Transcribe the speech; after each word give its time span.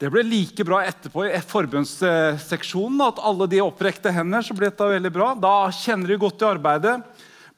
Det 0.00 0.08
ble 0.08 0.22
like 0.24 0.64
bra 0.64 0.78
etterpå 0.88 1.26
i 1.28 1.38
forbundsseksjonen 1.44 3.02
at 3.04 3.18
alle 3.20 3.44
de 3.52 3.58
opprekte 3.60 4.08
hender. 4.16 4.40
så 4.40 4.54
ble 4.56 4.70
dette 4.70 4.86
veldig 4.88 5.10
bra. 5.12 5.34
Da 5.36 5.68
kjenner 5.76 6.08
de 6.08 6.16
godt 6.22 6.38
til 6.40 6.48
arbeidet. 6.48 6.94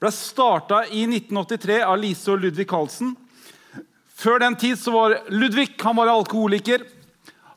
ble 0.02 0.10
starta 0.10 0.80
i 0.90 1.04
1983 1.06 1.76
av 1.86 2.00
Lise 2.02 2.32
og 2.32 2.42
Ludvig 2.42 2.66
Karlsen. 2.66 3.14
Før 4.18 4.42
den 4.42 4.58
tid 4.58 4.74
så 4.74 4.90
var 4.90 5.20
Ludvig 5.30 5.68
han 5.84 5.96
var 5.96 6.10
alkoholiker. 6.10 6.82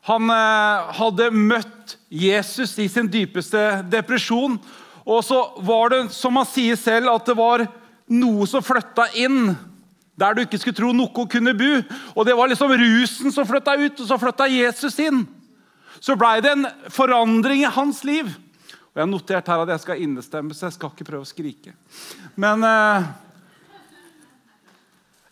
Han 0.06 0.30
eh, 0.30 0.94
hadde 1.00 1.32
møtt 1.34 1.98
Jesus 2.08 2.78
i 2.78 2.86
sin 2.86 3.10
dypeste 3.10 3.82
depresjon. 3.90 4.54
Og 5.02 5.24
så 5.26 5.40
var 5.66 5.90
det, 5.90 6.02
som 6.14 6.38
han 6.38 6.46
sier 6.46 6.78
selv, 6.78 7.10
at 7.10 7.26
det 7.26 7.34
var 7.34 7.66
noe 8.06 8.46
som 8.46 8.62
flytta 8.62 9.10
inn 9.18 9.56
der 10.16 10.34
du 10.34 10.42
ikke 10.42 10.58
skulle 10.60 10.78
tro 10.78 10.92
noe 10.96 11.28
kunne 11.28 11.54
bo. 11.56 11.72
Og 12.16 12.26
Det 12.26 12.36
var 12.36 12.48
liksom 12.48 12.72
rusen 12.72 13.32
som 13.32 13.46
flytta 13.46 13.76
ut, 13.76 14.00
og 14.00 14.08
så 14.08 14.18
flytta 14.20 14.48
Jesus 14.48 14.98
inn. 15.04 15.26
Så 16.00 16.16
blei 16.16 16.40
det 16.44 16.52
en 16.52 16.66
forandring 16.92 17.62
i 17.64 17.72
hans 17.72 18.02
liv. 18.04 18.26
Og 18.26 18.96
Jeg 18.96 19.04
har 19.04 19.12
notert 19.12 19.48
her 19.48 19.62
at 19.62 19.74
jeg 19.74 19.84
skal 19.84 20.02
innestemme, 20.02 20.54
så 20.56 20.66
jeg 20.66 20.76
skal 20.78 20.92
ikke 20.92 21.08
prøve 21.08 21.26
å 21.26 21.28
skrike. 21.28 21.74
Men 22.40 22.64
eh, 22.64 23.08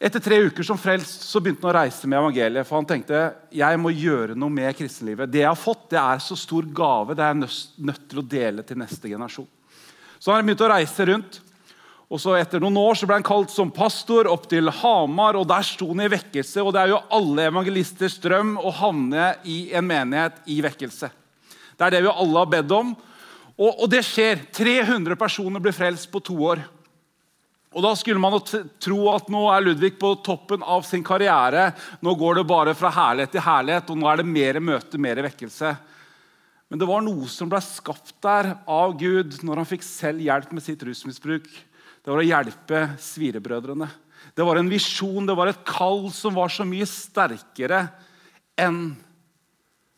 etter 0.05 0.21
tre 0.21 0.43
uker 0.45 0.67
som 0.67 0.77
frelst 0.81 1.25
så 1.25 1.41
begynte 1.41 1.65
han 1.65 1.73
å 1.73 1.79
reise 1.79 2.09
med 2.09 2.19
evangeliet. 2.21 2.69
For 2.69 2.77
han 2.77 2.89
tenkte 2.89 3.23
jeg 3.57 3.81
må 3.81 3.93
gjøre 3.95 4.37
noe 4.37 4.53
med 4.53 4.77
kristenlivet. 4.77 5.33
Det 5.33 5.41
jeg 5.41 5.49
har 5.49 5.57
fått, 5.57 5.87
det 5.95 6.01
er 6.01 6.21
så 6.21 6.37
stor 6.37 6.69
gave. 6.77 7.17
Det 7.17 7.25
er 7.25 7.33
jeg 7.33 7.49
nødt 7.89 8.05
til 8.11 8.21
å 8.21 8.29
dele 8.37 8.67
til 8.69 8.81
neste 8.83 9.09
generasjon. 9.09 9.49
Så 10.21 10.33
han 10.33 10.45
begynte 10.45 10.67
å 10.69 10.73
reise 10.75 11.09
rundt. 11.09 11.41
Og 12.13 12.21
så 12.21 12.35
Etter 12.37 12.61
noen 12.61 12.77
år 12.77 12.99
så 12.99 13.09
ble 13.09 13.17
han 13.17 13.27
kalt 13.27 13.53
som 13.53 13.73
pastor 13.73 14.29
opp 14.29 14.45
til 14.51 14.69
Hamar, 14.83 15.39
og 15.41 15.49
der 15.49 15.65
sto 15.67 15.89
han 15.91 16.05
i 16.05 16.11
vekkelse. 16.13 16.63
og 16.63 16.75
Det 16.75 16.83
er 16.83 16.93
jo 16.93 17.03
alle 17.17 17.49
evangelisters 17.49 18.19
drøm 18.23 18.55
å 18.61 18.73
havne 18.83 19.33
i 19.49 19.73
en 19.75 19.87
menighet 19.89 20.43
i 20.53 20.61
vekkelse. 20.65 21.11
Det 21.75 21.87
er 21.87 21.97
det 21.97 22.05
vi 22.05 22.13
alle 22.13 22.45
har 22.45 22.53
bedt 22.53 22.77
om. 22.77 22.93
Og, 23.55 23.71
og 23.71 23.89
det 23.91 24.05
skjer. 24.07 24.45
300 24.55 25.17
personer 25.19 25.63
blir 25.63 25.75
frelst 25.75 26.11
på 26.13 26.23
to 26.23 26.37
år. 26.53 26.63
Og 27.75 27.83
Da 27.83 27.91
skulle 27.99 28.23
man 28.23 28.37
tro 28.79 29.01
at 29.11 29.31
nå 29.33 29.49
er 29.51 29.65
Ludvig 29.65 29.97
på 29.99 30.13
toppen 30.23 30.63
av 30.63 30.85
sin 30.87 31.03
karriere. 31.03 31.73
Nå 32.05 32.15
går 32.21 32.39
det 32.39 32.47
bare 32.47 32.77
fra 32.79 32.93
herlighet 32.95 33.35
til 33.35 33.43
herlighet, 33.43 33.91
og 33.91 33.99
nå 33.99 34.11
er 34.11 34.21
det 34.21 34.31
mer 34.31 34.61
møte, 34.63 35.01
mer 35.01 35.25
vekkelse. 35.27 35.73
Men 36.71 36.81
det 36.81 36.87
var 36.87 37.03
noe 37.03 37.27
som 37.31 37.51
ble 37.51 37.59
skapt 37.65 38.15
der 38.23 38.53
av 38.71 38.95
Gud 38.99 39.41
når 39.43 39.63
han 39.63 39.69
fikk 39.73 39.83
selv 39.87 40.23
hjelp 40.23 40.55
med 40.55 40.65
sitt 40.65 40.83
rusmisbruk 40.87 41.49
det 42.05 42.13
var 42.13 42.21
å 42.21 42.27
hjelpe 42.27 42.81
svirebrødrene. 43.01 43.89
Det 44.37 44.45
var 44.45 44.61
en 44.61 44.69
visjon, 44.69 45.25
det 45.25 45.37
var 45.37 45.49
et 45.51 45.63
kall 45.65 46.11
som 46.13 46.37
var 46.37 46.53
så 46.53 46.67
mye 46.69 46.87
sterkere 46.89 47.87
enn 48.61 48.93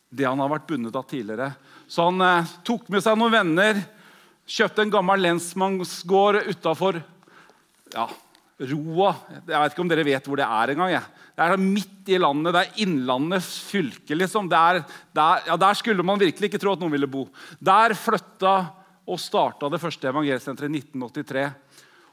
det 0.07 0.27
han 0.27 0.39
har 0.39 0.51
vært 0.53 0.69
bundet 0.69 0.95
av 0.95 1.03
tidligere. 1.09 1.51
Så 1.87 2.07
han 2.07 2.23
eh, 2.23 2.53
tok 2.67 2.87
med 2.93 3.03
seg 3.03 3.19
noen 3.19 3.35
venner, 3.35 3.81
kjøpte 4.47 4.85
en 4.85 4.93
gammel 4.93 5.23
lensmannsgård 5.25 6.47
utafor 6.47 7.01
ja, 7.91 8.07
Roa. 8.57 9.11
Jeg 9.43 9.51
vet 9.53 9.75
ikke 9.75 9.83
om 9.83 9.91
dere 9.91 10.07
vet 10.07 10.27
hvor 10.27 10.39
det 10.39 10.47
er 10.47 10.73
engang. 10.73 11.11
Det 11.37 11.45
er 11.45 11.61
midt 11.61 12.09
i 12.09 12.17
landet. 12.17 12.55
Det 12.55 12.63
er 12.63 12.81
Innlandets 12.87 13.51
fylke. 13.67 14.15
liksom. 14.15 14.47
Der, 14.49 14.81
der, 15.13 15.43
ja, 15.51 15.59
der, 15.59 15.77
skulle 15.77 16.05
man 16.07 16.19
virkelig 16.19 16.49
ikke 16.49 16.61
tro 16.63 16.73
at 16.73 16.81
noen 16.81 16.95
ville 16.95 17.09
bo. 17.11 17.27
Der 17.59 17.93
flytta 17.93 18.55
og 19.07 19.21
starta 19.21 19.69
det 19.71 19.79
første 19.79 20.09
evangelsenteret 20.09 20.71
i 20.71 20.81
1983. 20.81 21.45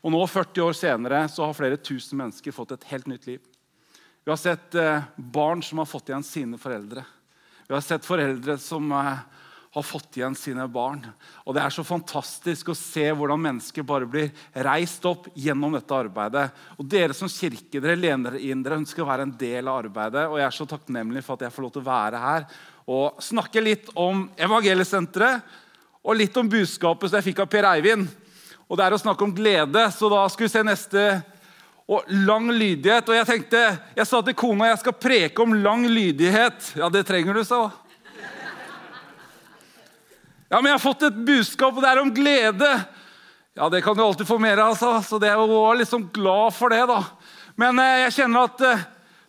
Og 0.05 0.13
nå, 0.13 0.21
40 0.29 0.67
år 0.67 0.77
senere, 0.77 1.23
så 1.33 1.47
har 1.47 1.57
flere 1.57 1.81
tusen 1.81 2.21
mennesker 2.21 2.53
fått 2.53 2.75
et 2.77 2.89
helt 2.91 3.09
nytt 3.09 3.25
liv. 3.29 3.41
Vi 4.25 4.33
har 4.33 4.41
sett 4.41 4.77
eh, 4.77 5.07
barn 5.17 5.63
som 5.65 5.81
har 5.81 5.89
fått 5.89 6.11
igjen 6.11 6.25
sine 6.25 6.61
foreldre. 6.61 7.05
Vi 7.65 7.73
har 7.73 7.85
sett 7.85 8.05
foreldre 8.05 8.59
som 8.61 8.93
eh, 8.93 9.23
har 9.75 9.83
fått 9.83 10.19
igjen 10.21 10.37
sine 10.37 10.67
barn. 10.69 11.01
Og 11.49 11.57
Det 11.57 11.63
er 11.65 11.73
så 11.73 11.85
fantastisk 11.85 12.69
å 12.71 12.77
se 12.79 13.05
hvordan 13.17 13.41
mennesker 13.47 13.85
bare 13.85 14.09
blir 14.09 14.29
reist 14.67 15.05
opp 15.09 15.27
gjennom 15.35 15.75
dette 15.75 15.97
arbeidet. 15.97 16.45
Og 16.77 16.89
Dere 16.89 17.17
som 17.17 17.33
kirke 17.33 17.81
dere 17.81 17.97
lener 17.99 18.37
inn, 18.39 18.63
dere 18.63 18.79
ønsker 18.83 19.03
å 19.03 19.09
være 19.09 19.27
en 19.27 19.35
del 19.41 19.69
av 19.69 19.81
arbeidet. 19.87 20.27
Og 20.29 20.37
Jeg 20.39 20.47
er 20.47 20.59
så 20.59 20.69
takknemlig 20.69 21.25
for 21.25 21.35
at 21.35 21.47
jeg 21.49 21.57
får 21.57 21.67
lov 21.67 21.75
til 21.75 21.85
å 21.85 21.89
være 21.89 22.21
her 22.23 22.47
og 22.85 23.23
snakke 23.25 23.65
litt 23.65 23.87
om 23.97 24.27
Evangeliesenteret 24.37 25.61
og 26.05 26.19
litt 26.21 26.37
om 26.37 26.49
budskapet 26.53 27.09
som 27.09 27.17
jeg 27.17 27.31
fikk 27.31 27.41
av 27.41 27.49
Per 27.49 27.69
Eivind. 27.71 28.11
Og 28.69 28.79
det 28.79 28.87
er 28.87 28.97
å 28.97 29.01
snakke 29.01 29.27
om 29.27 29.35
glede, 29.37 29.85
så 29.93 30.09
da 30.13 30.25
skal 30.33 30.47
vi 30.47 30.53
se 30.53 30.65
neste. 30.67 31.07
Og 31.85 32.07
lang 32.25 32.49
lydighet. 32.49 33.09
Og 33.11 33.19
jeg 33.19 33.29
tenkte, 33.29 33.63
jeg 33.93 34.09
sa 34.09 34.23
til 34.25 34.37
kona 34.41 34.71
jeg 34.71 34.81
skal 34.81 34.97
preke 34.97 35.45
om 35.45 35.53
lang 35.53 35.85
lydighet. 35.85 36.71
Ja, 36.81 36.89
det 36.89 37.05
trenger 37.09 37.37
du, 37.37 37.43
sa 37.45 37.67
hun. 37.67 37.81
Ja, 40.49 40.61
men 40.61 40.71
jeg 40.71 40.77
har 40.77 40.85
fått 40.85 41.03
et 41.03 41.17
budskap, 41.27 41.75
og 41.75 41.83
det 41.83 41.91
er 41.91 41.99
om 41.99 42.13
glede. 42.15 42.69
Ja, 43.59 43.69
det 43.73 43.81
kan 43.83 43.97
du 43.97 44.03
alltid 44.05 44.29
få 44.29 44.37
mer 44.39 44.61
av, 44.61 44.73
altså. 44.75 45.01
så 45.03 45.19
det 45.19 45.33
var 45.35 45.77
liksom 45.81 46.09
glad 46.15 46.55
for 46.55 46.71
det. 46.71 46.85
da. 46.87 47.01
Men 47.59 47.79
eh, 47.83 48.05
jeg 48.05 48.15
kjenner 48.21 48.49
at 48.49 48.63
eh, 48.67 48.85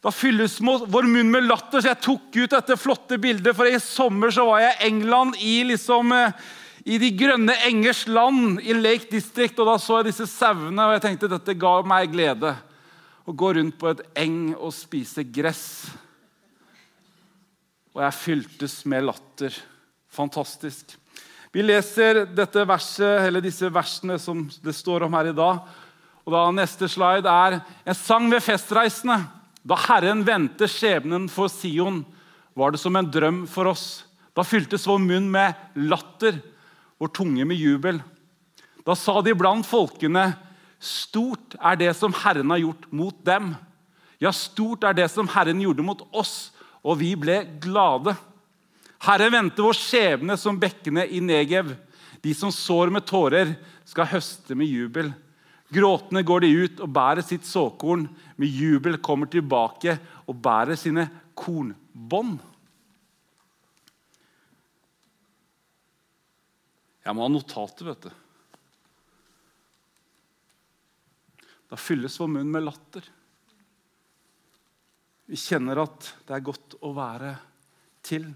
da 0.06 0.12
fylles 0.14 0.60
vår 0.62 1.08
munn 1.10 1.32
med 1.34 1.48
latter, 1.50 1.82
så 1.82 1.92
jeg 1.92 2.02
tok 2.06 2.38
ut 2.38 2.54
dette 2.54 2.78
flotte 2.78 3.18
bildet. 3.22 3.56
For 3.58 3.70
i 3.70 3.80
sommer 3.82 4.34
så 4.34 4.46
var 4.46 4.62
jeg 4.62 4.76
i 4.76 4.90
England 4.92 5.40
i 5.42 5.56
liksom 5.72 6.14
eh, 6.14 6.46
i 6.86 7.00
de 7.02 7.10
grønne 7.18 7.56
engers 7.66 8.04
land 8.06 8.60
i 8.62 8.76
Lake 8.78 9.10
District. 9.10 9.58
og 9.60 9.72
Da 9.72 9.78
så 9.82 10.00
jeg 10.00 10.12
disse 10.12 10.28
sauene, 10.30 10.86
og 10.86 10.94
jeg 10.96 11.06
tenkte 11.08 11.32
dette 11.32 11.58
ga 11.58 11.80
meg 11.88 12.12
glede. 12.14 12.54
Å 13.26 13.34
gå 13.34 13.56
rundt 13.58 13.78
på 13.82 13.90
et 13.90 14.04
eng 14.22 14.54
og 14.54 14.74
spise 14.76 15.26
gress. 15.26 15.66
Og 17.96 18.04
jeg 18.06 18.20
fyltes 18.20 18.78
med 18.86 19.08
latter. 19.08 19.58
Fantastisk. 20.14 20.94
Vi 21.56 21.64
leser 21.64 22.26
verset, 22.68 23.42
disse 23.42 23.72
versene 23.72 24.20
som 24.22 24.44
det 24.62 24.76
står 24.76 25.08
om 25.08 25.14
her 25.18 25.32
i 25.32 25.36
dag. 25.36 25.64
Og 26.26 26.34
da 26.34 26.48
Neste 26.54 26.90
slide 26.92 27.26
er 27.26 27.62
en 27.86 27.98
sang 27.98 28.30
ved 28.30 28.44
festreisende. 28.46 29.24
Da 29.66 29.78
Herren 29.88 30.22
vendte 30.28 30.70
skjebnen 30.70 31.30
for 31.34 31.50
Sion, 31.50 32.04
var 32.54 32.72
det 32.72 32.80
som 32.80 32.96
en 32.96 33.08
drøm 33.10 33.48
for 33.50 33.72
oss. 33.72 34.04
Da 34.38 34.44
fyltes 34.46 34.86
vår 34.86 35.02
munn 35.02 35.32
med 35.32 35.56
latter 35.90 36.38
vår 37.06 37.14
tunge 37.14 37.46
med 37.46 37.58
jubel. 37.58 38.02
Da 38.86 38.96
sa 38.98 39.22
de 39.22 39.34
blant 39.38 39.66
folkene, 39.66 40.34
stort 40.82 41.56
er 41.62 41.78
det 41.78 41.94
som 41.98 42.14
Herren 42.24 42.50
har 42.54 42.62
gjort 42.64 42.86
mot 42.94 43.18
dem. 43.26 43.54
Ja, 44.22 44.32
stort 44.34 44.86
er 44.86 44.96
det 44.98 45.10
som 45.14 45.30
Herren 45.30 45.62
gjorde 45.62 45.86
mot 45.86 46.02
oss, 46.12 46.52
og 46.82 47.00
vi 47.02 47.14
ble 47.18 47.44
glade. 47.62 48.16
Herre 49.06 49.30
vendte 49.34 49.62
vår 49.62 49.78
skjebne 49.78 50.38
som 50.40 50.58
bekkene 50.58 51.06
i 51.06 51.22
Negev. 51.22 51.76
De 52.26 52.34
som 52.34 52.54
sår 52.54 52.94
med 52.94 53.06
tårer, 53.06 53.54
skal 53.86 54.10
høste 54.10 54.56
med 54.58 54.66
jubel. 54.66 55.12
Gråtende 55.70 56.24
går 56.26 56.42
de 56.42 56.50
ut 56.66 56.80
og 56.82 56.90
bærer 56.90 57.22
sitt 57.26 57.46
såkorn. 57.46 58.08
Med 58.38 58.50
jubel 58.50 58.98
kommer 58.98 59.30
tilbake 59.30 60.00
og 60.26 60.40
bærer 60.42 60.78
sine 60.80 61.06
kornbånd. 61.38 62.40
Jeg 67.06 67.14
må 67.14 67.26
ha 67.26 67.30
notater, 67.30 67.92
vet 67.92 68.08
du. 68.08 68.14
Da 71.70 71.78
fylles 71.78 72.18
vår 72.22 72.32
munn 72.34 72.50
med 72.54 72.66
latter. 72.66 73.06
Vi 75.30 75.38
kjenner 75.38 75.82
at 75.86 76.12
det 76.26 76.36
er 76.36 76.46
godt 76.46 76.78
å 76.86 76.92
være 76.98 77.36
til. 78.06 78.28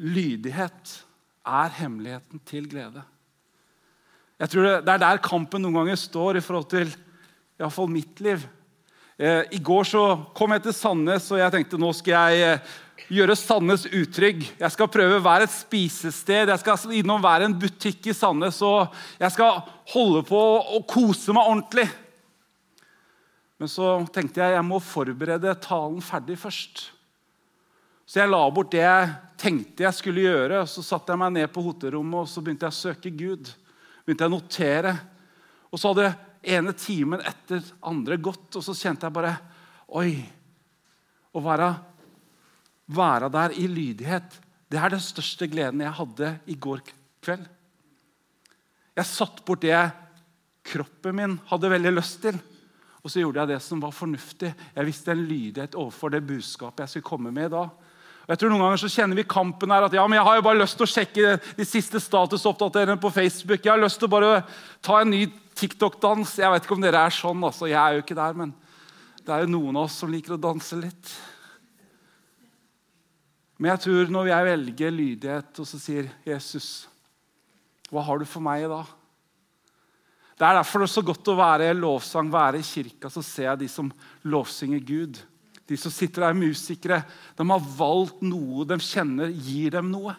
Lydighet 0.00 0.94
er 1.44 1.76
hemmeligheten 1.78 2.40
til 2.48 2.68
glede. 2.72 3.04
Jeg 4.40 4.50
tror 4.50 4.80
Det 4.82 4.92
er 4.92 5.00
der 5.00 5.22
kampen 5.24 5.62
noen 5.62 5.76
ganger 5.78 6.00
står 6.00 6.40
i 6.40 6.44
forhold 6.44 6.70
til 6.72 6.88
i 6.90 7.68
fall 7.70 7.88
mitt 7.88 8.20
liv. 8.24 8.42
Eh, 9.16 9.44
I 9.54 9.60
går 9.62 9.84
så 9.86 10.04
kom 10.34 10.50
jeg 10.56 10.64
til 10.64 10.74
Sandnes, 10.74 11.28
og 11.30 11.38
jeg 11.38 11.54
tenkte 11.54 11.78
nå 11.78 11.92
skal 11.94 12.32
jeg 12.32 12.56
eh, 12.56 12.72
gjøre 13.12 13.36
Sandnes 13.36 13.84
utrygg. 13.90 14.44
Jeg 14.60 14.72
skal 14.72 14.90
prøve 14.92 15.20
være 15.24 15.48
et 15.48 15.52
spisested, 15.52 16.48
jeg 16.52 16.62
skal 16.62 16.96
innom 16.96 17.22
være 17.24 17.48
en 17.48 17.58
butikk 17.58 18.08
i 18.10 18.16
Sandnes. 18.16 18.60
Og 18.64 18.94
jeg 19.20 19.34
skal 19.34 19.60
holde 19.92 20.24
på 20.28 20.40
å 20.78 20.80
kose 20.88 21.34
meg 21.36 21.50
ordentlig. 21.50 21.86
Men 23.60 23.70
så 23.70 23.96
tenkte 24.12 24.42
jeg 24.42 24.56
jeg 24.56 24.66
må 24.66 24.80
forberede 24.82 25.54
talen 25.62 26.02
ferdig 26.04 26.36
først. 26.40 26.88
Så 28.04 28.20
jeg 28.20 28.28
la 28.28 28.42
bort 28.52 28.72
det 28.74 28.82
jeg 28.82 29.12
tenkte 29.40 29.86
jeg 29.86 29.96
skulle 29.96 30.24
gjøre, 30.26 30.64
så 30.68 30.84
satte 30.84 31.14
jeg 31.14 31.20
meg 31.20 31.32
ned 31.36 31.48
på 31.52 31.62
hotellrommet 31.64 32.24
og 32.24 32.30
så 32.30 32.42
begynte 32.44 32.68
jeg 32.68 32.74
å 32.74 32.82
søke 32.82 33.12
Gud. 33.14 33.50
Begynte 34.04 34.26
jeg 34.26 34.32
å 34.32 34.34
notere. 34.34 34.94
Og 35.72 35.80
så 35.80 35.92
hadde 35.92 36.12
ene 36.44 36.74
timen 36.76 37.24
etter 37.24 37.64
andre 37.88 38.18
gått, 38.20 38.50
og 38.52 38.64
så 38.64 38.76
kjente 38.76 39.08
jeg 39.08 39.16
bare 39.16 39.36
Oi! 39.94 40.10
Å 41.34 41.40
være, 41.42 41.66
være 42.86 43.30
der 43.32 43.54
i 43.56 43.66
lydighet, 43.70 44.40
det 44.70 44.80
er 44.80 44.92
den 44.92 45.02
største 45.02 45.48
gleden 45.48 45.84
jeg 45.84 45.96
hadde 45.98 46.30
i 46.50 46.56
går 46.58 46.82
kveld. 47.24 47.44
Jeg 48.94 49.10
satte 49.10 49.44
bort 49.46 49.62
det 49.62 49.76
kroppen 50.64 51.16
min 51.18 51.38
hadde 51.50 51.70
veldig 51.70 51.92
lyst 51.94 52.20
til. 52.24 52.36
Og 53.04 53.12
så 53.12 53.20
gjorde 53.20 53.42
jeg 53.42 53.52
det 53.52 53.60
som 53.60 53.80
var 53.82 53.92
fornuftig. 53.92 54.54
Jeg 54.74 54.86
visste 54.88 55.12
en 55.12 55.24
lydighet 55.28 55.74
overfor 55.76 56.14
det 56.14 56.24
budskapet 56.24 56.86
jeg 56.86 56.94
skulle 56.94 57.10
komme 57.10 57.32
med 57.34 57.50
i 57.50 57.52
dag. 57.52 57.72
Og 58.24 58.32
jeg 58.32 58.40
tror 58.40 58.54
Noen 58.54 58.62
ganger 58.64 58.80
så 58.80 58.88
kjenner 58.88 59.18
vi 59.18 59.26
kampen 59.28 59.74
her 59.74 59.84
at 59.84 59.92
ja, 59.92 60.04
men 60.08 60.16
jeg 60.16 60.24
har 60.24 60.38
jo 60.38 60.44
bare 60.46 60.60
lyst 60.62 60.78
til 60.80 60.86
å 60.86 60.92
sjekke 60.94 61.34
de 61.58 61.66
siste 61.68 62.00
statusoppdateringene 62.00 63.02
på 63.02 63.12
Facebook. 63.12 63.60
Jeg 63.60 63.74
har 63.74 63.82
lyst 63.82 64.00
til 64.00 64.08
å 64.08 64.14
bare 64.14 64.38
ta 64.80 65.02
en 65.02 65.12
ny 65.12 65.26
TikTok-dans. 65.60 66.38
Jeg 66.40 66.54
vet 66.54 66.64
ikke 66.64 66.78
om 66.78 66.86
dere 66.86 67.04
er 67.04 67.12
sånn. 67.12 67.44
altså. 67.44 67.68
Jeg 67.68 67.76
er 67.82 67.98
jo 67.98 68.06
ikke 68.06 68.16
der, 68.16 68.40
men 68.40 68.54
det 69.20 69.34
er 69.34 69.44
jo 69.44 69.52
noen 69.52 69.76
av 69.76 69.90
oss 69.90 69.98
som 70.00 70.12
liker 70.12 70.38
å 70.38 70.40
danse 70.40 70.78
litt. 70.80 71.12
Men 73.64 73.70
jeg 73.72 73.80
tror 73.80 74.10
når 74.12 74.26
jeg 74.28 74.44
velger 74.44 74.92
lydighet 74.92 75.58
og 75.62 75.64
så 75.64 75.78
sier 75.80 76.10
Jesus, 76.28 76.66
hva 77.88 78.02
har 78.04 78.20
du 78.20 78.26
for 78.28 78.44
meg 78.44 78.66
i 78.66 78.68
dag? 78.68 78.90
Det 80.36 80.44
er 80.44 80.58
derfor 80.58 80.82
det 80.82 80.88
er 80.90 80.92
så 80.92 81.02
godt 81.08 81.30
å 81.32 81.36
være 81.38 81.70
i 81.70 81.78
lovsang, 81.78 82.28
være 82.28 82.60
i 82.60 82.66
kirka. 82.66 83.08
Så 83.08 83.22
ser 83.24 83.46
jeg 83.46 83.62
de 83.62 83.68
som 83.72 83.88
lovsynger 84.28 84.82
Gud. 84.84 85.22
De 85.64 85.78
som 85.80 85.94
sitter 85.96 86.26
der, 86.26 86.36
musikere, 86.36 87.00
de 87.38 87.46
har 87.48 87.72
valgt 87.78 88.20
noe 88.20 88.68
de 88.68 88.76
kjenner 88.84 89.32
gir 89.32 89.72
dem 89.78 89.88
noe. 89.94 90.12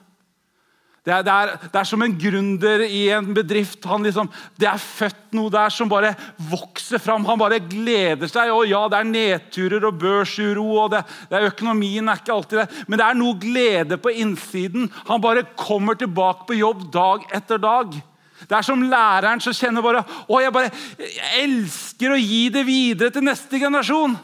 Det 1.05 1.13
er, 1.13 1.21
det 1.21 1.33
er, 1.33 1.51
det 1.69 1.77
er 1.77 1.85
som 1.85 2.01
en 2.01 2.13
gründer 2.17 2.81
i 2.87 3.03
en 3.13 3.27
bedrift. 3.37 3.83
Liksom, 3.85 4.29
det 4.57 4.65
er 4.65 4.81
født 4.81 5.35
noe 5.37 5.51
der 5.53 5.69
som 5.69 5.89
bare 5.91 6.15
vokser 6.49 6.97
fram. 7.01 7.27
Han 7.27 7.37
bare 7.37 7.59
gleder 7.61 8.25
seg. 8.31 8.49
Og 8.49 8.65
ja, 8.71 8.81
det 8.89 8.97
er 8.97 9.11
nedturer 9.11 9.85
og 9.85 9.99
børsuro, 10.01 10.65
og 10.81 10.95
det, 10.95 11.03
er 11.29 11.45
økonomien 11.51 12.09
er 12.09 12.23
ikke 12.23 12.33
alltid 12.33 12.63
det. 12.63 12.85
Men 12.89 12.97
det 12.97 13.05
er 13.05 13.19
noe 13.19 13.37
glede 13.43 13.99
på 14.01 14.15
innsiden. 14.17 14.89
Han 15.11 15.21
bare 15.21 15.45
kommer 15.53 15.99
tilbake 15.99 16.49
på 16.49 16.57
jobb 16.57 16.87
dag 16.97 17.29
etter 17.37 17.61
dag. 17.61 17.93
Det 18.41 18.57
er 18.57 18.65
som 18.65 18.81
læreren 18.81 19.39
som 19.41 19.53
kjenner 19.55 19.85
bare 19.85 20.01
Å, 20.03 20.39
jeg 20.41 20.53
bare 20.53 20.71
jeg 20.99 21.45
elsker 21.45 22.11
å 22.11 22.19
gi 22.19 22.41
det 22.51 22.65
videre 22.65 23.13
til 23.13 23.23
neste 23.29 23.61
generasjon. 23.61 24.17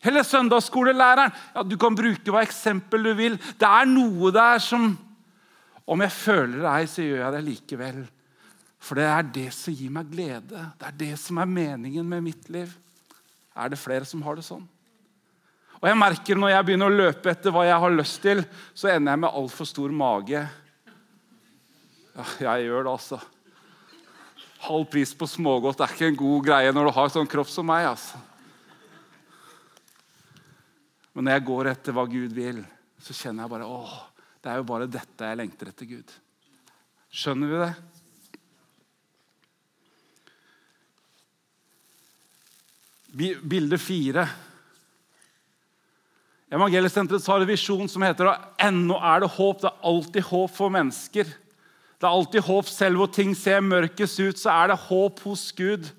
Eller 0.00 0.24
søndagsskolelæreren. 0.24 1.36
Ja, 1.52 1.68
du 1.68 1.76
kan 1.76 1.92
bruke 1.92 2.32
hva 2.32 2.40
eksempel 2.40 3.04
du 3.04 3.12
vil. 3.20 3.36
Det 3.60 3.68
er 3.68 3.84
noe 3.92 4.32
der 4.32 4.64
som 4.64 4.94
Om 5.90 6.04
jeg 6.04 6.14
føler 6.14 6.60
det 6.60 6.70
ei, 6.70 6.86
så 6.86 7.04
gjør 7.04 7.22
jeg 7.24 7.34
det 7.34 7.46
likevel. 7.48 8.02
For 8.80 8.96
det 8.96 9.08
er 9.10 9.32
det 9.34 9.48
som 9.52 9.74
gir 9.74 9.90
meg 9.92 10.12
glede. 10.12 10.60
Det 10.78 10.86
er 10.86 10.98
det 11.02 11.14
som 11.20 11.40
er 11.42 11.50
meningen 11.50 12.06
med 12.06 12.22
mitt 12.24 12.46
liv. 12.52 12.70
Er 13.58 13.72
det 13.72 13.80
flere 13.80 14.06
som 14.08 14.22
har 14.24 14.38
det 14.38 14.46
sånn? 14.46 14.62
Og 15.80 15.88
jeg 15.88 15.96
merker 15.96 16.38
Når 16.38 16.52
jeg 16.52 16.66
begynner 16.68 16.92
å 16.92 16.98
løpe 17.02 17.32
etter 17.32 17.52
hva 17.54 17.64
jeg 17.66 17.82
har 17.82 17.94
lyst 17.94 18.20
til, 18.22 18.42
så 18.76 18.92
ender 18.92 19.16
jeg 19.16 19.22
med 19.24 19.36
altfor 19.42 19.68
stor 19.68 19.92
mage. 19.92 20.46
Ja, 22.14 22.26
jeg 22.46 22.68
gjør 22.68 22.86
det, 22.86 22.94
altså. 22.94 23.20
Halv 24.60 24.90
pris 24.92 25.12
på 25.16 25.28
smågodt 25.28 25.80
er 25.80 25.94
ikke 25.94 26.10
en 26.10 26.18
god 26.20 26.44
greie 26.44 26.72
når 26.76 26.88
du 26.88 26.92
har 26.98 27.12
sånn 27.12 27.30
kropp 27.30 27.48
som 27.48 27.66
meg. 27.66 27.88
altså. 27.88 28.20
Men 31.16 31.26
når 31.26 31.38
jeg 31.38 31.46
går 31.48 31.70
etter 31.72 31.96
hva 31.96 32.04
Gud 32.08 32.36
vil, 32.36 32.60
så 33.00 33.16
kjenner 33.16 33.46
jeg 33.46 33.52
bare 33.54 33.68
åh, 33.68 33.94
det 34.40 34.50
er 34.50 34.60
jo 34.60 34.68
bare 34.68 34.88
dette 34.88 35.26
jeg 35.28 35.36
lengter 35.36 35.68
etter 35.68 35.88
Gud. 35.88 36.12
Skjønner 37.12 37.50
vi 37.50 37.58
det? 37.60 37.74
Bilde 43.50 43.78
fire. 43.82 44.24
Evangeliesenteret 46.50 47.26
har 47.30 47.42
en 47.42 47.50
visjon 47.50 47.90
som 47.90 48.02
heter 48.06 48.32
at 48.32 48.64
ennå 48.66 48.96
er 48.96 49.22
det 49.22 49.30
håp. 49.36 49.60
Det 49.60 49.70
er 49.70 49.86
alltid 49.92 50.28
håp 50.30 50.56
for 50.56 50.72
mennesker. 50.72 51.28
Det 52.00 52.08
er 52.08 52.10
alltid 52.16 52.46
håp 52.46 52.68
selv 52.70 53.02
hvor 53.02 53.10
ting 53.12 53.34
ser 53.36 53.60
mørkest 53.60 54.22
ut, 54.22 54.38
så 54.40 54.54
er 54.54 54.72
det 54.72 54.80
håp 54.86 55.20
hos 55.26 55.50
Gud. 55.52 55.90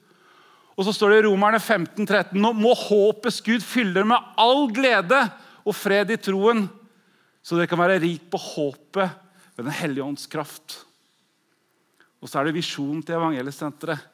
Og 0.74 0.88
så 0.88 0.96
står 0.96 1.14
det 1.14 1.20
i 1.22 1.26
Romerne 1.28 1.60
15, 1.62 2.08
13, 2.08 2.42
Nå 2.42 2.56
må 2.58 2.74
håpets 2.74 3.38
Gud 3.46 3.62
fylle 3.62 3.94
dere 4.00 4.10
med 4.10 4.32
all 4.42 4.66
glede 4.74 5.20
og 5.62 5.78
fred 5.78 6.10
i 6.10 6.18
troen, 6.18 6.66
så 7.42 7.58
dere 7.58 7.70
kan 7.70 7.82
være 7.82 8.00
rik 8.04 8.30
på 8.32 8.38
håpet 8.38 9.10
ved 9.58 9.66
Den 9.66 9.74
hellige 9.74 10.06
ånds 10.06 10.28
kraft. 10.30 10.86
Og 12.22 12.30
så 12.30 12.40
er 12.40 12.48
det 12.48 12.60
visjonen 12.60 13.02
til 13.04 13.18
Evangeliesenteret. 13.18 14.08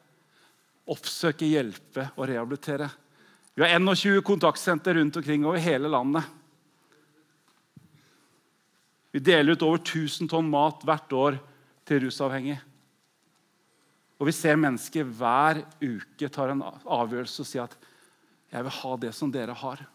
Oppsøke, 0.87 1.45
hjelpe 1.45 2.07
og 2.15 2.29
rehabilitere. 2.29 2.87
Vi 3.57 3.63
har 3.65 3.73
21 3.75 4.21
kontaktsenter 4.23 4.95
rundt 4.95 5.17
omkring 5.19 5.45
over 5.45 5.59
hele 5.59 5.91
landet. 5.91 6.23
Vi 9.11 9.19
deler 9.19 9.57
ut 9.57 9.65
over 9.65 9.81
1000 9.81 10.29
tonn 10.31 10.47
mat 10.51 10.83
hvert 10.87 11.13
år 11.17 11.39
til 11.87 12.03
rusavhengige. 12.05 12.61
Og 14.17 14.29
vi 14.29 14.33
ser 14.33 14.59
mennesker 14.59 15.09
hver 15.17 15.63
uke 15.81 16.29
tar 16.33 16.53
en 16.53 16.63
avgjørelse 16.63 17.43
og 17.43 17.49
sier 17.49 17.63
at 17.67 17.75
'jeg 18.51 18.63
vil 18.63 18.71
ha 18.71 18.95
det 18.97 19.13
som 19.13 19.31
dere 19.31 19.53
har'. 19.53 19.85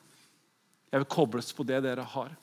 Jeg 0.92 1.00
vil 1.00 1.08
kobles 1.08 1.52
på 1.52 1.64
det 1.64 1.82
dere 1.82 2.04
har. 2.04 2.36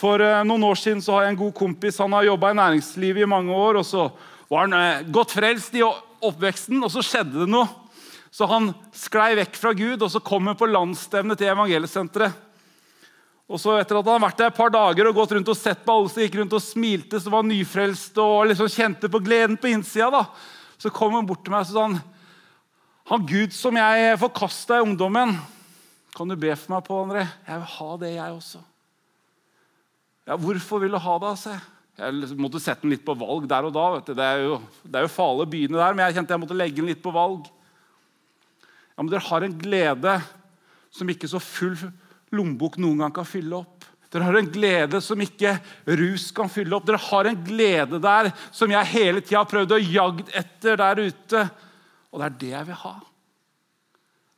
For 0.00 0.20
uh, 0.20 0.42
noen 0.44 0.66
år 0.68 0.78
siden 0.80 1.00
så 1.04 1.16
har 1.16 1.26
jeg 1.26 1.34
en 1.34 1.42
god 1.46 1.54
kompis. 1.56 2.00
Han 2.02 2.12
har 2.16 2.28
jobba 2.28 2.52
i 2.52 2.58
næringslivet 2.60 3.24
i 3.24 3.30
mange 3.30 3.54
år. 3.56 3.80
og 3.80 3.86
Så 3.88 4.08
var 4.52 4.66
han 4.66 4.76
uh, 4.76 5.12
godt 5.12 5.32
frelst 5.36 5.76
i 5.78 5.84
oppveksten, 5.84 6.82
og 6.84 6.92
så 6.92 7.04
skjedde 7.04 7.44
det 7.44 7.50
noe. 7.50 7.68
Så 8.36 8.48
han 8.50 8.72
sklei 8.92 9.30
vekk 9.38 9.56
fra 9.56 9.72
Gud, 9.76 10.02
og 10.04 10.10
så 10.12 10.20
kom 10.20 10.50
han 10.50 10.58
på 10.58 10.68
landsstevnet 10.68 11.40
til 11.40 11.48
evangeliesenteret. 11.48 12.42
Og 13.46 13.60
så 13.62 13.76
Etter 13.78 14.00
at 14.00 14.08
han 14.08 14.18
har 14.18 14.24
vært 14.26 14.40
der 14.40 14.50
et 14.50 14.58
par 14.58 14.72
dager 14.74 15.08
og 15.08 15.20
gått 15.20 15.36
rundt 15.36 15.50
og 15.52 15.58
sett 15.58 15.84
på 15.86 15.94
alle 15.94 16.10
som 16.10 16.24
gikk 16.24 16.40
rundt 16.40 16.56
og 16.58 16.64
smilte, 16.64 17.20
så 17.22 17.30
var 17.30 17.46
nyfrelst 17.46 18.18
og 18.18 18.50
liksom 18.50 18.70
kjente 18.74 19.10
på 19.12 19.22
gleden 19.22 19.54
på 19.60 19.70
innsida, 19.70 20.10
da, 20.10 20.24
så 20.82 20.90
kom 20.90 21.14
han 21.14 21.28
bort 21.28 21.44
til 21.46 21.54
meg 21.54 21.62
og 21.62 21.70
sa 21.70 21.84
han, 21.86 22.00
han 23.06 23.28
Gud 23.30 23.54
som 23.54 23.78
jeg 23.78 24.18
forkasta 24.18 24.80
i 24.80 24.88
ungdommen, 24.88 25.36
kan 26.16 26.32
du 26.32 26.34
be 26.34 26.50
for 26.58 26.74
meg 26.74 26.88
på, 26.88 26.98
André? 27.06 27.22
Jeg 27.46 27.62
vil 27.62 27.70
ha 27.76 27.90
det, 28.02 28.16
jeg 28.16 28.40
også. 28.40 28.66
Ja, 30.26 30.34
Hvorfor 30.34 30.82
vil 30.82 30.90
du 30.90 30.98
ha 30.98 31.18
det? 31.22 31.32
Altså? 31.36 31.56
Jeg 31.96 32.38
måtte 32.42 32.60
sette 32.60 32.82
den 32.82 32.92
litt 32.92 33.04
på 33.06 33.14
valg 33.16 33.46
der 33.48 33.68
og 33.68 33.72
da. 33.72 33.84
Det 34.04 34.16
er, 34.20 34.40
jo, 34.44 34.56
det 34.84 34.98
er 34.98 35.06
jo 35.06 35.12
farlig 35.14 35.46
å 35.46 35.50
begynne 35.52 35.78
der, 35.78 35.94
men 35.94 36.04
jeg 36.04 36.18
kjente 36.18 36.34
jeg 36.34 36.42
måtte 36.42 36.56
legge 36.58 36.80
den 36.80 36.90
litt 36.90 37.04
på 37.04 37.12
valg. 37.14 37.46
Ja, 38.92 39.04
Men 39.04 39.12
dere 39.12 39.28
har 39.28 39.46
en 39.46 39.54
glede 39.60 40.16
som 40.92 41.12
ikke 41.12 41.30
så 41.30 41.40
full 41.40 41.76
lommebok 42.34 42.76
noen 42.82 43.04
gang 43.04 43.14
kan 43.14 43.28
fylle 43.28 43.62
opp. 43.62 43.86
Dere 44.12 44.26
har 44.26 44.38
en 44.38 44.50
glede 44.50 45.00
som 45.04 45.20
ikke 45.22 45.54
rus 45.98 46.28
kan 46.34 46.50
fylle 46.52 46.74
opp. 46.76 46.86
Dere 46.88 47.00
har 47.06 47.30
en 47.30 47.38
glede 47.46 48.00
der 48.02 48.30
som 48.54 48.72
jeg 48.72 48.92
hele 48.92 49.22
tida 49.22 49.42
har 49.42 49.50
prøvd 49.50 49.76
å 49.76 49.80
jagd 49.82 50.34
etter 50.36 50.80
der 50.82 51.02
ute. 51.06 51.44
Og 52.10 52.20
det 52.20 52.26
er 52.26 52.36
det 52.42 52.52
jeg 52.52 52.68
vil 52.68 52.80
ha. 52.82 52.94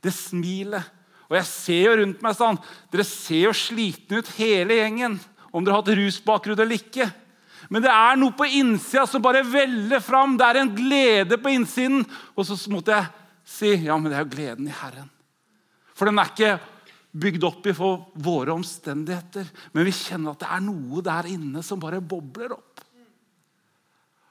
Det 0.05 0.15
smilet. 0.15 0.95
Og 1.29 1.37
jeg 1.37 1.49
ser 1.51 1.83
jo 1.85 1.97
rundt 2.01 2.23
meg 2.25 2.37
sånn 2.39 2.57
Dere 2.93 3.05
ser 3.05 3.43
jo 3.49 3.57
slitne 3.57 4.23
ut, 4.23 4.31
hele 4.39 4.79
gjengen. 4.79 5.19
Om 5.51 5.65
dere 5.65 5.77
har 5.77 5.83
hatt 5.83 5.97
rusbakgrunn 5.97 6.61
eller 6.61 6.79
ikke. 6.79 7.09
Men 7.73 7.85
det 7.85 7.93
er 7.93 8.19
noe 8.21 8.37
på 8.37 8.47
innsida 8.61 9.05
som 9.09 9.23
bare 9.25 9.45
veller 9.47 10.01
fram. 10.05 10.37
Det 10.39 10.47
er 10.47 10.61
en 10.63 10.75
glede 10.77 11.39
på 11.41 11.53
innsiden. 11.53 12.05
Og 12.37 12.47
så 12.47 12.57
måtte 12.73 12.97
jeg 12.97 13.13
si 13.49 13.75
ja, 13.87 13.97
men 13.97 14.11
det 14.11 14.19
er 14.19 14.27
jo 14.27 14.35
gleden 14.37 14.69
i 14.69 14.77
Herren. 14.81 15.09
For 15.97 16.09
den 16.09 16.21
er 16.21 16.31
ikke 16.31 16.57
bygd 17.19 17.45
opp 17.49 17.67
i 17.67 17.75
for 17.77 18.09
våre 18.23 18.55
omstendigheter. 18.55 19.49
Men 19.75 19.89
vi 19.89 19.95
kjenner 19.97 20.37
at 20.37 20.45
det 20.45 20.51
er 20.55 20.65
noe 20.65 21.05
der 21.05 21.31
inne 21.33 21.65
som 21.67 21.81
bare 21.83 22.01
bobler 22.05 22.55
opp. 22.57 22.65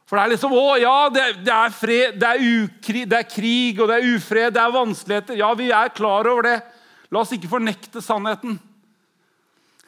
For 0.07 0.15
det 0.15 0.23
er 0.23 0.31
liksom 0.37 0.53
Å 0.55 0.67
ja, 0.79 0.95
det, 1.11 1.25
det 1.43 1.51
er 1.51 1.73
fred, 1.75 2.19
det 2.21 2.27
er, 2.29 2.45
ukri, 2.63 3.01
det 3.09 3.17
er 3.17 3.27
krig 3.27 3.81
og 3.81 3.89
det 3.91 3.97
er 3.97 4.13
ufred, 4.15 4.53
det 4.55 4.61
er 4.63 4.75
vanskeligheter. 4.75 5.39
Ja, 5.41 5.49
vi 5.59 5.67
er 5.75 5.91
klar 5.95 6.29
over 6.31 6.47
det. 6.47 6.55
La 7.11 7.23
oss 7.23 7.33
ikke 7.35 7.51
fornekte 7.51 8.03
sannheten. 8.03 8.55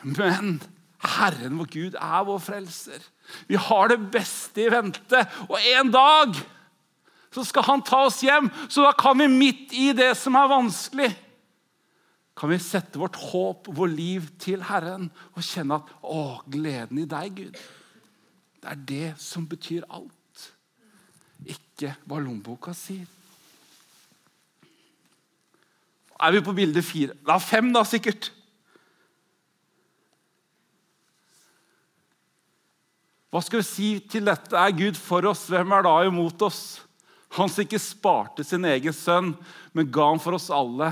Men 0.03 0.57
Herren 0.99 1.55
vår 1.59 1.69
Gud 1.71 1.95
er 1.95 2.25
vår 2.27 2.41
frelser. 2.43 3.03
Vi 3.47 3.59
har 3.59 3.91
det 3.91 4.01
beste 4.11 4.65
i 4.65 4.71
vente. 4.71 5.23
Og 5.47 5.57
en 5.75 5.91
dag 5.93 6.35
så 7.33 7.45
skal 7.45 7.67
han 7.67 7.83
ta 7.85 8.01
oss 8.07 8.23
hjem, 8.25 8.49
så 8.67 8.87
da 8.87 8.93
kan 8.97 9.19
vi 9.21 9.29
midt 9.31 9.75
i 9.77 9.91
det 9.95 10.11
som 10.17 10.35
er 10.35 10.49
vanskelig 10.49 11.11
kan 12.39 12.51
vi 12.53 12.59
sette 12.63 12.99
vårt 12.99 13.17
håp, 13.19 13.67
vår 13.75 13.91
liv, 13.91 14.27
til 14.39 14.63
Herren 14.69 15.09
og 15.33 15.43
kjenne 15.43 15.81
at 15.81 15.89
å, 16.07 16.39
gleden 16.47 17.01
i 17.01 17.07
deg, 17.09 17.35
Gud, 17.35 17.59
det 18.59 18.71
er 18.71 18.83
det 18.87 19.09
som 19.19 19.47
betyr 19.49 19.87
alt. 19.91 20.45
Ikke 21.43 21.93
hva 22.07 22.19
lommeboka 22.19 22.71
sier. 22.75 23.07
Er 26.19 26.35
vi 26.35 26.43
på 26.43 26.55
bilde 26.55 26.83
fire? 26.83 27.15
Det 27.15 27.35
er 27.35 27.43
fem, 27.43 27.71
da, 27.75 27.83
sikkert. 27.87 28.31
Hva 33.29 33.41
skal 33.45 33.61
vi 33.61 33.67
si 33.67 33.89
til 34.09 34.25
dette? 34.25 34.57
Er 34.57 34.73
Gud 34.73 34.97
for 34.97 35.25
oss, 35.29 35.45
hvem 35.51 35.75
er 35.77 35.85
da 35.85 35.95
imot 36.07 36.41
oss? 36.47 36.61
Han 37.37 37.49
som 37.51 37.61
ikke 37.61 37.81
sparte 37.81 38.45
sin 38.45 38.65
egen 38.65 38.95
sønn, 38.95 39.35
men 39.73 39.91
ga 39.93 40.07
han 40.09 40.21
for 40.21 40.37
oss 40.37 40.49
alle. 40.53 40.89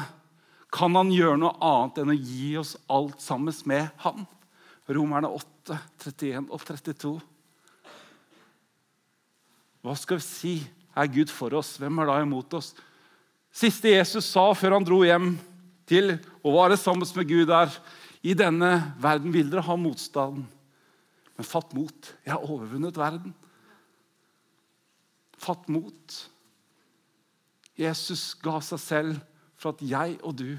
Kan 0.73 0.93
han 0.99 1.09
gjøre 1.13 1.39
noe 1.41 1.55
annet 1.63 2.03
enn 2.03 2.13
å 2.13 2.17
gi 2.17 2.51
oss 2.61 2.75
alt 2.93 3.23
sammen 3.23 3.55
med 3.65 3.89
han? 4.03 4.27
Romerne 4.87 5.31
8, 5.33 5.79
31 6.05 6.51
og 6.53 6.61
32. 6.61 7.15
Hva 9.81 9.95
skal 9.97 10.19
vi 10.19 10.27
si? 10.27 10.53
Er 10.97 11.09
Gud 11.13 11.31
for 11.33 11.53
oss? 11.57 11.75
Hvem 11.81 11.99
er 12.01 12.09
da 12.09 12.19
imot 12.21 12.53
oss? 12.57 12.71
Siste 13.53 13.89
Jesus 13.89 14.27
sa 14.29 14.49
før 14.57 14.77
han 14.77 14.85
dro 14.85 15.01
hjem 15.05 15.35
til 15.89 16.15
og 16.43 16.53
var 16.57 16.75
sammen 16.77 17.07
med 17.15 17.29
Gud 17.29 17.47
der 17.49 17.73
I 18.21 18.33
denne 18.37 18.71
verden 19.01 19.33
vil 19.33 19.49
dere 19.49 19.63
ha 19.65 19.75
motstand, 19.79 20.43
men 21.37 21.45
fatt 21.45 21.73
mot. 21.77 22.13
Jeg 22.25 22.33
har 22.33 22.45
overvunnet 22.49 22.97
verden. 22.97 23.33
Fatt 25.37 25.67
mot. 25.69 26.17
Jesus 27.77 28.31
ga 28.41 28.57
seg 28.65 28.81
selv 28.81 29.19
for 29.57 29.75
at 29.75 29.83
jeg 29.85 30.17
og 30.25 30.33
du 30.41 30.49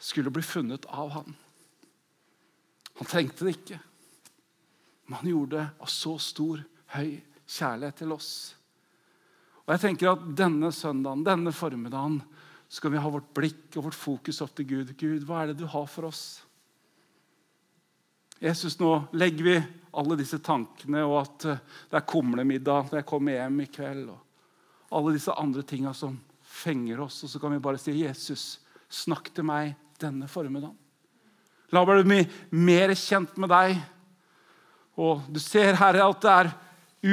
skulle 0.00 0.32
bli 0.32 0.44
funnet 0.44 0.88
av 0.88 1.12
ham. 1.18 1.34
Han 3.00 3.08
trengte 3.08 3.44
det 3.46 3.54
ikke, 3.58 3.78
men 5.08 5.20
han 5.20 5.30
gjorde 5.30 5.56
det 5.56 5.66
av 5.80 5.92
så 5.92 6.16
stor, 6.20 6.60
høy 6.96 7.20
kjærlighet 7.48 8.00
til 8.00 8.12
oss. 8.16 8.30
Og 9.64 9.74
jeg 9.74 9.82
tenker 9.84 10.12
at 10.12 10.24
Denne 10.36 10.72
søndagen, 10.74 11.24
denne 11.24 11.52
formiddagen 11.54 12.18
skal 12.70 12.92
vi 12.94 13.00
ha 13.02 13.12
vårt 13.12 13.32
blikk 13.36 13.76
og 13.76 13.88
vårt 13.88 13.98
fokus 13.98 14.40
opp 14.44 14.52
til 14.56 14.68
Gud. 14.68 14.92
Gud, 14.98 15.24
hva 15.28 15.42
er 15.42 15.52
det 15.52 15.60
du 15.60 15.66
har 15.68 15.88
for 15.90 16.08
oss? 16.08 16.40
Jesus, 18.40 18.78
nå 18.80 18.94
legger 19.12 19.44
vi 19.44 19.56
alle 20.00 20.16
disse 20.16 20.38
tankene 20.40 21.02
og 21.04 21.18
at 21.20 21.46
eh, 21.50 21.62
det 21.90 21.98
er 21.98 22.08
kumlemiddag 22.08 22.88
når 22.88 23.00
jeg 23.02 23.08
kommer 23.10 23.36
hjem 23.36 23.58
i 23.60 23.68
kveld. 23.68 24.06
og 24.08 24.96
Alle 24.96 25.14
disse 25.16 25.34
andre 25.36 25.64
tinga 25.66 25.92
som 25.96 26.16
fenger 26.40 27.02
oss. 27.04 27.20
Og 27.26 27.32
så 27.32 27.40
kan 27.42 27.52
vi 27.52 27.62
bare 27.62 27.78
si, 27.78 27.92
'Jesus, 27.92 28.60
snakk 28.88 29.28
til 29.34 29.44
meg 29.44 29.74
denne 30.00 30.28
formiddagen.' 30.28 30.78
La 31.70 31.84
meg 31.84 32.04
bli 32.04 32.24
mer 32.50 32.94
kjent 32.98 33.36
med 33.38 33.52
deg. 33.52 33.76
Og 34.96 35.22
Du 35.30 35.38
ser, 35.38 35.76
Herre, 35.78 36.08
at 36.08 36.20
det 36.20 36.30
er 36.30 36.52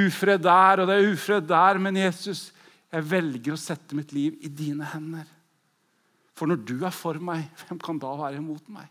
ufred 0.06 0.42
der 0.42 0.80
og 0.80 0.88
det 0.88 0.96
er 0.96 1.12
ufred 1.12 1.46
der, 1.46 1.78
men 1.78 1.96
Jesus, 1.96 2.52
jeg 2.90 3.04
velger 3.04 3.52
å 3.52 3.60
sette 3.60 3.94
mitt 3.94 4.12
liv 4.12 4.34
i 4.40 4.48
dine 4.48 4.84
hender. 4.84 5.26
For 6.34 6.46
når 6.46 6.64
du 6.64 6.84
er 6.84 6.94
for 6.94 7.14
meg, 7.20 7.50
hvem 7.66 7.78
kan 7.78 7.98
da 7.98 8.16
være 8.16 8.40
imot 8.40 8.68
meg? 8.72 8.88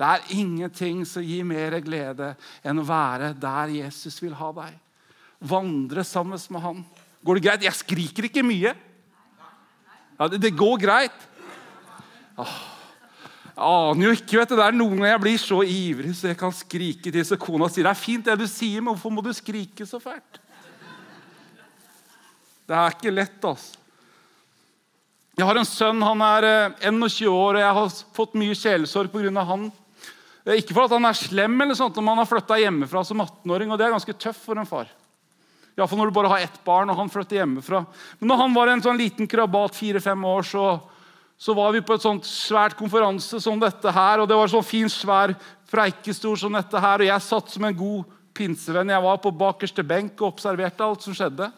Det 0.00 0.08
er 0.08 0.30
ingenting 0.32 1.02
som 1.04 1.20
gir 1.20 1.44
mer 1.44 1.74
glede 1.84 2.32
enn 2.64 2.80
å 2.80 2.86
være 2.88 3.34
der 3.36 3.72
Jesus 3.74 4.16
vil 4.22 4.32
ha 4.38 4.48
deg. 4.56 4.78
Vandre 5.44 6.04
sammen 6.08 6.40
med 6.48 6.64
han. 6.64 6.78
Går 7.20 7.36
det 7.36 7.44
greit? 7.44 7.66
Jeg 7.66 7.76
skriker 7.76 8.28
ikke 8.30 8.44
mye. 8.44 8.72
Ja, 10.16 10.28
det, 10.28 10.40
det 10.40 10.54
går 10.56 10.80
greit. 10.80 11.26
Åh, 12.40 12.54
jeg 13.50 13.66
aner 13.66 14.06
jo 14.06 14.12
ikke, 14.16 14.38
vet 14.38 14.48
du, 14.48 14.54
Det 14.56 14.64
er 14.64 14.76
noen 14.78 14.94
ganger 14.94 15.10
jeg 15.10 15.22
blir 15.26 15.42
så 15.42 15.58
ivrig 15.68 16.14
så 16.16 16.30
jeg 16.30 16.38
kan 16.40 16.54
skrike 16.56 17.12
til, 17.12 17.26
så 17.26 17.36
kona 17.40 17.68
sier 17.68 17.84
det 17.84 17.92
er 17.92 18.00
fint 18.00 18.24
det 18.24 18.38
du 18.40 18.46
sier, 18.48 18.80
men 18.80 18.94
hvorfor 18.94 19.12
må 19.12 19.24
du 19.24 19.34
skrike 19.36 19.84
så 19.88 20.00
fælt? 20.00 20.40
Det 22.70 22.78
er 22.78 22.96
ikke 22.96 23.12
lett, 23.12 23.44
altså. 23.44 23.76
Jeg 25.36 25.48
har 25.48 25.56
en 25.56 25.68
sønn, 25.68 26.00
han 26.04 26.22
er 26.24 26.46
21 26.84 27.26
eh, 27.26 27.28
år, 27.32 27.56
og 27.56 27.62
jeg 27.62 27.76
har 27.76 27.94
fått 28.16 28.34
mye 28.40 28.56
sjelesorg 28.56 29.12
pga. 29.12 29.44
han. 29.48 29.70
Ikke 30.58 30.74
for 30.74 30.86
at 30.86 30.94
han 30.96 31.06
er 31.06 31.18
slem, 31.18 31.54
eller 31.62 31.76
sånt, 31.78 31.98
men 32.00 32.12
han 32.14 32.22
har 32.22 32.30
flytta 32.30 32.58
hjemmefra 32.58 33.04
som 33.06 33.22
18-åring. 33.22 33.70
og 33.70 33.78
Det 33.78 33.86
er 33.86 33.94
ganske 33.94 34.16
tøft 34.16 34.42
for 34.42 34.58
en 34.58 34.68
far. 34.68 34.88
Iallfall 35.78 36.00
når 36.00 36.10
du 36.10 36.16
bare 36.16 36.30
har 36.32 36.44
ett 36.44 36.58
barn 36.66 36.90
og 36.90 36.98
han 36.98 37.10
flytter 37.12 37.40
hjemmefra. 37.40 37.84
Men 38.18 38.32
når 38.32 38.40
han 38.42 38.56
var 38.56 38.72
en 38.72 38.82
sånn 38.84 38.98
liten 39.00 39.28
krabat, 39.30 39.76
fire-fem 39.78 40.24
år, 40.28 40.46
så, 40.48 40.64
så, 41.38 41.54
var 41.56 41.72
vi 41.76 41.84
på 41.84 41.96
et 41.96 42.04
sånt 42.04 42.26
svært 42.28 42.76
konferanse 42.78 43.40
som 43.40 43.60
dette 43.60 43.94
her. 43.94 44.20
og 44.20 44.28
Det 44.28 44.38
var 44.40 44.52
sånn 44.52 44.66
fin, 44.66 44.90
svær 44.92 45.36
preikestol 45.70 46.36
som 46.40 46.56
dette 46.58 46.82
her. 46.82 47.04
Og 47.04 47.12
jeg 47.12 47.26
satt 47.28 47.54
som 47.54 47.68
en 47.68 47.76
god 47.76 48.16
pinsevenn. 48.36 48.92
Jeg 48.92 49.06
var 49.06 49.22
på 49.22 49.34
bakerste 49.34 49.86
benk 49.86 50.18
og 50.20 50.34
observerte 50.34 50.84
alt 50.84 51.06
som 51.06 51.16
skjedde. 51.16 51.50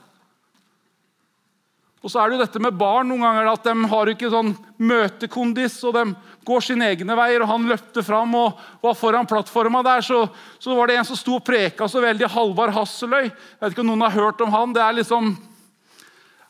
Og 2.03 2.11
så 2.11 2.19
er 2.19 2.31
det 2.31 2.37
jo 2.37 2.43
dette 2.43 2.61
med 2.63 2.75
barn 2.75 3.07
noen 3.07 3.23
ganger 3.23 3.49
at 3.53 3.67
de 3.69 3.89
har 3.93 4.11
ikke 4.11 4.31
sånn 4.33 4.51
møtekondis. 4.83 5.77
og 5.87 5.95
De 5.95 6.03
går 6.49 6.65
sine 6.67 6.89
egne 6.91 7.15
veier. 7.15 7.45
og 7.45 7.51
Han 7.53 7.69
løpte 7.71 8.03
fram 8.03 8.35
og 8.35 8.59
var 8.83 8.99
foran 8.99 9.29
plattforma 9.31 9.85
der. 9.87 10.03
Så, 10.03 10.25
så 10.59 10.75
var 10.75 10.91
det 10.91 10.99
en 10.99 11.07
som 11.07 11.19
sto 11.19 11.37
og 11.39 11.47
preka 11.47 11.87
så 11.87 12.03
veldig. 12.03 12.27
Halvard 12.35 12.75
Hasseløy. 12.75 13.29
Jeg 13.31 13.63
vet 13.63 13.77
ikke 13.77 13.85
om 13.85 13.93
noen 13.93 14.03
har 14.09 14.19
hørt 14.19 14.43
om 14.43 14.51
han. 14.51 14.75
det 14.75 14.83
er 14.83 14.99
liksom, 14.99 15.31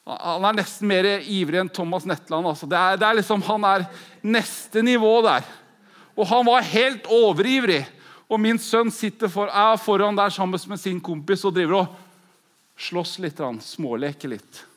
Han 0.09 0.49
er 0.49 0.59
nesten 0.63 0.89
mer 0.89 1.11
ivrig 1.21 1.61
enn 1.61 1.73
Thomas 1.73 2.09
Netland. 2.09 2.49
Altså. 2.49 2.67
Det 2.67 2.81
er, 2.81 2.97
det 2.97 3.11
er 3.11 3.21
liksom, 3.21 3.45
han 3.53 3.69
er 3.75 3.87
neste 4.25 4.81
nivå 4.81 5.19
der. 5.29 5.45
Og 6.17 6.27
han 6.33 6.49
var 6.49 6.65
helt 6.73 7.13
overivrig. 7.13 7.85
Og 8.25 8.41
min 8.41 8.57
sønn 8.57 8.89
sitter 8.89 9.29
for, 9.29 9.53
er 9.53 9.77
foran 9.77 10.17
der 10.17 10.33
sammen 10.33 10.57
med 10.57 10.81
sin 10.81 10.97
kompis 11.05 11.45
og 11.45 11.53
driver 11.61 11.83
og 11.85 11.97
slåss 12.81 13.19
litt. 13.21 13.45
Småleker 13.61 14.33
litt. 14.33 14.72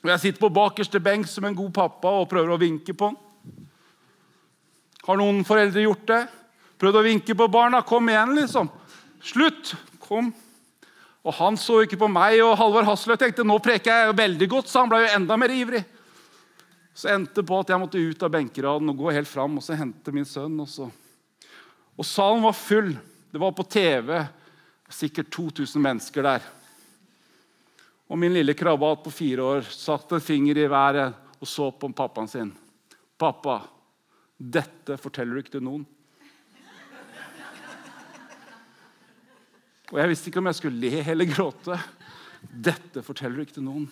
Og 0.00 0.08
Jeg 0.08 0.20
sitter 0.20 0.40
på 0.40 0.52
bakerste 0.56 1.00
benk 1.02 1.28
som 1.28 1.44
en 1.44 1.56
god 1.56 1.72
pappa 1.76 2.12
og 2.22 2.28
prøver 2.30 2.54
å 2.54 2.60
vinke 2.60 2.94
på 2.96 3.10
han. 3.10 3.18
Har 5.04 5.18
noen 5.20 5.42
foreldre 5.44 5.84
gjort 5.84 6.06
det? 6.08 6.20
Prøvd 6.80 6.98
å 7.00 7.04
vinke 7.04 7.36
på 7.36 7.48
barna? 7.52 7.82
Kom 7.84 8.08
igjen, 8.08 8.34
liksom. 8.36 8.68
Slutt! 9.20 9.74
Kom. 10.00 10.32
Og 11.20 11.34
Han 11.36 11.58
så 11.60 11.82
ikke 11.84 11.98
på 12.00 12.08
meg, 12.08 12.38
og 12.42 12.56
Halvard 12.58 12.88
Hasløy 12.88 13.18
tenkte 13.20 13.44
nå 13.44 13.58
preker 13.62 13.92
jeg 13.92 14.16
veldig 14.16 14.48
godt, 14.48 14.70
så 14.70 14.82
han 14.82 14.92
ble 14.92 15.02
jo 15.02 15.10
enda 15.18 15.36
mer 15.40 15.52
ivrig. 15.52 15.82
Så 16.96 17.12
endte 17.12 17.40
det 17.40 17.48
på 17.48 17.58
at 17.60 17.70
jeg 17.70 17.80
måtte 17.80 18.00
ut 18.00 18.24
av 18.24 18.32
benkeraden 18.32 18.92
og 18.92 19.02
gå 19.04 19.12
helt 19.14 19.28
fram 19.28 19.58
og 19.60 19.64
så 19.64 19.76
hente 19.78 20.12
min 20.12 20.26
sønn. 20.28 20.56
Også. 20.64 20.88
og 21.96 22.08
salen 22.08 22.42
var 22.44 22.56
full. 22.56 22.94
Det 23.30 23.40
var 23.40 23.52
på 23.52 23.68
TV. 23.68 24.16
Sikkert 24.90 25.30
2000 25.30 25.82
mennesker 25.84 26.26
der. 26.26 26.48
Og 28.10 28.18
min 28.18 28.34
lille 28.34 28.56
krabat 28.58 29.04
på 29.04 29.12
fire 29.14 29.44
år 29.46 29.68
satte 29.70 30.18
en 30.18 30.24
finger 30.24 30.58
i 30.58 30.70
været 30.70 31.14
og 31.40 31.48
så 31.48 31.70
på 31.70 31.88
pappaen 31.94 32.28
sin. 32.28 32.50
'Pappa, 33.20 33.60
dette 34.36 34.96
forteller 34.98 35.34
du 35.34 35.38
ikke 35.38 35.56
til 35.56 35.64
noen.' 35.64 35.86
Og 39.90 39.98
Jeg 39.98 40.08
visste 40.08 40.30
ikke 40.30 40.38
om 40.38 40.46
jeg 40.46 40.54
skulle 40.54 40.80
le 40.80 41.02
eller 41.02 41.26
gråte. 41.26 41.74
Dette 42.46 43.02
forteller 43.02 43.36
du 43.36 43.42
ikke 43.42 43.58
til 43.58 43.66
noen. 43.66 43.88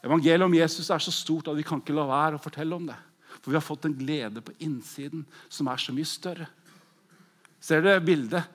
Evangeliet 0.00 0.46
om 0.46 0.54
Jesus 0.56 0.88
er 0.88 1.02
så 1.04 1.12
stort 1.12 1.50
at 1.52 1.56
vi 1.58 1.62
kan 1.62 1.82
ikke 1.82 1.92
la 1.92 2.06
være 2.08 2.38
å 2.38 2.42
fortelle 2.42 2.74
om 2.74 2.86
det. 2.88 2.96
For 3.40 3.52
vi 3.52 3.58
har 3.58 3.64
fått 3.64 3.84
en 3.84 3.96
glede 3.96 4.40
på 4.40 4.54
innsiden 4.64 5.26
som 5.52 5.68
er 5.68 5.76
så 5.76 5.92
mye 5.92 6.08
større. 6.08 6.48
Ser 7.60 7.84
dere 7.84 8.00
bildet? 8.00 8.48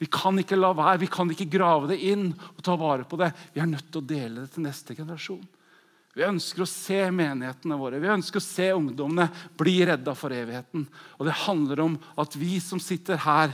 Vi 0.00 0.08
kan 0.08 0.38
ikke 0.40 0.56
la 0.56 0.72
være, 0.72 1.02
vi 1.02 1.10
kan 1.12 1.28
ikke 1.28 1.50
grave 1.52 1.90
det 1.90 1.98
inn 2.08 2.30
og 2.32 2.60
ta 2.64 2.72
vare 2.80 3.04
på 3.04 3.18
det. 3.20 3.34
Vi 3.52 3.60
er 3.60 3.68
nødt 3.68 3.90
til 3.92 4.00
å 4.00 4.08
dele 4.08 4.46
det 4.46 4.54
til 4.54 4.64
neste 4.64 4.96
generasjon. 4.96 5.42
Vi 6.16 6.24
ønsker 6.26 6.64
å 6.64 6.68
se 6.68 7.02
menighetene 7.14 7.76
våre, 7.78 8.00
vi 8.02 8.08
ønsker 8.10 8.40
å 8.40 8.44
se 8.44 8.70
ungdommene 8.74 9.28
bli 9.60 9.76
redda 9.86 10.14
for 10.18 10.32
evigheten. 10.34 10.86
Og 11.20 11.28
Det 11.28 11.36
handler 11.44 11.84
om 11.84 11.98
at 12.18 12.34
vi 12.40 12.56
som 12.64 12.80
sitter 12.82 13.20
her 13.20 13.52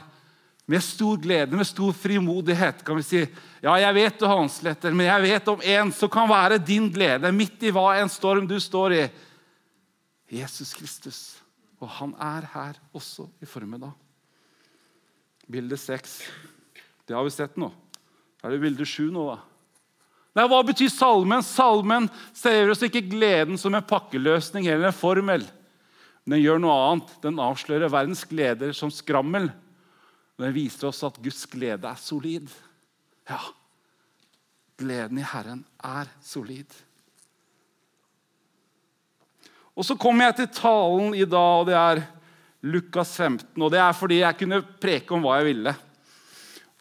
med 0.66 0.82
stor 0.82 1.18
glede, 1.22 1.58
med 1.58 1.66
stor 1.66 1.92
frimodighet, 1.94 2.80
kan 2.86 2.98
vi 2.98 3.04
si 3.06 3.20
ja, 3.20 3.74
jeg 3.82 3.94
vet 3.98 4.18
du 4.18 4.26
har 4.26 4.38
åndsletter, 4.40 4.94
men 4.94 5.10
jeg 5.10 5.26
vet 5.26 5.50
om 5.52 5.62
en 5.62 5.92
som 5.94 6.10
kan 6.10 6.30
være 6.30 6.62
din 6.62 6.88
glede 6.94 7.30
midt 7.34 7.66
i 7.66 7.74
hva 7.74 7.92
en 7.98 8.10
storm 8.10 8.46
du 8.46 8.56
står 8.62 8.96
i. 8.96 9.04
Jesus 10.38 10.74
Kristus. 10.74 11.20
Og 11.82 11.90
han 11.98 12.14
er 12.22 12.48
her 12.54 12.78
også 12.94 13.28
i 13.42 13.46
formiddag. 13.46 14.05
Bilde 15.46 15.78
seks. 15.78 16.20
Det 17.06 17.14
har 17.14 17.24
vi 17.24 17.34
sett 17.34 17.58
nå. 17.60 17.70
Da 18.40 18.48
er 18.48 18.56
det 18.56 18.64
bilde 18.64 18.86
sju 18.88 19.08
nå, 19.14 19.28
da. 19.30 19.38
Nei, 20.36 20.44
Hva 20.50 20.58
betyr 20.68 20.90
salmen? 20.92 21.44
Salmen 21.46 22.08
ser 22.36 22.68
oss 22.72 22.82
ikke 22.84 23.04
gleden 23.06 23.56
som 23.60 23.74
en 23.74 23.86
pakkeløsning 23.86 24.66
eller 24.68 24.90
en 24.90 24.96
formel. 24.96 25.46
Den 26.26 26.42
gjør 26.42 26.60
noe 26.60 26.74
annet. 26.90 27.14
Den 27.22 27.38
avslører 27.40 27.92
verdens 27.92 28.26
gleder 28.28 28.74
som 28.76 28.92
skrammel. 28.92 29.48
Den 30.36 30.52
viser 30.52 30.90
oss 30.90 31.00
at 31.06 31.16
Guds 31.22 31.46
glede 31.48 31.88
er 31.88 32.00
solid. 32.00 32.50
Ja, 33.30 33.40
gleden 34.76 35.22
i 35.22 35.24
Herren 35.24 35.62
er 35.80 36.10
solid. 36.22 36.68
Og 39.76 39.84
Så 39.84 39.96
kommer 40.00 40.28
jeg 40.28 40.36
til 40.36 40.52
talen 40.60 41.14
i 41.14 41.24
dag, 41.24 41.62
og 41.62 41.66
det 41.68 41.76
er 41.76 42.04
Lukas 42.66 43.14
15. 43.16 43.54
Og 43.62 43.70
det 43.72 43.80
er 43.82 43.94
fordi 43.96 44.22
jeg 44.22 44.38
kunne 44.40 44.62
preke 44.82 45.14
om 45.14 45.22
hva 45.24 45.38
jeg 45.40 45.52
ville. 45.52 45.74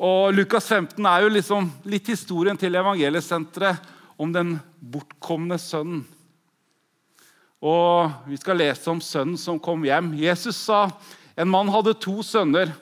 Og 0.02 0.34
Lukas 0.36 0.68
15 0.68 1.06
er 1.08 1.24
jo 1.24 1.32
liksom 1.32 1.70
litt 1.88 2.10
historien 2.12 2.58
til 2.60 2.76
evangeliesenteret 2.76 3.94
om 4.20 4.32
den 4.34 4.58
bortkomne 4.80 5.60
sønnen. 5.62 6.04
Og 7.66 8.12
Vi 8.28 8.38
skal 8.38 8.60
lese 8.60 8.90
om 8.92 9.02
sønnen 9.02 9.38
som 9.40 9.60
kom 9.60 9.86
hjem. 9.88 10.14
Jesus 10.20 10.58
sa 10.68 10.90
en 11.36 11.50
mann 11.50 11.72
hadde 11.72 11.96
to 12.00 12.22
sønner. 12.24 12.74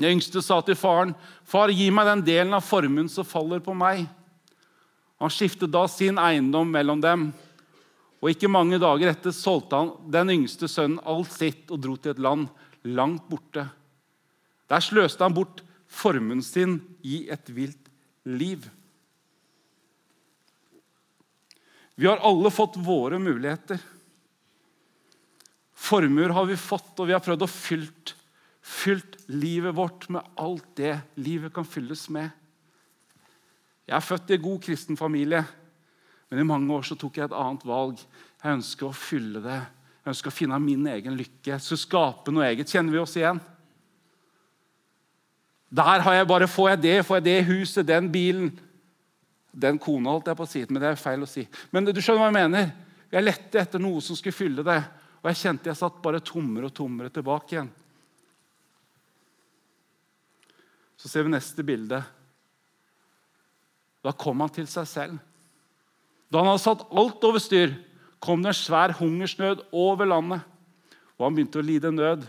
Den 0.00 0.16
yngste 0.16 0.42
sa 0.42 0.60
til 0.60 0.74
faren, 0.74 1.14
'Far, 1.44 1.70
gi 1.70 1.90
meg 1.90 2.06
den 2.06 2.24
delen 2.24 2.54
av 2.54 2.64
formuen 2.64 3.08
som 3.08 3.24
faller 3.24 3.60
på 3.60 3.74
meg.' 3.74 4.08
Han 5.20 5.30
skiftet 5.30 5.70
da 5.70 5.86
sin 5.86 6.18
eiendom 6.18 6.70
mellom 6.70 7.00
dem, 7.00 7.32
og 8.24 8.30
ikke 8.32 8.48
mange 8.48 8.78
dager 8.80 9.10
etter 9.10 9.34
solgte 9.36 9.76
han 9.76 9.90
den 10.08 10.30
yngste 10.32 10.64
sønnen 10.72 11.02
alt 11.04 11.28
sitt 11.34 11.68
og 11.68 11.82
dro 11.84 11.98
til 12.00 12.14
et 12.14 12.22
land 12.24 12.46
langt 12.88 13.26
borte. 13.28 13.66
Der 14.72 14.80
sløste 14.80 15.26
han 15.26 15.34
bort 15.36 15.60
formuen 15.92 16.40
sin 16.40 16.78
i 17.04 17.26
et 17.28 17.50
vilt 17.52 17.90
liv. 18.24 18.64
Vi 22.00 22.08
har 22.08 22.22
alle 22.24 22.48
fått 22.48 22.78
våre 22.80 23.20
muligheter. 23.20 23.76
Formuer 25.76 26.32
har 26.32 26.48
vi 26.48 26.56
fått, 26.56 26.94
og 26.96 27.10
vi 27.10 27.12
har 27.12 27.20
prøvd 27.22 27.44
å 27.44 27.50
fylt, 27.50 28.14
fylt 28.64 29.18
livet 29.28 29.76
vårt 29.76 30.08
med 30.08 30.24
alt 30.40 30.64
det 30.80 30.96
livet 31.20 31.52
kan 31.52 31.68
fylles 31.68 32.06
med. 32.08 32.32
Jeg 33.84 33.98
er 33.98 34.08
født 34.08 34.32
i 34.32 34.38
en 34.38 34.46
god 34.48 34.64
kristen 34.64 34.96
familie, 34.96 35.44
men 36.34 36.42
i 36.42 36.46
mange 36.50 36.74
år 36.74 36.82
så 36.82 36.96
tok 36.98 37.20
jeg 37.20 37.28
et 37.28 37.34
annet 37.38 37.62
valg. 37.62 38.00
Jeg 38.42 38.56
ønsker 38.56 38.88
å 38.88 38.96
fylle 38.96 39.38
det. 39.38 39.58
Jeg 40.02 40.10
ønsker 40.10 40.32
å 40.32 40.34
finne 40.34 40.56
min 40.58 40.88
egen 40.90 41.14
lykke. 41.14 41.60
Så 41.62 41.78
skape 41.78 42.32
noe 42.34 42.48
eget. 42.48 42.72
Kjenner 42.74 42.90
vi 42.90 42.98
oss 42.98 43.14
igjen? 43.14 43.38
Der 45.70 46.02
har 46.02 46.16
jeg 46.16 46.26
bare, 46.26 46.48
Får 46.50 46.72
jeg 46.72 46.80
det, 46.82 46.96
får 47.06 47.20
jeg 47.20 47.24
det 47.28 47.36
huset, 47.46 47.86
den 47.86 48.10
bilen 48.10 48.50
Den 49.54 49.78
kona, 49.78 50.10
holdt 50.10 50.26
jeg 50.26 50.38
på 50.40 50.42
å 50.42 50.50
si, 50.50 50.64
men 50.66 50.82
det 50.82 50.88
er 50.88 50.98
feil 50.98 51.22
å 51.22 51.30
si. 51.30 51.44
Men 51.70 51.86
du 51.86 52.00
skjønner 52.02 52.24
hva 52.24 52.30
jeg 52.32 52.36
mener? 52.40 52.72
Jeg 53.14 53.22
lette 53.22 53.60
etter 53.60 53.78
noe 53.78 54.02
som 54.02 54.18
skulle 54.18 54.34
fylle 54.34 54.64
det. 54.66 54.80
Og 55.22 55.28
jeg 55.30 55.38
kjente 55.44 55.70
jeg 55.70 55.78
satt 55.78 56.00
bare 56.02 56.18
tommere 56.18 56.66
og 56.66 56.74
tommere 56.74 57.14
tilbake 57.14 57.54
igjen. 57.54 57.70
Så 60.98 61.12
ser 61.12 61.22
vi 61.22 61.36
neste 61.36 61.62
bilde. 61.62 62.02
Da 64.02 64.12
kom 64.18 64.42
han 64.42 64.50
til 64.50 64.66
seg 64.66 64.90
selv. 64.90 65.22
Da 66.30 66.40
han 66.40 66.52
hadde 66.52 66.64
satt 66.64 66.86
alt 66.90 67.26
over 67.26 67.42
styr, 67.42 67.74
kom 68.24 68.42
det 68.42 68.54
en 68.54 68.58
svær 68.58 68.94
hungersnød 68.98 69.66
over 69.72 70.08
landet, 70.08 70.44
og 71.18 71.26
han 71.26 71.36
begynte 71.36 71.60
å 71.60 71.66
lide 71.66 71.92
nød. 71.92 72.24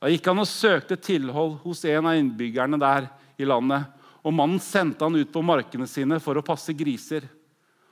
Da 0.00 0.08
gikk 0.08 0.30
han 0.30 0.40
og 0.40 0.48
søkte 0.48 0.96
tilhold 0.96 1.58
hos 1.64 1.82
en 1.84 2.08
av 2.08 2.16
innbyggerne 2.16 2.78
der 2.80 3.10
i 3.40 3.48
landet. 3.48 3.84
og 4.22 4.34
Mannen 4.36 4.60
sendte 4.60 5.04
han 5.04 5.16
ut 5.16 5.32
på 5.32 5.42
markene 5.44 5.86
sine 5.88 6.20
for 6.20 6.36
å 6.36 6.44
passe 6.44 6.72
griser. 6.76 7.26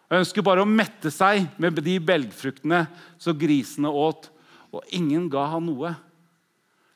Han 0.08 0.22
ønsket 0.22 0.44
bare 0.44 0.64
å 0.64 0.68
mette 0.68 1.10
seg 1.12 1.50
med 1.60 1.80
de 1.84 1.98
belgfruktene 2.00 2.86
som 3.20 3.36
grisene 3.36 3.88
åt, 3.92 4.30
og 4.72 4.84
ingen 4.92 5.28
ga 5.32 5.46
han 5.52 5.66
noe. 5.68 5.94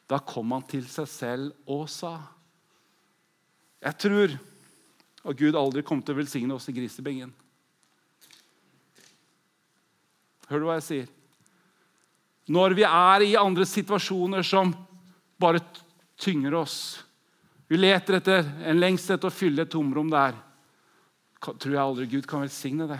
Da 0.08 0.20
kom 0.20 0.52
han 0.52 0.64
til 0.68 0.84
seg 0.88 1.08
selv 1.08 1.70
og 1.70 1.86
sa 1.88 2.18
Jeg 3.82 3.96
tror 3.98 4.34
at 5.22 5.38
Gud 5.38 5.56
aldri 5.56 5.82
kommer 5.82 6.04
til 6.04 6.14
å 6.14 6.20
velsigne 6.20 6.54
oss 6.54 6.68
i 6.70 6.74
grisebingen. 6.76 7.32
Hører 10.52 10.60
du 10.60 10.68
hva 10.68 10.76
jeg 10.76 10.84
sier? 10.84 11.10
Når 12.52 12.74
vi 12.76 12.84
er 12.84 13.24
i 13.24 13.38
andre 13.40 13.64
situasjoner 13.64 14.44
som 14.44 14.74
bare 15.40 15.62
tynger 16.20 16.58
oss 16.60 16.76
Vi 17.70 17.78
leter 17.78 18.18
etter 18.18 18.48
en 18.68 18.80
lengsel 18.82 19.14
etter 19.16 19.30
å 19.30 19.32
fylle 19.32 19.64
et 19.64 19.70
tomrom 19.72 20.10
der. 20.12 20.34
Tror 21.40 21.72
jeg 21.72 21.80
aldri 21.80 22.04
Gud 22.10 22.26
kan 22.28 22.42
velsigne 22.44 22.84
det. 22.90 22.98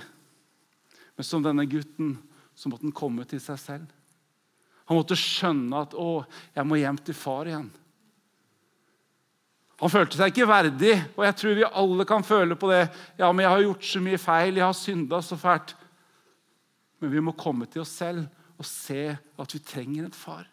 Men 1.13 1.27
som 1.29 1.43
denne 1.45 1.67
gutten 1.69 2.15
så 2.57 2.71
måtte 2.73 2.87
han 2.87 2.95
komme 2.97 3.27
til 3.29 3.43
seg 3.43 3.61
selv. 3.61 3.91
Han 4.89 4.97
måtte 4.97 5.19
skjønne 5.19 5.83
at 5.85 5.93
'Å, 5.93 6.25
jeg 6.57 6.65
må 6.65 6.81
hjem 6.81 6.99
til 7.05 7.15
far 7.15 7.51
igjen'. 7.53 7.69
Han 9.83 9.93
følte 9.93 10.17
seg 10.17 10.33
ikke 10.33 10.49
verdig, 10.49 10.95
og 11.19 11.25
jeg 11.27 11.37
tror 11.37 11.55
vi 11.59 11.69
alle 11.69 12.05
kan 12.09 12.25
føle 12.25 12.57
på 12.57 12.73
det. 12.73 12.89
'Ja, 13.19 13.29
men 13.33 13.45
jeg 13.45 13.53
har 13.53 13.63
gjort 13.63 13.85
så 13.85 14.01
mye 14.01 14.19
feil, 14.19 14.57
jeg 14.57 14.65
har 14.65 14.73
synda 14.73 15.21
så 15.21 15.37
fælt.' 15.37 15.77
Men 17.03 17.11
vi 17.11 17.23
må 17.25 17.35
komme 17.35 17.67
til 17.67 17.83
oss 17.83 17.97
selv 17.99 18.25
og 18.55 18.67
se 18.69 19.11
at 19.11 19.55
vi 19.57 19.61
trenger 19.67 20.07
en 20.07 20.15
far. 20.15 20.47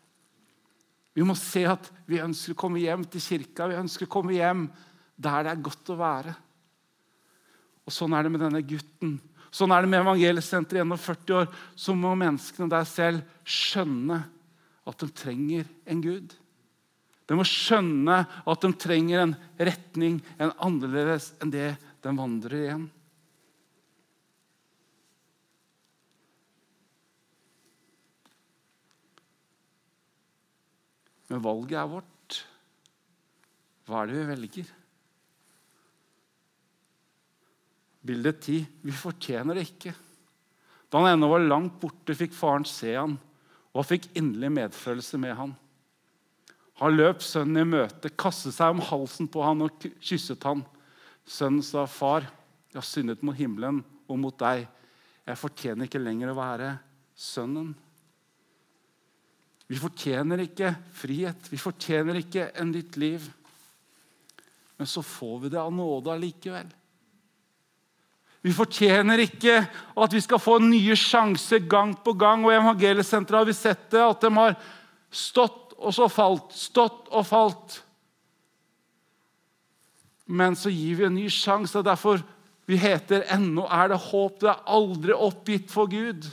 Vi 1.13 1.25
må 1.25 1.35
se 1.37 1.65
at 1.69 1.89
vi 2.09 2.21
ønsker 2.23 2.55
å 2.55 2.59
komme 2.59 2.81
hjem 2.81 3.03
til 3.11 3.21
kirka, 3.21 3.67
vi 3.69 3.77
ønsker 3.77 4.07
å 4.07 4.13
komme 4.13 4.33
hjem 4.33 4.67
der 5.19 5.45
det 5.45 5.51
er 5.51 5.63
godt 5.65 5.91
å 5.93 5.97
være. 5.99 6.33
Og 7.85 7.93
Sånn 7.93 8.13
er 8.15 8.25
det 8.25 8.31
med 8.33 8.43
denne 8.45 8.61
gutten. 8.65 9.17
Sånn 9.49 9.73
er 9.73 9.83
det 9.83 9.89
med 9.91 10.03
Evangeliesenteret 10.03 10.83
gjennom 10.83 11.01
40 11.01 11.37
år. 11.39 11.47
Så 11.73 11.95
må 11.97 12.13
menneskene 12.17 12.69
der 12.69 12.85
selv 12.87 13.23
skjønne 13.43 14.21
at 14.89 15.01
de 15.01 15.09
trenger 15.13 15.65
en 15.89 16.03
Gud. 16.05 16.35
De 17.29 17.37
må 17.37 17.45
skjønne 17.45 18.23
at 18.25 18.63
de 18.63 18.71
trenger 18.77 19.23
en 19.23 19.35
retning, 19.57 20.21
en 20.41 20.53
annerledes 20.65 21.31
enn 21.41 21.53
det 21.53 21.73
de 22.01 22.13
vandrer 22.15 22.63
igjen. 22.63 22.87
Men 31.29 31.43
valget 31.45 31.77
er 31.77 31.89
vårt. 31.89 32.37
Hva 33.85 34.03
er 34.03 34.09
det 34.09 34.19
vi 34.19 34.27
velger? 34.29 34.75
Bilde 38.09 38.33
10. 38.33 38.61
Vi 38.85 38.95
fortjener 38.95 39.57
det 39.57 39.67
ikke. 39.69 39.93
Da 40.89 41.01
han 41.01 41.13
ennå 41.13 41.29
var 41.29 41.45
langt 41.45 41.77
borte, 41.81 42.15
fikk 42.17 42.33
faren 42.33 42.65
se 42.65 42.95
han, 42.95 43.17
og 43.69 43.81
han 43.81 43.89
fikk 43.91 44.07
inderlig 44.17 44.49
medfølelse 44.55 45.19
med 45.21 45.35
han. 45.37 45.53
Han 46.79 46.95
løp 46.95 47.21
sønnen 47.25 47.61
i 47.61 47.67
møte, 47.67 48.09
kastet 48.15 48.55
seg 48.55 48.73
om 48.73 48.81
halsen 48.87 49.27
på 49.29 49.43
han 49.43 49.65
og 49.65 49.85
kysset 49.99 50.45
han. 50.47 50.63
Sønnen 51.29 51.61
sa, 51.61 51.85
'Far, 51.85 52.25
jeg 52.71 52.79
har 52.79 52.87
syndet 52.87 53.21
mot 53.21 53.35
himmelen 53.35 53.83
og 54.07 54.17
mot 54.17 54.37
deg.' 54.39 54.67
'Jeg 55.27 55.37
fortjener 55.37 55.85
ikke 55.85 56.01
lenger 56.01 56.31
å 56.31 56.39
være 56.39 56.79
sønnen.' 57.13 57.75
Vi 59.69 59.77
fortjener 59.77 60.41
ikke 60.41 60.73
frihet, 60.97 61.49
vi 61.51 61.59
fortjener 61.61 62.17
ikke 62.23 62.47
en 62.57 62.71
nytt 62.73 62.97
liv. 62.97 63.27
Men 64.79 64.87
så 64.89 65.03
får 65.05 65.39
vi 65.43 65.51
det 65.53 65.59
av 65.61 65.73
nåde 65.75 66.13
allikevel. 66.13 66.69
Vi 68.41 68.53
fortjener 68.55 69.19
ikke 69.19 69.57
at 69.99 70.15
vi 70.15 70.21
skal 70.23 70.39
få 70.39 70.55
nye 70.63 70.95
sjanser 70.97 71.61
gang 71.69 71.91
på 72.01 72.15
gang. 72.17 72.45
Og 72.47 72.53
I 72.53 72.57
Evangeliesenteret 72.57 73.41
har 73.41 73.49
vi 73.49 73.57
sett 73.57 73.89
det, 73.91 74.01
at 74.01 74.23
de 74.23 74.31
har 74.37 74.55
stått 75.11 75.75
og 75.79 75.93
så 75.95 76.09
falt, 76.11 76.55
stått 76.55 77.07
og 77.11 77.27
falt. 77.27 77.77
Men 80.29 80.57
så 80.59 80.71
gir 80.71 80.99
vi 80.99 81.07
en 81.07 81.17
ny 81.17 81.27
sjanse. 81.31 81.77
og 81.79 81.85
Derfor 81.85 82.23
vi 82.65 82.77
heter 82.77 83.23
'Ennå 83.27 83.65
er 83.65 83.87
det 83.89 83.97
håp'. 83.97 84.39
Det 84.39 84.49
er 84.49 84.63
aldri 84.67 85.13
oppgitt 85.13 85.71
for 85.71 85.87
Gud. 85.87 86.27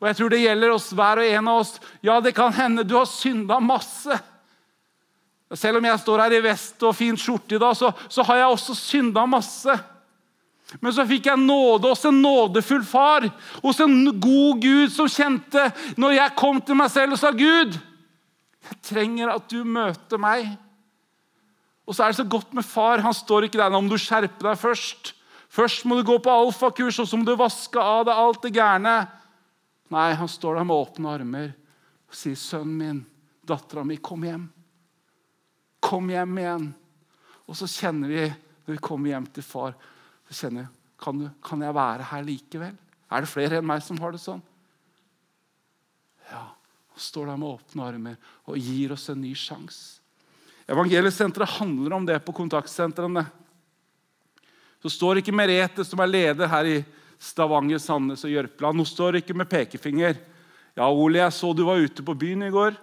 Og 0.00 0.08
jeg 0.08 0.16
tror 0.16 0.32
det 0.32 0.40
gjelder 0.40 0.72
oss 0.72 0.88
hver 0.96 1.20
og 1.20 1.28
en 1.28 1.48
av 1.52 1.60
oss. 1.60 1.74
Ja, 2.04 2.16
det 2.24 2.32
kan 2.36 2.54
hende 2.56 2.86
du 2.88 2.96
har 2.96 3.08
synda 3.08 3.60
masse. 3.60 4.16
Selv 5.58 5.80
om 5.80 5.86
jeg 5.88 6.00
står 6.00 6.22
her 6.24 6.36
i 6.38 6.44
vest 6.44 6.82
og 6.86 6.94
fin 6.96 7.18
skjorte 7.18 7.56
i 7.56 7.60
dag, 7.60 7.74
så, 7.76 7.90
så 8.08 8.24
har 8.28 8.40
jeg 8.40 8.54
også 8.54 8.76
synda 8.78 9.26
masse. 9.28 9.74
Men 10.78 10.94
så 10.94 11.04
fikk 11.08 11.26
jeg 11.26 11.42
nåde 11.42 11.90
hos 11.90 12.06
en 12.06 12.20
nådefull 12.22 12.84
far, 12.86 13.26
hos 13.60 13.80
en 13.82 14.04
god 14.22 14.60
Gud 14.62 14.92
som 14.94 15.10
kjente 15.10 15.66
når 15.98 16.14
jeg 16.14 16.36
kom 16.38 16.60
til 16.62 16.78
meg 16.78 16.92
selv 16.94 17.16
og 17.16 17.18
sa, 17.18 17.32
'Gud, 17.34 17.74
jeg 18.70 18.82
trenger 18.86 19.34
at 19.34 19.50
du 19.50 19.64
møter 19.66 20.20
meg.' 20.22 20.52
Og 21.90 21.96
så 21.96 22.04
er 22.04 22.12
det 22.12 22.20
så 22.20 22.28
godt 22.30 22.52
med 22.54 22.62
far. 22.62 23.02
Han 23.02 23.14
står 23.14 23.48
ikke 23.48 23.58
der 23.58 23.74
om 23.74 23.88
du 23.90 23.96
skjerper 23.98 24.52
deg 24.52 24.58
først. 24.60 25.10
Først 25.50 25.82
må 25.82 25.96
du 25.98 26.06
gå 26.06 26.20
på 26.22 26.30
alfakurs, 26.30 27.00
og 27.02 27.08
så 27.10 27.18
må 27.18 27.26
du 27.26 27.34
vaske 27.34 27.82
av 27.82 28.04
deg 28.06 28.14
alt 28.14 28.44
det 28.46 28.52
gærne. 28.54 28.92
Nei, 29.90 30.12
han 30.14 30.28
står 30.30 30.60
der 30.60 30.66
med 30.66 30.76
åpne 30.76 31.14
armer 31.16 31.52
og 32.10 32.14
sier, 32.14 32.38
'Sønnen 32.38 32.76
min, 32.78 33.00
dattera 33.46 33.84
mi, 33.84 33.96
kom 33.96 34.22
hjem.' 34.26 34.48
Kom 35.80 36.10
hjem 36.12 36.38
igjen. 36.38 36.66
Og 37.48 37.56
så 37.56 37.66
kjenner 37.66 38.08
vi, 38.08 38.26
når 38.66 38.76
vi 38.76 38.82
kommer 38.84 39.10
hjem 39.10 39.26
til 39.32 39.42
far, 39.42 39.72
så 40.28 40.36
kjenner 40.44 40.66
vi, 40.66 40.68
kan, 41.00 41.18
du, 41.18 41.30
kan 41.42 41.62
jeg 41.64 41.74
være 41.74 42.08
her 42.10 42.26
likevel? 42.26 42.76
Er 43.10 43.24
det 43.24 43.30
flere 43.30 43.58
enn 43.58 43.66
meg 43.66 43.80
som 43.82 43.98
har 43.98 44.12
det 44.12 44.20
sånn? 44.22 44.42
Ja. 46.28 46.44
Han 46.92 47.02
står 47.02 47.30
der 47.30 47.40
med 47.40 47.48
åpne 47.48 47.86
armer 47.86 48.16
og 48.44 48.58
gir 48.60 48.92
oss 48.92 49.08
en 49.10 49.22
ny 49.24 49.32
sjanse. 49.34 49.98
Evangeliesenteret 50.70 51.56
handler 51.56 51.96
om 51.96 52.06
det 52.06 52.20
på 52.22 52.34
kontaktsentrene. 52.36 53.24
Så 54.82 54.92
står 54.92 55.18
ikke 55.18 55.34
Merete, 55.34 55.82
som 55.84 55.98
er 56.04 56.12
leder 56.12 56.50
her 56.50 56.68
i 56.68 56.76
Stavanger, 57.20 57.80
Sandnes 57.82 58.24
og 58.24 58.32
Jørpeland. 58.32 58.80
Nå 58.80 58.86
står 58.88 59.12
det 59.12 59.24
ikke 59.24 59.36
med 59.36 59.50
pekefinger. 59.50 60.16
Ja, 60.78 60.88
Ole, 60.88 61.20
jeg 61.20 61.36
så 61.36 61.52
du 61.52 61.66
var 61.66 61.82
ute 61.82 62.04
på 62.06 62.16
byen 62.16 62.46
i 62.46 62.52
går. 62.54 62.78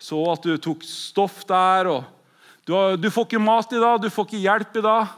Så 0.00 0.20
at 0.32 0.46
du 0.46 0.54
tok 0.62 0.86
stoff 0.86 1.42
der. 1.48 1.90
og 1.92 2.04
du, 2.64 2.74
du, 2.96 3.10
får 3.12 3.26
ikke 3.26 3.42
mat 3.42 3.72
i 3.74 3.82
dag, 3.82 3.98
du 4.00 4.08
får 4.12 4.28
ikke 4.28 4.44
hjelp 4.44 4.78
i 4.80 4.84
dag. 4.86 5.16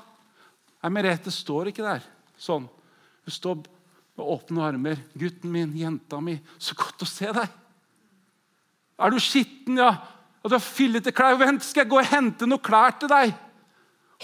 Nei, 0.80 0.90
Merete 0.96 1.32
står 1.34 1.70
ikke 1.70 1.84
der 1.86 2.06
sånn. 2.40 2.64
Hun 3.26 3.34
står 3.34 3.58
med 3.60 4.24
åpne 4.32 4.64
armer. 4.64 5.02
'Gutten 5.12 5.52
min, 5.52 5.74
jenta 5.76 6.20
mi, 6.24 6.38
så 6.58 6.76
godt 6.78 7.04
å 7.04 7.08
se 7.08 7.28
deg.' 7.36 7.58
'Er 8.98 9.12
du 9.12 9.20
skitten?' 9.20 9.76
'Ja, 9.76 9.92
Og 10.40 10.48
du 10.48 10.54
har 10.56 10.64
fillete 10.64 11.12
klær. 11.12 11.36
Vent, 11.36 11.60
skal 11.60 11.82
jeg 11.82 11.90
gå 11.90 11.98
og 12.00 12.06
hente 12.08 12.46
noe 12.48 12.64
klær 12.64 12.94
til 12.96 13.10
deg? 13.12 13.34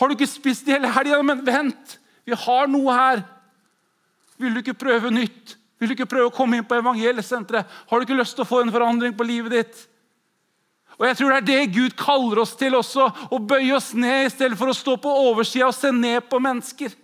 Har 0.00 0.08
du 0.08 0.14
ikke 0.14 0.28
spist 0.28 0.64
i 0.64 0.72
hele 0.72 0.88
helga? 0.88 1.18
Men 1.20 1.42
vent, 1.44 1.98
vi 2.24 2.32
har 2.32 2.70
noe 2.72 2.94
her. 2.96 3.20
Vil 4.40 4.54
du 4.54 4.62
ikke 4.62 4.76
prøve 4.78 5.10
nytt? 5.14 5.56
Vil 5.78 5.90
du 5.90 5.96
ikke 5.96 6.08
prøve 6.08 6.30
å 6.30 6.34
komme 6.34 6.58
inn 6.58 6.66
på 6.66 6.78
evangeliesenteret? 6.78 7.68
Har 7.88 7.98
du 7.98 8.06
ikke 8.06 8.16
lyst 8.16 8.36
til 8.36 8.46
å 8.46 8.48
få 8.48 8.62
en 8.62 8.72
forandring 8.72 9.16
på 9.16 9.26
livet 9.28 9.52
ditt? 9.52 9.82
Og 10.96 11.04
jeg 11.04 11.18
tror 11.18 11.32
Det 11.32 11.40
er 11.40 11.48
det 11.50 11.74
Gud 11.74 11.96
kaller 12.00 12.40
oss 12.40 12.54
til 12.56 12.74
også, 12.74 13.10
å 13.30 13.38
bøye 13.38 13.74
oss 13.76 13.92
ned 13.94 14.26
i 14.26 14.32
stedet 14.32 14.56
for 14.58 14.72
å 14.72 14.76
stå 14.76 14.96
på 14.96 15.16
oversida 15.28 15.68
og 15.68 15.76
se 15.76 15.92
ned 15.92 16.24
på 16.30 16.40
mennesker. 16.40 16.94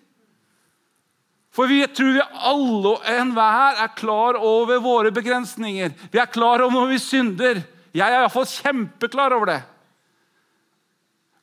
For 1.53 1.69
vi 1.69 1.83
tror 1.93 2.15
vi 2.17 2.23
alle 2.49 2.95
og 2.95 3.09
enhver 3.13 3.83
er 3.85 3.93
klar 3.93 4.39
over 4.41 4.81
våre 4.81 5.13
begrensninger. 5.13 5.93
Vi 6.09 6.21
er 6.21 6.33
klar 6.33 6.65
over 6.65 6.73
når 6.73 6.95
vi 6.95 7.03
synder. 7.05 7.61
Jeg 7.93 8.09
er 8.09 8.23
iallfall 8.23 8.49
kjempeklar 8.49 9.37
over 9.37 9.51
det. 9.53 9.61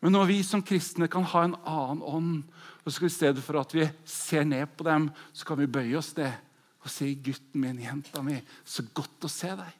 Men 0.02 0.16
når 0.16 0.32
vi 0.32 0.40
som 0.48 0.64
kristne 0.66 1.10
kan 1.12 1.28
ha 1.30 1.44
en 1.46 1.56
annen 1.62 2.02
ånd, 2.02 2.42
og 2.90 2.94
så 2.96 3.06
I 3.06 3.14
stedet 3.14 3.44
for 3.46 3.60
at 3.60 3.74
vi 3.76 3.86
ser 4.10 4.48
ned 4.50 4.66
på 4.74 4.86
dem, 4.88 5.12
så 5.30 5.46
kan 5.46 5.60
vi 5.60 5.70
bøye 5.70 5.98
oss 6.00 6.16
ned 6.18 6.34
og 6.80 6.90
si 6.90 7.12
'Gutten 7.14 7.62
min, 7.62 7.82
jenta 7.84 8.24
mi, 8.24 8.40
så 8.66 8.82
godt 8.96 9.28
å 9.28 9.30
se 9.30 9.52
deg'. 9.52 9.76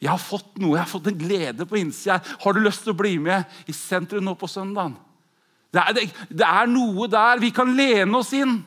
Jeg 0.00 0.10
har 0.10 0.20
fått 0.20 0.56
noe, 0.58 0.76
jeg 0.78 0.84
har 0.84 0.88
fått 0.88 1.10
en 1.10 1.18
glede 1.18 1.66
på 1.66 1.76
innsida. 1.76 2.20
Har 2.40 2.54
du 2.54 2.60
lyst 2.60 2.84
til 2.84 2.94
å 2.94 2.96
bli 2.96 3.18
med 3.18 3.44
i 3.66 3.72
sentrum 3.72 4.24
nå 4.24 4.34
på 4.40 4.48
søndagen? 4.48 4.96
Det 5.72 5.82
er, 5.82 5.92
det, 5.92 6.04
det 6.30 6.46
er 6.46 6.70
noe 6.70 7.08
der 7.10 7.42
vi 7.42 7.50
kan 7.50 7.76
lene 7.76 8.18
oss 8.18 8.32
inn. 8.32 8.62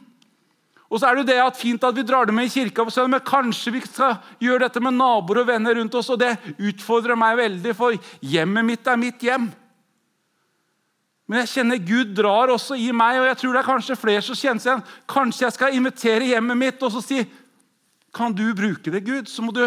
Og 0.88 1.00
så 1.00 1.08
er 1.08 1.16
det 1.16 1.24
jo 1.24 1.30
det 1.32 1.38
at 1.44 1.60
Fint 1.60 1.84
at 1.84 1.96
vi 1.96 2.06
drar 2.06 2.26
det 2.28 2.36
med 2.36 2.46
i 2.46 2.52
kirka, 2.52 2.86
på 2.86 2.94
søndag, 2.94 3.18
men 3.18 3.28
kanskje 3.28 3.74
vi 3.74 3.82
skal 3.86 4.20
gjøre 4.44 4.68
dette 4.68 4.84
med 4.84 4.98
naboer 4.98 5.42
og 5.42 5.50
venner 5.50 5.76
rundt 5.80 5.96
oss. 5.98 6.10
og 6.14 6.20
Det 6.20 6.36
utfordrer 6.58 7.20
meg 7.20 7.38
veldig, 7.42 7.74
for 7.76 7.98
hjemmet 8.22 8.66
mitt 8.66 8.88
er 8.88 9.02
mitt 9.02 9.24
hjem. 9.24 9.50
Men 11.28 11.42
jeg 11.44 11.52
kjenner 11.58 11.82
Gud 11.84 12.14
drar 12.16 12.54
også 12.54 12.78
i 12.80 12.88
meg, 12.96 13.20
og 13.20 13.28
jeg 13.28 13.40
tror 13.42 13.56
det 13.56 13.60
er 13.60 13.68
kanskje 13.68 14.00
flere 14.00 14.24
som 14.24 14.38
kjenner 14.40 14.64
seg 14.64 14.72
igjen. 14.72 14.86
Kanskje 15.12 15.44
jeg 15.44 15.56
skal 15.58 15.76
invitere 15.76 16.30
hjemmet 16.30 16.60
mitt 16.60 16.86
og 16.88 16.94
så 16.94 17.04
si 17.04 17.26
Kan 18.16 18.34
du 18.34 18.46
bruke 18.56 18.90
det, 18.90 19.04
Gud? 19.06 19.28
Så 19.30 19.44
må 19.44 19.52
du 19.54 19.66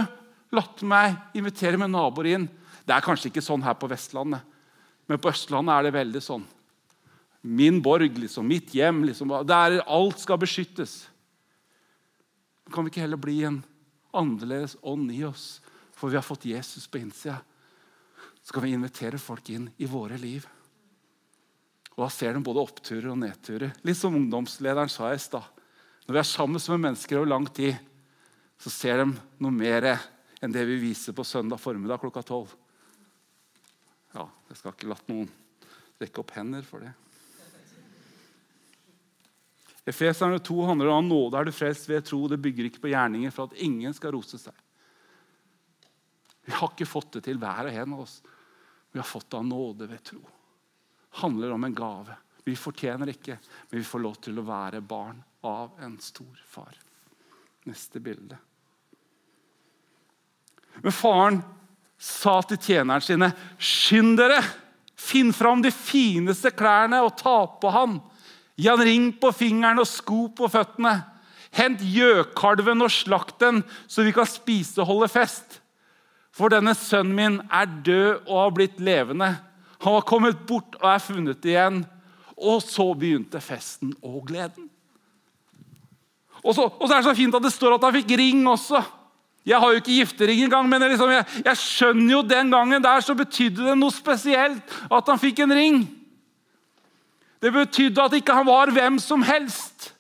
la 0.51 0.63
meg 0.83 1.37
invitere 1.37 1.79
med 1.79 1.93
naboer 1.93 2.31
inn. 2.33 2.47
Det 2.83 2.97
er 2.97 3.05
kanskje 3.05 3.29
ikke 3.29 3.45
sånn 3.45 3.63
her 3.63 3.77
på 3.79 3.87
Vestlandet, 3.91 4.41
men 5.07 5.21
på 5.21 5.31
Østlandet 5.31 5.77
er 5.77 5.87
det 5.87 5.93
veldig 5.95 6.23
sånn. 6.25 6.47
Min 7.43 7.79
borg, 7.85 8.17
liksom, 8.19 8.49
mitt 8.49 8.73
hjem. 8.75 9.05
Liksom, 9.07 9.31
der 9.47 9.79
alt 9.85 10.19
skal 10.21 10.41
beskyttes. 10.41 11.05
Kan 12.73 12.87
vi 12.87 12.93
ikke 12.93 13.05
heller 13.05 13.21
bli 13.21 13.37
en 13.47 13.61
annerledes 14.17 14.77
ånd 14.83 15.13
i 15.13 15.23
oss, 15.29 15.61
for 15.95 16.11
vi 16.11 16.19
har 16.19 16.27
fått 16.27 16.49
Jesus 16.51 16.89
på 16.91 17.01
innsida? 17.01 17.39
Så 18.43 18.57
kan 18.57 18.65
vi 18.65 18.75
invitere 18.75 19.21
folk 19.21 19.53
inn 19.53 19.69
i 19.79 19.89
våre 19.89 20.19
liv. 20.19 20.49
Og 21.97 22.05
da 22.05 22.09
ser 22.13 22.37
de 22.37 22.45
både 22.45 22.63
oppturer 22.63 23.11
og 23.13 23.19
nedturer. 23.21 23.75
Litt 23.87 23.99
som 23.99 24.15
ungdomslederen 24.17 24.93
sa 24.93 25.11
i 25.13 25.21
stad. 25.21 25.45
Når 26.07 26.17
vi 26.17 26.21
er 26.23 26.29
sammen 26.29 26.63
med 26.73 26.85
mennesker 26.87 27.21
over 27.21 27.31
lang 27.33 27.49
tid, 27.55 27.77
så 28.61 28.73
ser 28.73 29.03
de 29.03 29.11
noe 29.41 29.55
mer 29.55 29.87
enn 30.41 30.55
det 30.55 30.65
vi 30.69 30.79
viser 30.81 31.17
på 31.17 31.27
søndag 31.27 31.61
formiddag 31.61 32.01
klokka 32.03 32.23
tolv. 32.27 32.55
Ja, 34.15 34.27
jeg 34.51 34.59
skal 34.59 34.75
ikke 34.75 34.91
la 34.91 34.99
noen 35.11 35.29
rekke 36.01 36.23
opp 36.23 36.35
hender 36.35 36.65
for 36.67 36.85
det. 36.85 36.95
Efeserne 39.91 40.41
2 40.45 40.59
handler 40.69 40.91
om 40.93 41.09
nåde 41.09 41.39
er 41.39 41.49
du 41.49 41.55
frelst 41.57 41.89
ved 41.89 42.05
tro. 42.07 42.25
Det 42.29 42.41
bygger 42.41 42.69
ikke 42.69 42.83
på 42.85 42.93
gjerninger 42.93 43.33
for 43.35 43.49
at 43.49 43.63
ingen 43.65 43.95
skal 43.97 44.15
rose 44.15 44.39
seg. 44.41 44.55
Vi 46.47 46.53
har 46.57 46.73
ikke 46.73 46.89
fått 46.89 47.17
det 47.17 47.27
til 47.27 47.41
hver 47.41 47.69
og 47.69 47.81
en 47.85 47.97
av 47.97 48.05
oss. 48.05 48.21
Vi 48.91 49.01
har 49.01 49.09
fått 49.09 49.31
det 49.31 49.41
av 49.41 49.47
nåde 49.47 49.89
ved 49.91 50.05
tro 50.13 50.21
handler 51.11 51.53
om 51.53 51.65
en 51.65 51.75
gave. 51.75 52.17
Vi 52.45 52.57
fortjener 52.57 53.13
ikke, 53.13 53.37
men 53.71 53.83
vi 53.83 53.87
får 53.87 54.03
lov 54.03 54.17
til 54.25 54.39
å 54.41 54.47
være 54.47 54.81
barn 54.81 55.21
av 55.47 55.77
en 55.83 55.99
stor 56.03 56.41
far. 56.49 56.73
Neste 57.69 58.01
bilde. 58.01 58.39
Men 60.81 60.95
faren 60.95 61.41
sa 62.01 62.41
til 62.49 62.59
tjeneren 62.59 63.05
sine, 63.05 63.33
'Skynd 63.59 64.17
dere! 64.19 64.41
Finn 65.01 65.33
fram 65.33 65.63
de 65.65 65.73
fineste 65.73 66.53
klærne 66.53 67.01
og 67.05 67.17
ta 67.19 67.45
på 67.61 67.73
han.' 67.73 68.01
'Gi 68.57 68.69
han 68.69 68.85
ring 68.85 69.13
på 69.17 69.33
fingeren 69.33 69.81
og 69.81 69.89
sko 69.89 70.29
på 70.29 70.49
føttene.' 70.49 71.05
'Hent 71.53 71.81
gjøkalven 71.83 72.83
og 72.83 72.93
slakt 72.95 73.41
den, 73.41 73.65
så 73.89 74.05
vi 74.07 74.13
kan 74.13 74.27
spise 74.27 74.81
og 74.81 74.87
holde 74.87 75.09
fest.' 75.09 75.61
'For 76.33 76.49
denne 76.49 76.75
sønnen 76.75 77.17
min 77.17 77.41
er 77.51 77.67
død 77.67 78.29
og 78.29 78.37
har 78.45 78.51
blitt 78.57 78.81
levende.' 78.81 79.50
Han 79.81 79.97
var 79.97 80.07
kommet 80.09 80.45
bort 80.49 80.77
og 80.81 80.87
er 80.91 81.03
funnet 81.03 81.47
igjen. 81.49 81.83
Og 82.41 82.63
så 82.65 82.87
begynte 82.97 83.41
festen 83.45 83.93
og 84.01 84.23
gleden. 84.29 84.69
Og 86.41 86.55
så, 86.57 86.65
og 86.65 86.87
så, 86.87 86.95
er 86.95 87.03
det 87.03 87.09
så 87.11 87.17
fint 87.17 87.37
at 87.37 87.45
det 87.45 87.53
står 87.53 87.77
at 87.77 87.85
han 87.85 87.97
fikk 87.99 88.15
ring 88.17 88.43
også. 88.49 88.81
Jeg 89.45 89.61
har 89.61 89.73
jo 89.73 89.81
ikke 89.81 89.97
giftering 89.97 90.43
engang, 90.45 90.69
men 90.69 90.83
jeg, 90.85 90.93
liksom, 90.95 91.13
jeg, 91.13 91.25
jeg, 91.45 91.61
skjønner 91.61 92.13
jo 92.13 92.21
den 92.29 92.53
gangen 92.53 92.85
der 92.85 93.05
så 93.05 93.17
betydde 93.17 93.65
det 93.71 93.77
noe 93.77 93.93
spesielt 93.93 94.77
at 94.93 95.09
han 95.09 95.21
fikk 95.21 95.43
en 95.45 95.57
ring. 95.57 95.81
Det 97.41 97.53
betydde 97.53 98.05
at 98.05 98.17
ikke 98.19 98.37
han 98.37 98.49
var 98.49 98.73
hvem 98.73 98.99
som 99.01 99.25
helst. 99.25 99.95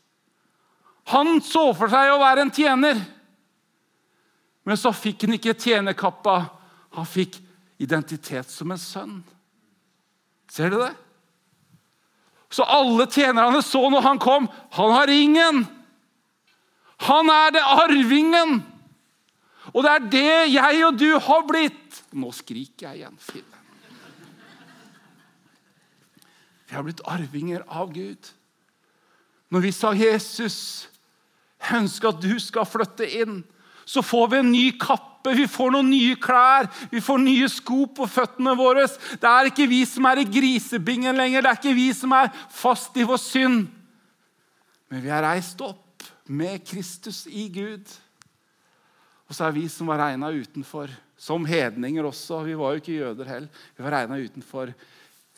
Han 1.12 1.40
så 1.44 1.70
for 1.76 1.92
seg 1.92 2.12
å 2.12 2.20
være 2.20 2.44
en 2.44 2.52
tjener. 2.54 3.00
Men 4.68 4.78
så 4.78 4.92
fikk 4.94 5.24
han 5.24 5.38
ikke 5.38 5.56
tjenerkappa. 5.56 6.36
Han 6.96 7.08
fikk 7.08 7.40
identitet 7.80 8.52
som 8.52 8.70
en 8.70 8.80
sønn. 8.80 9.20
Ser 10.50 10.72
du 10.72 10.80
det? 10.80 10.92
Så 12.50 12.66
alle 12.66 13.06
tjenerne 13.06 13.62
så 13.62 13.84
når 13.92 14.02
han 14.02 14.18
kom 14.22 14.48
han 14.74 14.94
har 14.96 15.06
ringen. 15.10 15.62
Han 17.06 17.30
er 17.32 17.54
det 17.54 17.62
arvingen. 17.62 18.58
Og 19.70 19.84
det 19.86 19.92
er 19.92 20.10
det 20.12 20.34
jeg 20.56 20.82
og 20.88 20.98
du 20.98 21.08
har 21.22 21.46
blitt. 21.46 22.02
Nå 22.12 22.32
skriker 22.34 22.90
jeg 22.90 23.02
igjen. 23.02 23.16
Fille. 23.22 23.60
Vi 26.70 26.76
har 26.76 26.86
blitt 26.86 27.02
arvinger 27.06 27.62
av 27.66 27.94
Gud. 27.94 28.30
Når 29.50 29.60
vi 29.60 29.72
sa 29.74 29.90
'Jesus, 29.92 30.88
jeg 31.58 31.82
ønsker 31.82 32.08
at 32.08 32.22
du 32.22 32.38
skal 32.38 32.66
flytte 32.66 33.06
inn', 33.06 33.42
så 33.84 34.02
får 34.02 34.30
vi 34.30 34.36
en 34.38 34.52
ny 34.52 34.78
kappe, 35.20 35.37
vi 35.37 35.46
får 35.46 35.72
noen 35.72 35.90
nye 35.90 36.16
klær, 36.16 36.68
vi 36.90 37.00
får 37.00 37.18
nye 37.20 37.48
sko 37.48 37.87
på 37.87 38.06
føttene 38.09 38.54
våre. 38.56 38.87
Det 39.20 39.28
er 39.28 39.50
ikke 39.50 39.68
vi 39.68 39.85
som 39.87 40.06
er 40.06 40.20
i 40.20 40.24
grisebingen 40.24 41.16
lenger, 41.16 41.42
det 41.42 41.50
er 41.50 41.59
ikke 41.61 41.76
vi 41.76 41.92
som 41.92 42.12
er 42.12 42.30
fast 42.50 42.96
i 42.96 43.04
vår 43.04 43.18
synd. 43.18 43.68
Men 44.90 45.02
vi 45.02 45.11
er 45.11 45.22
reist 45.22 45.61
opp 45.61 46.02
med 46.26 46.64
Kristus 46.66 47.26
i 47.26 47.48
Gud. 47.48 47.87
Og 49.28 49.37
så 49.37 49.46
er 49.46 49.54
vi 49.54 49.68
som 49.70 49.87
var 49.87 50.00
regna 50.00 50.30
utenfor, 50.33 50.90
som 51.16 51.44
hedninger 51.46 52.04
også. 52.04 52.42
Vi 52.42 52.56
var 52.59 52.72
jo 52.74 52.80
ikke 52.80 52.96
jøder 52.96 53.28
heller. 53.28 53.48
Vi 53.76 53.85
var 53.85 53.94
regna 53.94 54.18
utenfor. 54.18 54.72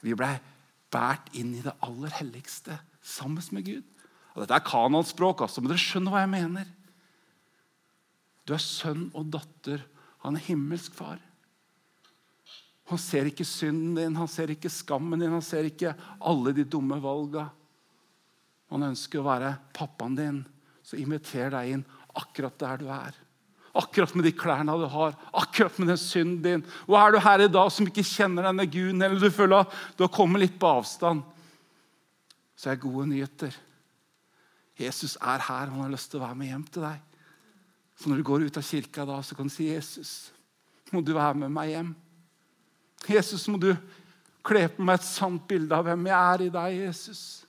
Vi 0.01 0.14
blei 0.16 0.38
båret 0.92 1.29
inn 1.37 1.53
i 1.57 1.64
det 1.64 1.75
aller 1.85 2.12
helligste 2.16 2.79
sammen 3.05 3.45
med 3.53 3.66
Gud. 3.66 3.85
Og 4.33 4.40
dette 4.40 4.57
er 4.57 4.64
kanonspråk, 4.64 5.45
altså, 5.45 5.61
men 5.61 5.75
dere 5.75 5.83
skjønner 5.83 6.14
hva 6.14 6.23
jeg 6.23 6.33
mener. 6.33 6.71
Du 8.46 8.55
er 8.57 8.62
sønn 8.62 9.09
og 9.14 9.31
datter 9.33 9.85
av 10.22 10.33
en 10.33 10.40
himmelsk 10.40 10.94
far. 10.96 11.20
Han 12.90 13.00
ser 13.00 13.28
ikke 13.31 13.46
synden 13.46 13.94
din, 13.96 14.16
han 14.18 14.28
ser 14.28 14.50
ikke 14.52 14.70
skammen 14.72 15.20
din, 15.22 15.33
han 15.33 15.44
ser 15.44 15.68
ikke 15.68 15.94
alle 16.20 16.52
de 16.57 16.64
dumme 16.68 16.98
valga. 17.02 17.46
Han 18.72 18.88
ønsker 18.90 19.20
å 19.20 19.26
være 19.26 19.55
pappaen 19.76 20.16
din, 20.18 20.40
så 20.83 20.98
inviter 20.98 21.52
deg 21.55 21.76
inn 21.76 21.85
akkurat 22.18 22.59
der 22.61 22.83
du 22.83 22.88
er. 22.92 23.14
Akkurat 23.78 24.12
med 24.18 24.26
de 24.28 24.35
klærne 24.37 24.74
du 24.76 24.85
har, 24.92 25.14
akkurat 25.33 25.78
med 25.81 25.92
den 25.94 26.00
synden 26.00 26.42
din. 26.44 26.64
Og 26.85 26.98
Er 26.98 27.12
du 27.12 27.18
her 27.24 27.44
i 27.46 27.52
dag 27.52 27.70
som 27.72 27.88
ikke 27.88 28.05
kjenner 28.05 28.50
denne 28.50 28.66
guden, 28.68 29.00
eller 29.00 29.20
du 29.20 29.33
føler 29.33 29.62
at 29.62 29.78
du 29.96 30.05
har 30.05 30.12
kommet 30.12 30.44
litt 30.44 30.59
på 30.61 30.74
avstand, 30.81 31.22
så 32.57 32.70
er 32.70 32.76
det 32.76 32.85
gode 32.85 33.07
nyheter. 33.09 33.57
Jesus 34.76 35.16
er 35.16 35.40
her, 35.40 35.70
han 35.70 35.81
har 35.81 35.94
lyst 35.94 36.11
til 36.12 36.20
å 36.20 36.26
være 36.26 36.38
med 36.42 36.52
hjem 36.52 36.66
til 36.74 36.85
deg. 36.85 37.00
Så 37.98 38.09
når 38.09 38.20
du 38.20 38.26
går 38.26 38.46
ut 38.46 38.57
av 38.59 38.66
kirka, 38.66 39.07
da, 39.09 39.20
så 39.22 39.37
kan 39.37 39.46
du 39.46 39.52
si, 39.52 39.68
'Jesus, 39.68 40.33
må 40.92 41.00
du 41.00 41.12
være 41.14 41.35
med 41.35 41.52
meg 41.52 41.74
hjem.' 41.74 41.94
'Jesus, 43.09 43.48
må 43.48 43.59
du 43.59 43.76
kle 44.44 44.68
på 44.68 44.83
meg 44.83 45.00
et 45.00 45.07
sant 45.07 45.42
bilde 45.48 45.74
av 45.74 45.85
hvem 45.85 46.07
jeg 46.07 46.35
er 46.35 46.46
i 46.46 46.48
deg, 46.48 46.78
Jesus.' 46.87 47.44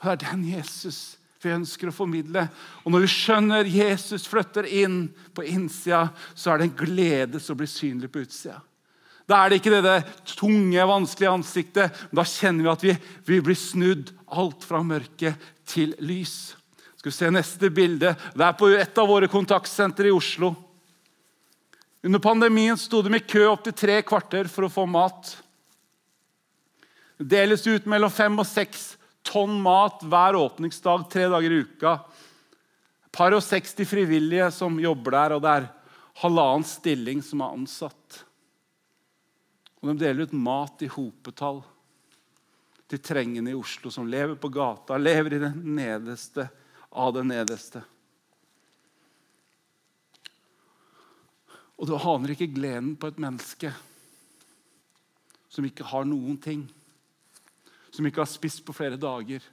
Og 0.00 0.04
Det 0.04 0.12
er 0.12 0.32
den 0.32 0.44
Jesus 0.44 1.16
vi 1.46 1.54
ønsker 1.54 1.90
å 1.90 1.94
formidle. 1.94 2.46
Og 2.84 2.92
når 2.92 3.04
vi 3.04 3.12
skjønner 3.12 3.68
Jesus 3.70 4.26
flytter 4.28 4.66
inn 4.66 5.06
på 5.36 5.44
innsida, 5.46 6.08
så 6.34 6.52
er 6.52 6.58
det 6.58 6.68
en 6.70 6.78
glede 6.80 7.40
som 7.42 7.58
blir 7.58 7.70
synlig 7.70 8.10
på 8.12 8.24
utsida. 8.24 8.60
Da 9.26 9.40
er 9.42 9.50
det 9.50 9.58
ikke 9.60 9.74
det, 9.74 9.82
det 9.82 10.34
tunge, 10.36 10.86
vanskelige 10.86 11.32
ansiktet. 11.34 12.02
Men 12.10 12.20
da 12.20 12.26
kjenner 12.30 12.66
vi 12.66 12.72
at 12.72 12.84
vi, 12.86 12.94
vi 13.26 13.40
blir 13.42 13.58
snudd 13.58 14.12
alt 14.26 14.66
fra 14.66 14.82
mørke 14.86 15.34
til 15.66 15.96
lys. 15.98 16.54
Skal 17.06 17.12
vi 17.12 17.18
se 17.24 17.28
neste 17.30 17.68
bilde. 17.70 18.08
Det 18.34 18.42
er 18.42 18.54
på 18.58 18.66
et 18.74 18.96
av 18.98 19.06
våre 19.06 19.28
kontaktsentre 19.30 20.08
i 20.08 20.14
Oslo. 20.14 20.48
Under 22.02 22.18
pandemien 22.18 22.74
sto 22.74 22.98
de 23.06 23.12
i 23.14 23.20
kø 23.22 23.44
opptil 23.46 23.76
tre 23.78 24.00
kvarter 24.02 24.50
for 24.50 24.66
å 24.66 24.70
få 24.74 24.88
mat. 24.90 25.30
Det 27.14 27.28
deles 27.30 27.62
ut 27.68 27.86
mellom 27.86 28.10
fem 28.10 28.42
og 28.42 28.48
seks 28.50 28.96
tonn 29.22 29.54
mat 29.62 30.02
hver 30.02 30.40
åpningsdag 30.40 31.06
tre 31.12 31.28
dager 31.30 31.54
i 31.54 31.62
uka. 31.62 31.94
Par 33.14 33.38
og 33.38 33.46
60 33.52 33.86
frivillige 33.86 34.50
som 34.58 34.82
jobber 34.82 35.20
der, 35.20 35.36
og 35.38 35.46
det 35.46 35.54
er 35.60 35.70
halvannen 36.24 36.66
stilling 36.66 37.22
som 37.22 37.46
er 37.46 37.54
ansatt. 37.54 38.20
Og 39.78 39.94
De 39.94 39.98
deler 40.02 40.26
ut 40.26 40.34
mat 40.34 40.82
i 40.82 40.90
hopetall 40.90 41.62
til 42.90 42.98
trengende 42.98 43.54
i 43.54 43.62
Oslo 43.62 43.94
som 43.94 44.10
lever 44.10 44.34
på 44.34 44.50
gata, 44.50 44.98
lever 44.98 45.38
i 45.38 45.44
det 45.46 45.54
nederste 45.54 46.50
av 46.90 47.12
det 47.16 47.24
nederste. 47.26 47.82
Og 51.76 51.88
du 51.88 51.96
aner 51.96 52.32
ikke 52.32 52.48
gleden 52.54 52.94
på 52.96 53.10
et 53.10 53.20
menneske 53.20 53.72
som 55.52 55.64
ikke 55.64 55.86
har 55.88 56.06
noen 56.08 56.36
ting, 56.40 56.66
som 57.92 58.04
ikke 58.04 58.22
har 58.22 58.28
spist 58.28 58.62
på 58.64 58.74
flere 58.76 58.98
dager, 59.00 59.44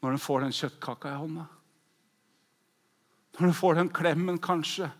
når 0.00 0.14
den 0.14 0.22
får 0.22 0.44
den 0.44 0.54
kjøttkaka 0.56 1.12
i 1.12 1.20
hånda. 1.20 1.44
Når 3.38 3.46
den 3.46 3.56
får 3.56 3.78
den 3.78 3.92
klemmen, 3.94 4.40
kanskje. 4.42 4.90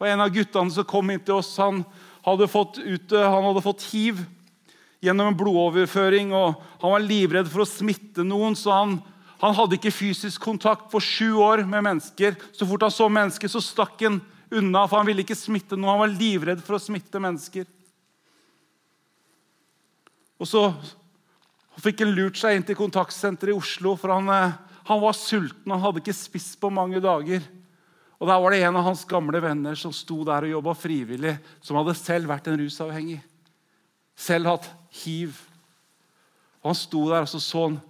Og 0.00 0.06
En 0.08 0.22
av 0.24 0.32
guttene 0.32 0.72
som 0.72 0.86
kom 0.88 1.10
inn 1.12 1.22
til 1.22 1.38
oss, 1.38 1.52
han 1.60 1.82
hadde 2.24 2.48
fått, 2.50 2.80
ut, 2.80 3.12
han 3.12 3.44
hadde 3.48 3.64
fått 3.64 3.84
hiv 3.92 4.22
gjennom 5.04 5.30
en 5.30 5.38
blodoverføring. 5.38 6.32
og 6.32 6.60
Han 6.82 6.94
var 6.96 7.04
livredd 7.04 7.50
for 7.52 7.64
å 7.64 7.68
smitte 7.68 8.24
noen, 8.26 8.56
så 8.56 8.72
han, 8.78 8.96
han 9.44 9.56
hadde 9.58 9.76
ikke 9.76 9.92
fysisk 9.92 10.40
kontakt 10.40 10.86
på 10.88 11.00
sju 11.04 11.34
år 11.44 11.66
med 11.68 11.84
mennesker. 11.84 12.36
Så 12.56 12.64
fort 12.64 12.86
han 12.86 12.92
så 12.94 13.10
mennesker, 13.12 13.50
så 13.52 13.60
stakk 13.60 14.00
han 14.00 14.22
unna, 14.48 14.86
for 14.88 15.02
han 15.02 15.08
ville 15.10 15.20
ikke 15.20 15.36
smitte 15.36 15.76
noe. 15.76 15.92
Han 15.92 16.00
var 16.00 16.14
livredd 16.14 16.62
for 16.64 16.78
å 16.78 16.80
smitte 16.80 17.20
mennesker. 17.20 17.66
Og 20.40 20.48
så 20.48 20.64
fikk 21.84 22.06
han 22.06 22.16
lurt 22.16 22.40
seg 22.40 22.56
inn 22.56 22.64
til 22.64 22.78
kontaktsenteret 22.78 23.52
i 23.52 23.58
Oslo, 23.58 23.94
for 24.00 24.14
han, 24.16 24.32
eh, 24.32 24.56
han 24.88 25.04
var 25.04 25.12
sulten. 25.18 25.72
Han 25.72 25.82
hadde 25.82 26.00
ikke 26.00 26.16
spist 26.16 26.56
på 26.60 26.72
mange 26.72 27.02
dager. 27.04 27.44
Og 28.20 28.28
Der 28.28 28.40
var 28.40 28.50
det 28.50 28.62
en 28.62 28.76
av 28.76 28.84
hans 28.84 29.04
gamle 29.04 29.40
venner 29.42 29.74
som 29.74 29.92
sto 29.92 30.24
der 30.24 30.46
og 30.46 30.54
jobba 30.56 30.72
frivillig, 30.72 31.38
som 31.60 31.76
hadde 31.76 31.94
selv 31.98 32.28
vært 32.28 32.46
en 32.48 32.56
rusavhengig. 32.56 33.20
Selv 34.16 34.46
hatt 34.46 34.70
hiv. 35.04 35.36
Og 36.62 36.72
Han 36.72 36.74
sto 36.74 37.10
der 37.10 37.26
og 37.26 37.28
så 37.28 37.40
så 37.42 37.68
han. 37.68 37.82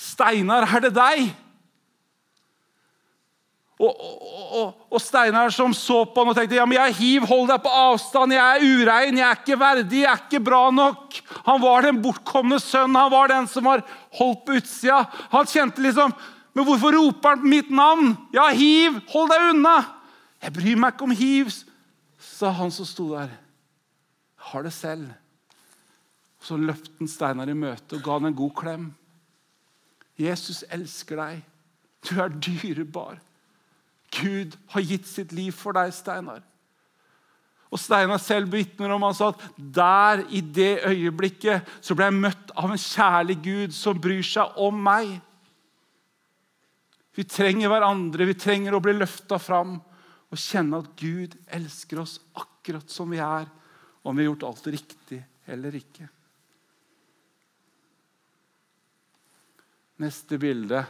'Steinar, 0.00 0.64
er 0.64 0.88
det 0.88 0.94
deg?' 0.96 1.30
Og, 3.80 3.88
og, 3.96 4.16
og, 4.60 4.80
og, 4.92 5.00
Steinar 5.00 5.52
som 5.56 5.72
så 5.72 6.02
på 6.04 6.20
han 6.20 6.34
og 6.34 6.36
tenkte 6.36 6.58
ja, 6.58 6.66
men 6.68 6.76
jeg 6.76 6.90
er 6.90 6.98
hiv, 6.98 7.26
hold 7.30 7.46
deg 7.48 7.62
på 7.64 7.70
avstand, 7.72 8.34
jeg 8.36 8.42
er 8.58 8.64
urein, 8.76 9.16
jeg 9.16 9.24
er 9.24 9.38
ikke 9.38 9.56
verdig, 9.56 10.02
jeg 10.02 10.10
er 10.10 10.20
ikke 10.20 10.42
bra 10.44 10.66
nok. 10.74 11.16
Han 11.46 11.62
var 11.62 11.88
den 11.88 12.02
bortkomne 12.04 12.58
sønnen, 12.60 12.98
han 13.00 13.08
var 13.14 13.32
den 13.32 13.48
som 13.48 13.64
var 13.64 13.80
holdt 14.18 14.44
på 14.44 14.58
utsida. 14.60 15.00
Han 15.32 15.48
kjente 15.48 15.84
liksom 15.84 16.12
Men 16.50 16.66
hvorfor 16.66 16.92
roper 16.92 17.36
han 17.36 17.46
mitt 17.46 17.68
navn? 17.70 18.16
Ja, 18.34 18.48
hiv, 18.50 18.96
hold 19.12 19.30
deg 19.30 19.44
unna! 19.52 19.76
Jeg 20.42 20.52
bryr 20.56 20.80
meg 20.82 20.96
ikke 20.96 21.06
om 21.06 21.12
hiv, 21.14 21.52
sa 22.20 22.50
han 22.58 22.72
som 22.74 22.88
sto 22.88 23.06
der. 23.12 23.30
Jeg 23.30 24.48
har 24.50 24.66
det 24.66 24.72
selv. 24.74 25.12
Så 26.42 26.58
han 26.58 27.08
Steinar 27.08 27.48
i 27.48 27.54
møte 27.54 27.96
og 27.96 28.02
ga 28.02 28.18
han 28.18 28.32
en 28.32 28.36
god 28.36 28.56
klem. 28.58 28.88
Jesus 30.20 30.62
elsker 30.72 31.20
deg. 31.20 31.40
Du 32.04 32.14
er 32.20 32.32
dyrebar. 32.32 33.18
Gud 34.10 34.56
har 34.72 34.84
gitt 34.84 35.08
sitt 35.08 35.32
liv 35.36 35.54
for 35.54 35.76
deg, 35.76 35.92
Steinar. 35.94 36.42
Og 37.70 37.78
Steinar 37.78 38.18
selv 38.18 38.50
vitner 38.50 38.90
om 38.90 39.04
han 39.06 39.14
sa 39.14 39.30
at 39.30 39.42
der 39.56 40.24
i 40.34 40.42
det 40.42 40.82
øyeblikket 40.90 41.68
så 41.78 41.94
ble 41.94 42.08
jeg 42.08 42.18
møtt 42.18 42.54
av 42.58 42.72
en 42.72 42.82
kjærlig 42.82 43.36
Gud 43.44 43.76
som 43.76 44.00
bryr 44.02 44.26
seg 44.26 44.58
om 44.58 44.80
meg. 44.82 45.12
Vi 47.14 47.26
trenger 47.28 47.70
hverandre, 47.70 48.26
vi 48.26 48.38
trenger 48.38 48.74
å 48.74 48.82
bli 48.82 48.96
løfta 48.98 49.38
fram 49.42 49.76
og 50.30 50.38
kjenne 50.38 50.82
at 50.82 50.90
Gud 50.98 51.36
elsker 51.50 52.02
oss 52.02 52.18
akkurat 52.38 52.90
som 52.90 53.10
vi 53.10 53.22
er, 53.22 53.46
om 54.02 54.16
vi 54.16 54.24
har 54.24 54.32
gjort 54.32 54.48
alt 54.50 54.70
riktig 54.74 55.20
eller 55.50 55.74
ikke. 55.78 56.06
Neste 60.00 60.38
bilde 60.40 60.80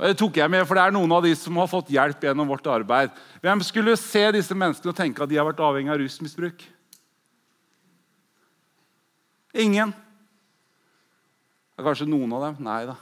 Det 0.00 0.16
tok 0.20 0.38
jeg 0.40 0.52
med, 0.52 0.64
for 0.68 0.76
det 0.76 0.84
er 0.84 0.94
noen 0.94 1.12
av 1.12 1.24
de 1.24 1.32
som 1.36 1.56
har 1.60 1.68
fått 1.68 1.90
hjelp 1.92 2.22
gjennom 2.24 2.48
vårt 2.48 2.68
arbeid. 2.72 3.12
Hvem 3.44 3.60
skulle 3.64 3.98
se 4.00 4.22
disse 4.32 4.56
menneskene 4.56 4.94
og 4.94 4.96
tenke 4.96 5.20
at 5.20 5.28
de 5.28 5.36
har 5.36 5.44
vært 5.44 5.60
avhengig 5.60 5.92
av 5.92 6.00
rusmisbruk? 6.00 6.64
Ingen. 9.60 9.92
Det 11.76 11.82
er 11.82 11.88
kanskje 11.90 12.08
noen 12.08 12.32
av 12.38 12.46
dem? 12.46 12.64
Nei 12.64 12.80
da. 12.88 12.96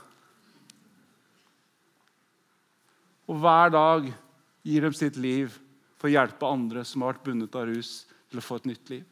Og 3.31 3.39
hver 3.39 3.71
dag 3.71 4.11
gir 4.67 4.83
de 4.83 4.93
sitt 4.99 5.15
liv 5.23 5.55
for 5.95 6.11
å 6.11 6.15
hjelpe 6.17 6.51
andre 6.51 6.83
som 6.83 7.07
har 7.07 7.13
vært 7.13 7.25
bundet 7.29 7.55
av 7.55 7.67
rus, 7.71 8.03
til 8.27 8.43
å 8.43 8.45
få 8.45 8.59
et 8.59 8.71
nytt 8.73 8.91
liv. 8.91 9.07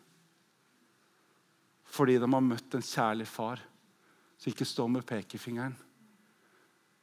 Fordi 1.88 2.20
de 2.20 2.28
har 2.36 2.48
møtt 2.52 2.76
en 2.76 2.84
kjærlig 2.84 3.32
far 3.32 3.63
som 4.36 4.52
ikke 4.52 4.67
står 4.67 4.91
med 4.91 5.08
pekefingeren 5.08 5.87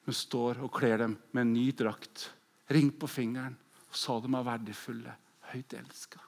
hun 0.04 0.16
står 0.16 0.60
og 0.64 0.72
kler 0.76 1.00
dem 1.00 1.16
med 1.32 1.46
en 1.46 1.54
ny 1.56 1.70
drakt, 1.76 2.28
ring 2.72 2.90
på 2.92 3.08
fingeren 3.08 3.56
og 3.88 3.96
sa 3.98 4.18
de 4.20 4.30
er 4.34 4.46
verdifulle, 4.46 5.12
høyt 5.52 5.74
elska. 5.78 6.20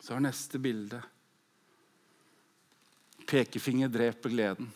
Så 0.00 0.14
er 0.14 0.22
neste 0.22 0.60
bilde. 0.62 1.00
Pekefinger 3.26 3.90
dreper 3.90 4.30
gleden. 4.30 4.68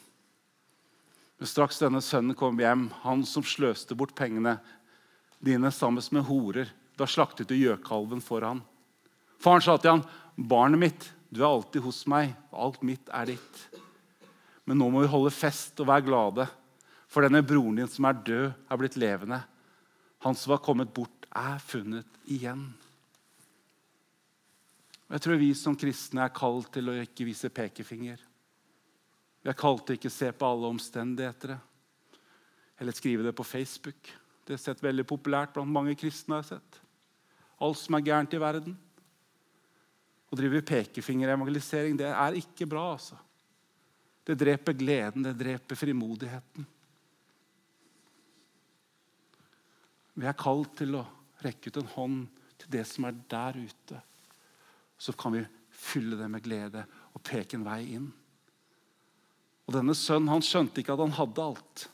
Men 1.38 1.48
straks 1.48 1.78
denne 1.80 2.02
sønnen 2.02 2.36
kom 2.36 2.58
hjem, 2.60 2.88
han 3.04 3.22
som 3.24 3.46
sløste 3.46 3.94
bort 3.96 4.16
pengene 4.18 4.58
dine 5.38 5.70
sammen 5.72 6.04
med 6.12 6.26
horer, 6.26 6.72
da 6.98 7.06
slaktet 7.08 7.48
du 7.48 7.54
gjøkalven 7.56 8.20
for 8.20 8.44
han. 8.44 8.60
Faren 9.40 9.64
sa 9.64 9.78
til 9.78 9.94
han, 9.94 10.02
'Barnet 10.36 10.80
mitt, 10.82 11.12
du 11.30 11.40
er 11.40 11.48
alltid 11.48 11.80
hos 11.86 12.06
meg, 12.06 12.34
alt 12.52 12.82
mitt 12.82 13.08
er 13.08 13.32
ditt.' 13.32 13.62
Men 14.70 14.78
nå 14.78 14.86
må 14.86 15.00
vi 15.02 15.10
holde 15.10 15.32
fest 15.34 15.80
og 15.82 15.88
være 15.90 16.04
glade, 16.06 16.44
for 17.10 17.26
denne 17.26 17.42
broren 17.42 17.80
din 17.80 17.88
som 17.90 18.06
er 18.06 18.18
død, 18.22 18.44
er 18.54 18.78
blitt 18.78 18.98
levende. 19.02 19.40
Han 20.22 20.36
som 20.38 20.52
var 20.52 20.60
kommet 20.62 20.92
bort, 20.94 21.24
er 21.34 21.56
funnet 21.58 22.20
igjen. 22.30 22.68
Og 25.08 25.16
Jeg 25.16 25.24
tror 25.24 25.40
vi 25.40 25.48
som 25.58 25.74
kristne 25.74 26.22
er 26.22 26.34
kalt 26.34 26.68
til 26.70 26.86
å 26.86 26.94
ikke 27.02 27.26
vise 27.26 27.50
pekefinger. 27.50 28.20
Vi 29.42 29.50
er 29.50 29.58
kalt 29.58 29.82
til 29.88 29.96
å 29.96 29.98
ikke 29.98 30.12
se 30.14 30.28
på 30.30 30.50
alle 30.52 30.70
omstendigheter 30.70 31.56
eller 32.78 32.94
skrive 32.94 33.26
det 33.26 33.32
på 33.34 33.46
Facebook. 33.46 34.12
Det 34.46 34.54
er 34.54 34.62
sett 34.62 34.84
veldig 34.84 35.02
populært 35.08 35.56
blant 35.56 35.70
mange 35.70 35.96
kristne. 35.98 36.38
har 36.38 36.46
jeg 36.46 36.60
sett. 36.60 36.78
Alt 37.58 37.80
som 37.82 37.98
er 37.98 38.06
gærent 38.06 38.38
i 38.38 38.40
verden. 38.40 38.78
Å 40.30 40.38
drive 40.38 40.62
pekefingerevangelisering 40.62 41.98
det 41.98 42.06
er 42.14 42.38
ikke 42.38 42.70
bra. 42.70 42.92
altså. 42.94 43.18
Det 44.30 44.36
dreper 44.38 44.76
gleden, 44.78 45.24
det 45.26 45.32
dreper 45.34 45.74
frimodigheten. 45.74 46.66
Vi 50.14 50.26
er 50.28 50.36
kalt 50.38 50.76
til 50.78 50.94
å 51.00 51.00
rekke 51.42 51.72
ut 51.72 51.78
en 51.80 51.88
hånd 51.96 52.42
til 52.60 52.70
det 52.76 52.84
som 52.86 53.08
er 53.08 53.16
der 53.32 53.56
ute. 53.58 53.98
Så 55.02 55.16
kan 55.18 55.34
vi 55.34 55.40
fylle 55.74 56.14
det 56.20 56.28
med 56.30 56.44
glede 56.44 56.84
og 57.10 57.24
peke 57.26 57.58
en 57.58 57.64
vei 57.66 57.80
inn. 57.96 58.06
Og 59.66 59.74
Denne 59.74 59.96
sønnen 59.98 60.30
han 60.30 60.44
skjønte 60.46 60.78
ikke 60.78 60.94
at 60.94 61.02
han 61.02 61.16
hadde 61.16 61.46
alt. 61.48 61.86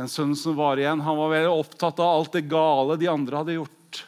Den 0.00 0.10
sønnen 0.10 0.38
som 0.40 0.56
var 0.58 0.82
igjen, 0.82 1.04
han 1.06 1.20
var 1.20 1.30
veldig 1.30 1.52
opptatt 1.60 2.02
av 2.02 2.16
alt 2.16 2.34
det 2.34 2.48
gale 2.50 2.96
de 2.98 3.10
andre 3.12 3.44
hadde 3.44 3.56
gjort. 3.60 4.02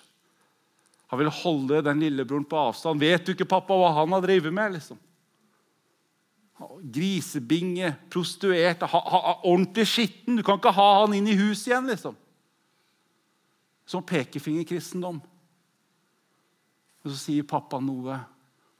Han 1.12 1.22
ville 1.22 1.36
holde 1.38 1.84
den 1.86 2.02
lillebroren 2.02 2.50
på 2.50 2.58
avstand. 2.64 2.98
Vet 2.98 3.26
du 3.26 3.36
ikke, 3.36 3.46
pappa, 3.54 3.78
hva 3.78 3.94
han 4.00 4.18
har 4.18 4.26
drevet 4.26 4.54
med? 4.58 4.74
liksom? 4.80 4.98
Grisebinge, 6.60 7.94
prostituert, 8.12 8.82
ha, 8.82 9.00
ha, 9.12 9.34
ordentlig 9.48 9.86
skitten. 9.88 10.36
Du 10.36 10.44
kan 10.44 10.58
ikke 10.60 10.74
ha 10.76 10.88
han 11.00 11.14
inn 11.16 11.30
i 11.30 11.38
huset 11.38 11.70
igjen. 11.70 11.88
liksom. 11.88 12.18
Som 13.88 14.04
pekefingerkristendom. 14.06 15.22
Og 17.00 17.08
så 17.08 17.16
sier 17.16 17.48
pappa 17.48 17.80
noe, 17.80 18.18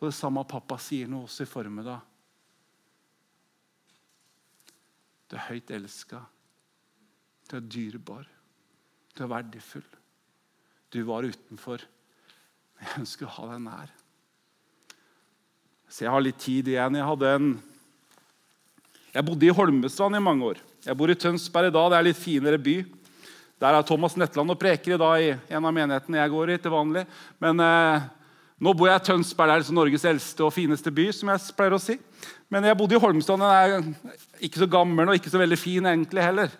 og 0.01 0.09
det 0.09 0.17
samme 0.17 0.45
pappa 0.49 0.77
sier 0.81 1.09
noe 1.09 1.25
også 1.25 1.47
i 1.47 1.49
formiddag. 1.49 2.03
Du 5.31 5.39
er 5.39 5.47
høyt 5.47 5.73
elska. 5.73 6.21
Du 7.49 7.57
er 7.57 7.65
dyrebar. 7.65 8.27
Du 9.15 9.25
er 9.25 9.31
verdifull. 9.31 9.87
Du 10.91 11.01
var 11.07 11.25
utenfor. 11.25 11.83
Jeg 12.81 13.01
ønsker 13.03 13.29
å 13.29 13.35
ha 13.39 13.49
deg 13.53 13.65
nær. 13.65 13.91
Så 15.91 16.05
jeg 16.05 16.15
har 16.15 16.23
litt 16.23 16.39
tid 16.43 16.71
igjen. 16.71 16.99
Jeg 16.99 17.09
hadde 17.09 17.35
en 17.37 17.51
jeg 19.11 19.27
bodde 19.27 19.47
i 19.49 19.55
Holmestrand 19.55 20.15
i 20.15 20.23
mange 20.23 20.47
år. 20.53 20.63
Jeg 20.87 20.97
bor 20.97 21.11
i 21.11 21.19
Tønsberg 21.19 21.71
i 21.71 21.75
dag. 21.75 21.91
Det 21.91 21.97
er 21.97 22.05
en 22.05 22.09
litt 22.09 22.21
finere 22.21 22.61
by. 22.63 22.77
Der 23.61 23.77
er 23.77 23.85
Thomas 23.85 24.15
Netland 24.17 24.55
og 24.55 24.59
preker 24.61 24.95
i 24.95 25.01
dag 25.01 25.25
i 25.25 25.33
en 25.35 25.67
av 25.67 25.75
menighetene 25.75 26.21
jeg 26.21 26.33
går 26.33 26.55
i 26.55 26.59
til 26.63 26.73
vanlig. 26.73 27.03
Men 27.43 27.61
eh, 27.61 28.07
nå 28.63 28.73
bor 28.77 28.89
jeg 28.89 29.03
i 29.03 29.07
Tønsberg, 29.11 29.51
det 29.51 29.57
er 29.57 29.65
liksom 29.65 29.81
Norges 29.81 30.07
eldste 30.09 30.47
og 30.47 30.55
fineste 30.55 30.93
by. 30.95 31.11
som 31.17 31.33
jeg 31.33 31.57
pleier 31.59 31.77
å 31.77 31.83
si. 31.83 31.99
Men 32.53 32.71
jeg 32.71 32.79
bodde 32.79 32.97
i 32.97 33.03
Holmestrand. 33.03 33.43
Den 33.43 33.51
er 33.51 34.47
ikke 34.47 34.63
så 34.63 34.71
gammel 34.71 35.11
og 35.11 35.19
ikke 35.19 35.33
så 35.35 35.43
veldig 35.43 35.59
fin 35.59 35.91
egentlig 35.91 36.25
heller. 36.25 36.55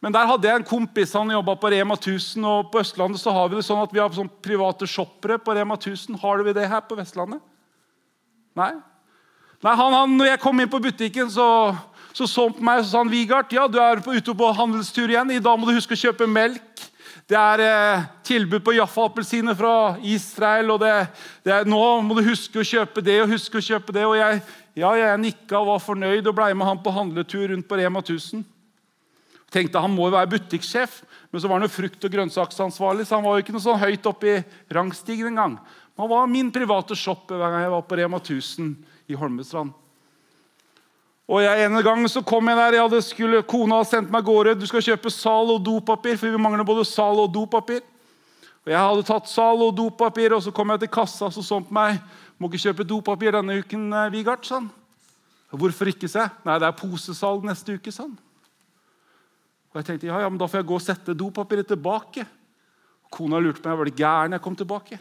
Men 0.00 0.16
der 0.16 0.28
hadde 0.30 0.48
jeg 0.48 0.62
en 0.62 0.64
kompis 0.64 1.12
han 1.12 1.30
jobba 1.36 1.54
på 1.60 1.70
Rema 1.74 1.94
1000. 2.00 2.44
og 2.48 2.70
På 2.72 2.80
Østlandet 2.80 3.20
så 3.20 3.34
har 3.36 3.50
vi 3.52 3.60
det 3.60 3.66
sånn 3.68 3.82
at 3.84 3.92
vi 3.92 4.00
har 4.00 4.14
sånn 4.16 4.32
private 4.40 4.88
shoppere 4.88 5.36
på 5.36 5.52
Rema 5.54 5.76
1000. 5.76 6.16
Har 6.22 6.40
vi 6.46 6.56
det 6.56 6.70
her 6.72 6.80
på 6.88 6.96
Vestlandet? 6.96 7.44
Nei? 8.56 8.72
Nei 9.60 9.74
han, 9.76 9.92
han, 9.92 10.16
når 10.16 10.32
jeg 10.32 10.40
kom 10.40 10.62
inn 10.62 10.72
på 10.72 10.80
butikken, 10.80 11.28
så 11.28 11.46
så 12.12 12.26
så 12.26 12.46
han 12.48 12.54
på 12.56 12.64
meg 12.66 12.82
og 12.82 12.88
sa 12.88 13.02
han, 13.02 13.10
Vigard, 13.12 13.52
ja, 13.54 13.66
du 13.70 13.78
er 13.80 14.00
ute 14.02 14.34
på 14.34 14.52
handelstur 14.56 15.10
igjen. 15.10 15.30
I 15.30 15.42
dag 15.42 15.58
må 15.58 15.68
du 15.68 15.76
huske 15.76 15.94
å 15.94 16.00
kjøpe 16.00 16.26
melk. 16.30 16.86
Det 17.30 17.38
er 17.38 17.62
eh, 17.62 18.06
tilbud 18.26 18.64
på 18.66 18.74
Jaffa-appelsiner 18.74 19.54
fra 19.54 19.74
Israel. 20.02 20.72
og 20.74 20.80
det, 20.82 20.94
det 21.46 21.52
er, 21.54 21.68
Nå 21.68 21.78
må 22.02 22.16
du 22.18 22.24
huske 22.26 22.58
å 22.58 22.66
kjøpe 22.66 23.04
det 23.06 23.20
og 23.22 23.30
huske 23.30 23.60
å 23.60 23.62
kjøpe 23.62 23.94
det. 23.94 24.06
Og 24.08 24.16
jeg, 24.18 24.40
ja, 24.82 24.90
jeg 24.98 25.20
nikka 25.22 25.60
og 25.60 25.68
var 25.74 25.84
fornøyd 25.84 26.26
og 26.26 26.34
ble 26.38 26.48
med 26.54 26.66
han 26.66 26.82
på 26.82 26.94
handletur 26.94 27.52
rundt 27.52 27.68
på 27.70 27.78
Rema 27.78 28.02
1000. 28.02 28.42
Tenkte 29.50 29.82
Han 29.82 29.94
må 29.94 30.06
jo 30.06 30.14
være 30.14 30.30
butikksjef, 30.30 31.00
men 31.30 31.42
så 31.42 31.48
var 31.50 31.58
han 31.58 31.66
jo 31.66 31.74
frukt- 31.74 32.04
og 32.06 32.12
grønnsaksansvarlig. 32.14 33.06
så 33.06 33.18
han 33.18 33.26
var 33.26 33.38
jo 33.38 33.44
ikke 33.44 33.54
noe 33.54 33.66
sånn 33.66 33.82
høyt 33.82 34.06
oppe 34.06 34.30
i 34.30 34.42
rangstigen 34.74 35.32
engang. 35.32 35.58
Han 35.98 36.10
var 36.10 36.30
min 36.30 36.52
private 36.54 36.96
shopper 36.96 37.38
hver 37.38 37.50
gang 37.50 37.66
jeg 37.66 37.74
var 37.74 37.86
på 37.86 37.98
Rema 37.98 38.18
1000 38.22 38.74
i 39.10 39.18
Holmestrand. 39.18 39.74
Og 41.30 41.44
jeg, 41.44 41.66
En 41.68 41.78
gang 41.86 42.02
så 42.10 42.22
kom 42.26 42.48
jeg 42.50 42.58
der, 42.58 42.74
jeg 42.74 42.82
hadde 42.88 43.02
skulle, 43.06 43.42
Kona 43.46 43.78
hadde 43.78 43.90
sendt 43.92 44.10
meg 44.10 44.26
gårde. 44.26 44.56
Du 44.58 44.66
skal 44.66 44.82
kjøpe 44.82 45.12
sal 45.14 45.52
og 45.54 45.60
dopapir, 45.62 46.18
for 46.18 46.26
vi 46.26 46.40
mangler 46.42 46.66
både 46.66 46.82
sal 46.88 47.22
og 47.22 47.30
dopapir. 47.30 47.84
Og 48.66 48.72
Jeg 48.72 48.80
hadde 48.80 49.06
tatt 49.06 49.30
sal 49.30 49.62
og 49.62 49.76
dopapir, 49.78 50.34
og 50.34 50.42
så 50.42 50.50
kom 50.52 50.74
jeg 50.74 50.82
til 50.82 50.92
kassa 50.98 51.28
og 51.28 51.36
så 51.36 51.44
sånn 51.46 51.68
på 51.68 51.76
meg. 51.76 52.02
Må 52.40 52.50
ikke 52.50 52.64
kjøpe 52.66 52.88
dopapir 52.88 53.38
denne 53.38 53.60
uken, 53.62 53.86
eh, 53.92 54.10
Vigard, 54.10 54.42
Sånn. 54.44 54.68
Hvorfor 55.50 55.90
ikke, 55.90 56.08
se? 56.08 56.22
Nei, 56.46 56.58
det 56.62 56.68
er 56.68 56.78
posesalg 56.78 57.46
neste 57.46 57.74
uke, 57.74 57.90
han. 57.98 58.12
Og 59.70 59.78
jeg 59.80 59.86
tenkte, 59.86 60.06
ja, 60.06 60.20
ja, 60.22 60.28
men 60.28 60.38
da 60.38 60.46
får 60.46 60.60
jeg 60.60 60.66
gå 60.66 60.76
og 60.76 60.82
sette 60.82 61.14
dopapiret 61.14 61.66
tilbake. 61.66 62.26
Kona 63.10 63.38
lurte 63.42 63.62
på 63.62 63.70
meg 63.70 63.78
var 63.78 63.90
det 63.90 63.98
gæren 63.98 64.36
jeg 64.36 64.42
kom 64.42 64.56
tilbake. 64.58 64.98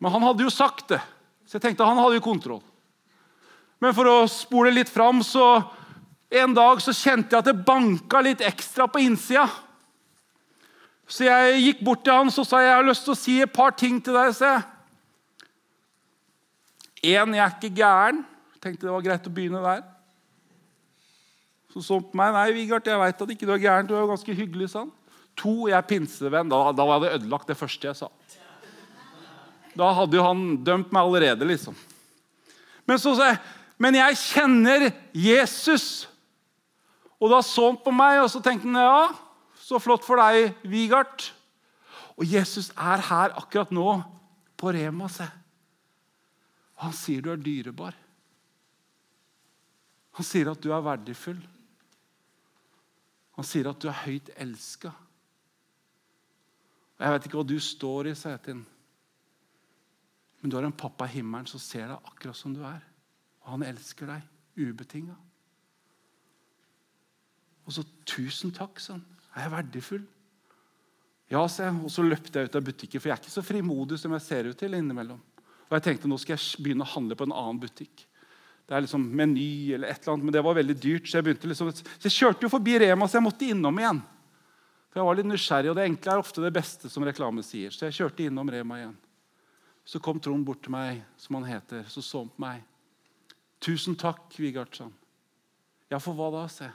Men 0.00 0.12
han 0.12 0.24
hadde 0.24 0.44
jo 0.44 0.52
sagt 0.52 0.88
det, 0.92 1.00
så 1.48 1.56
jeg 1.56 1.64
tenkte 1.64 1.88
han 1.88 2.00
hadde 2.00 2.18
jo 2.18 2.24
kontroll. 2.24 2.62
Men 3.84 3.92
for 3.92 4.08
å 4.08 4.20
spole 4.32 4.72
litt 4.72 4.88
fram, 4.88 5.20
så 5.20 5.60
en 6.32 6.54
dag 6.56 6.80
så 6.80 6.94
kjente 6.96 7.34
jeg 7.34 7.42
at 7.42 7.48
det 7.50 7.66
banka 7.66 8.22
litt 8.24 8.40
ekstra 8.40 8.86
på 8.88 9.02
innsida. 9.04 9.44
Så 11.04 11.26
jeg 11.26 11.58
gikk 11.60 11.82
bort 11.84 12.00
til 12.06 12.16
han 12.16 12.30
og 12.32 12.46
sa 12.48 12.62
jeg 12.64 12.72
har 12.72 12.86
lyst 12.86 13.04
til 13.04 13.12
å 13.12 13.18
si 13.18 13.34
et 13.44 13.52
par 13.52 13.74
ting 13.76 13.98
til 14.00 14.16
deg. 14.16 14.30
Se. 14.32 14.52
En, 17.12 17.34
jeg 17.36 17.44
er 17.44 17.52
ikke 17.58 17.74
gæren. 17.76 18.22
Tenkte 18.64 18.86
det 18.86 18.94
var 18.94 19.04
greit 19.04 19.28
å 19.28 19.32
begynne 19.36 19.60
der. 19.60 19.82
Så 21.74 21.82
så 21.84 21.98
på 22.00 22.16
meg. 22.16 22.32
Nei, 22.32 22.54
Vigard, 22.56 22.88
jeg 22.88 23.02
veit 23.02 23.20
at 23.26 23.34
ikke 23.34 23.48
du 23.50 23.52
er 23.52 23.64
gæren. 23.66 23.90
Du 23.90 23.92
er 23.92 24.00
jo 24.00 24.12
ganske 24.14 24.38
hyggelig. 24.38 24.70
sånn. 24.72 24.88
To, 25.42 25.66
jeg 25.68 25.76
er 25.76 25.84
pinsevenn. 25.90 26.48
Da, 26.48 26.70
da 26.72 26.86
var 26.88 27.04
det 27.04 27.12
ødelagt, 27.18 27.50
det 27.52 27.58
første 27.60 27.90
jeg 27.90 28.00
sa. 28.00 28.08
Da 29.76 29.90
hadde 29.98 30.16
jo 30.16 30.24
han 30.24 30.46
dømt 30.64 30.94
meg 30.94 31.02
allerede, 31.02 31.50
liksom. 31.50 31.76
Men 32.88 33.00
så 33.02 33.12
sa 33.18 33.34
jeg 33.34 33.42
men 33.80 33.98
jeg 33.98 34.18
kjenner 34.20 34.88
Jesus. 35.16 36.06
Og 37.18 37.30
da 37.32 37.40
så 37.44 37.70
han 37.70 37.80
på 37.82 37.92
meg, 37.94 38.20
og 38.22 38.30
så 38.30 38.42
tenkte 38.44 38.68
han 38.70 38.78
ja, 38.78 39.06
så 39.64 39.80
flott 39.82 40.04
for 40.06 40.20
deg, 40.20 40.52
Vigart. 40.68 41.30
Og 42.14 42.26
Jesus 42.28 42.70
er 42.76 43.02
her 43.08 43.34
akkurat 43.34 43.72
nå, 43.74 43.88
på 44.60 44.72
Rema. 44.74 45.08
Se. 45.10 45.26
Og 46.78 46.88
han 46.88 46.96
sier 46.96 47.24
du 47.24 47.32
er 47.32 47.40
dyrebar. 47.40 47.96
Han 50.14 50.26
sier 50.26 50.52
at 50.52 50.62
du 50.62 50.70
er 50.70 50.84
verdifull. 50.84 51.40
Han 53.34 53.46
sier 53.46 53.66
at 53.66 53.80
du 53.82 53.88
er 53.90 54.04
høyt 54.04 54.30
elska. 54.38 54.92
Jeg 57.02 57.10
vet 57.10 57.26
ikke 57.26 57.40
hva 57.40 57.48
du 57.48 57.56
står 57.58 58.12
i, 58.12 58.14
sa 58.14 58.36
jeg 58.36 58.44
til 58.44 58.56
ham. 58.60 58.66
Men 60.40 60.52
du 60.52 60.58
har 60.58 60.66
en 60.68 60.76
pappa 60.76 61.08
i 61.08 61.16
himmelen 61.16 61.48
som 61.50 61.62
ser 61.62 61.88
deg 61.88 62.10
akkurat 62.12 62.38
som 62.38 62.54
du 62.54 62.60
er. 62.68 62.82
Og 63.44 63.56
han 63.56 63.66
elsker 63.68 64.08
deg 64.08 64.24
ubetinga. 64.56 65.16
Og 67.64 67.72
så 67.72 67.84
'Tusen 68.04 68.52
takk', 68.52 68.80
sa 68.80 68.92
han. 68.92 69.04
Er 69.34 69.42
jeg 69.42 69.50
verdifull? 69.50 70.06
Ja, 71.30 71.46
sa 71.48 71.64
jeg. 71.64 71.84
Og 71.84 71.90
så 71.90 72.04
løpte 72.04 72.38
jeg 72.38 72.50
ut 72.50 72.56
av 72.56 72.64
butikken, 72.64 73.00
for 73.00 73.08
jeg 73.08 73.16
er 73.16 73.22
ikke 73.22 73.32
så 73.32 73.42
frimodig 73.42 73.98
som 73.98 74.12
jeg 74.12 74.22
ser 74.22 74.50
ut 74.50 74.58
til 74.58 74.74
innimellom. 74.74 75.20
Og 75.70 75.76
jeg 75.78 75.82
tenkte 75.82 76.08
nå 76.08 76.18
skal 76.20 76.36
jeg 76.36 76.62
begynne 76.62 76.84
å 76.84 76.92
handle 76.94 77.16
på 77.16 77.24
en 77.24 77.32
annen 77.34 77.60
butikk. 77.62 78.04
Det 78.64 78.76
er 78.76 78.84
liksom 78.84 79.02
Meny 79.16 79.74
eller 79.76 79.88
et 79.88 80.02
eller 80.02 80.14
annet, 80.14 80.24
men 80.24 80.32
det 80.36 80.44
var 80.44 80.56
veldig 80.56 80.76
dyrt. 80.80 81.08
Så 81.08 81.18
jeg 81.18 81.24
begynte 81.24 81.48
liksom, 81.50 81.72
så 81.72 82.08
jeg 82.08 82.16
kjørte 82.16 82.46
jo 82.46 82.52
forbi 82.52 82.78
Rema, 82.80 83.08
så 83.08 83.18
jeg 83.18 83.26
måtte 83.26 83.48
innom 83.48 83.80
igjen. 83.80 84.02
For 84.92 85.00
jeg 85.00 85.08
var 85.08 85.18
litt 85.18 85.28
nysgjerrig, 85.28 85.72
og 85.72 85.76
det 85.76 85.88
enkle 85.88 86.12
er 86.12 86.22
ofte 86.22 86.44
det 86.44 86.52
beste, 86.54 86.88
som 86.92 87.04
reklame 87.04 87.42
sier. 87.44 87.74
Så 87.74 87.88
jeg 87.88 87.96
kjørte 87.98 88.28
innom 88.28 88.52
Rema 88.52 88.78
igjen. 88.78 88.94
Så 89.84 90.00
kom 90.00 90.20
Trond 90.22 90.46
bort 90.46 90.62
til 90.64 90.72
meg, 90.72 91.02
som 91.20 91.36
han 91.40 91.48
heter, 91.48 91.82
så 91.92 92.00
så 92.00 92.22
han 92.22 92.30
på 92.32 92.44
meg. 92.44 92.62
'Tusen 93.64 93.96
takk, 93.96 94.28
Vigardsson. 94.36 94.92
Ja, 95.88 95.96
for 95.96 96.12
hva 96.18 96.28
da, 96.34 96.44
se? 96.52 96.68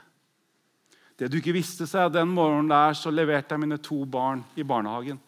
Det 1.14 1.28
du 1.30 1.36
ikke 1.38 1.54
visste, 1.54 1.86
sa 1.86 2.06
jeg, 2.06 2.16
den 2.16 2.32
morgenen 2.34 2.70
der 2.72 2.96
så 2.98 3.12
leverte 3.12 3.54
jeg 3.54 3.62
mine 3.62 3.78
to 3.78 4.00
barn 4.08 4.42
i 4.58 4.64
barnehagen. 4.66 5.20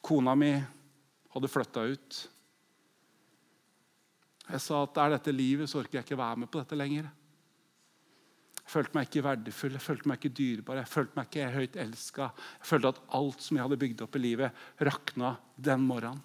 Kona 0.00 0.32
mi 0.38 0.52
hadde 1.34 1.50
flytta 1.50 1.84
ut. 1.84 2.20
Jeg 4.46 4.62
sa 4.62 4.80
at 4.86 5.02
er 5.02 5.16
dette 5.16 5.34
livet, 5.34 5.68
så 5.68 5.82
orker 5.82 5.98
jeg 5.98 6.06
ikke 6.06 6.20
være 6.22 6.44
med 6.44 6.50
på 6.52 6.62
dette 6.62 6.78
lenger. 6.78 7.10
Jeg 8.62 8.72
følte 8.72 8.96
meg 8.96 9.10
ikke 9.10 9.26
verdifull, 9.26 9.76
jeg 9.76 9.84
følte 9.84 10.08
meg 10.08 10.20
ikke 10.20 10.36
dyrebar, 10.38 10.80
jeg 10.80 10.92
følte 10.94 11.18
meg 11.18 11.28
ikke 11.28 11.52
høyt 11.58 11.78
elska. 11.84 12.30
Jeg 12.62 12.70
følte 12.70 12.94
at 12.94 13.04
alt 13.20 13.44
som 13.44 13.58
jeg 13.58 13.66
hadde 13.66 13.80
bygd 13.84 14.06
opp 14.06 14.16
i 14.16 14.22
livet, 14.22 14.64
rakna 14.80 15.36
den 15.60 15.84
morgenen. 15.84 16.24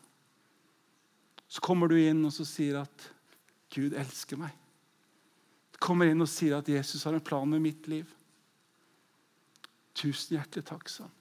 Så 1.48 1.64
kommer 1.64 1.92
du 1.92 1.98
inn 2.00 2.24
og 2.28 2.34
så 2.36 2.46
sier 2.48 2.84
at 2.86 3.12
Gud 3.78 3.94
elsker 3.98 4.40
meg. 4.42 4.54
Kommer 5.78 6.10
inn 6.10 6.24
og 6.24 6.30
sier 6.32 6.58
at 6.58 6.70
Jesus 6.72 7.04
har 7.06 7.14
en 7.14 7.24
plan 7.24 7.46
med 7.50 7.62
mitt 7.62 7.88
liv. 7.92 8.10
Tusen 9.98 10.38
hjertelig 10.38 10.66
takk, 10.66 10.90
sa 10.90 11.06
han. 11.06 11.14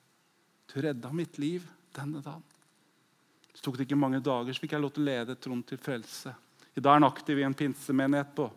Du 0.72 0.80
redda 0.82 1.12
mitt 1.12 1.38
liv 1.38 1.64
denne 1.96 2.22
dagen. 2.24 2.44
Så 3.52 3.64
tok 3.64 3.78
det 3.78 3.86
ikke 3.86 3.98
mange 4.00 4.20
dager, 4.20 4.52
så 4.52 4.60
fikk 4.64 4.74
jeg 4.74 4.82
lov 4.84 4.92
til 4.96 5.04
å 5.04 5.08
lede 5.08 5.36
Trond 5.40 5.64
til 5.68 5.80
frelse. 5.80 6.32
I 6.76 6.82
dag 6.82 6.90
er 6.90 6.98
han 6.98 7.08
aktiv 7.08 7.38
i 7.40 7.44
en 7.46 7.56
pinsemenighet 7.56 8.34
på 8.36 8.50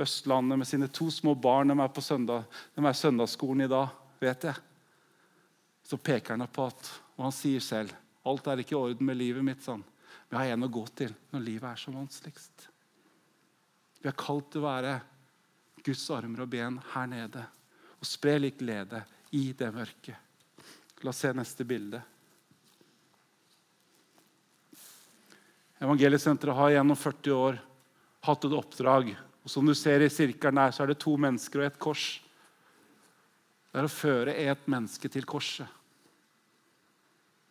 Østlandet 0.00 0.60
med 0.60 0.68
sine 0.68 0.88
to 0.88 1.10
små 1.12 1.34
barn. 1.36 1.68
De 1.68 1.76
er 1.76 1.92
på 1.92 2.04
søndag, 2.04 2.46
de 2.76 2.84
er 2.84 2.96
søndagsskolen 2.96 3.66
i 3.66 3.72
dag, 3.72 3.90
vet 4.20 4.46
jeg. 4.48 4.62
Så 5.84 5.98
peker 6.00 6.36
han 6.36 6.48
på 6.48 6.68
at, 6.70 6.92
og 7.18 7.26
han 7.26 7.36
sier 7.36 7.60
selv 7.64 7.96
alt 8.28 8.48
er 8.48 8.60
ikke 8.60 8.76
i 8.76 8.80
orden 8.80 9.06
med 9.06 9.16
livet 9.16 9.44
mitt. 9.44 9.62
sånn. 9.64 9.84
Jeg 10.30 10.38
har 10.38 10.52
en 10.54 10.66
å 10.66 10.72
gå 10.72 10.84
til 10.94 11.14
når 11.32 11.44
livet 11.44 11.68
er 11.72 11.80
som 11.80 11.96
vanskeligst. 11.96 12.68
Vi 14.00 14.08
er 14.08 14.16
kalt 14.16 14.48
til 14.52 14.62
å 14.62 14.68
være 14.68 14.94
Guds 15.84 16.04
armer 16.12 16.44
og 16.44 16.52
ben 16.52 16.78
her 16.94 17.08
nede 17.10 17.44
og 18.00 18.08
spre 18.08 18.38
litt 18.40 18.60
glede 18.60 19.02
i 19.36 19.50
det 19.56 19.68
mørket. 19.74 20.16
La 21.04 21.12
oss 21.12 21.20
se 21.22 21.32
neste 21.36 21.64
bilde. 21.68 22.00
Evangeliesenteret 25.80 26.56
har 26.56 26.74
gjennom 26.74 26.96
40 26.96 27.36
år 27.36 27.60
hatt 28.28 28.44
et 28.44 28.56
oppdrag. 28.56 29.14
og 29.44 29.52
Som 29.52 29.68
du 29.68 29.74
ser 29.74 30.04
i 30.04 30.10
sirkelen 30.12 30.60
der, 30.60 30.72
så 30.72 30.84
er 30.84 30.92
det 30.92 31.00
to 31.00 31.16
mennesker 31.16 31.62
og 31.62 31.68
et 31.70 31.78
kors. 31.80 32.20
Det 33.70 33.80
er 33.80 33.88
å 33.88 33.92
føre 33.92 34.34
et 34.34 34.68
menneske 34.68 35.08
til 35.08 35.28
korset. 35.28 35.68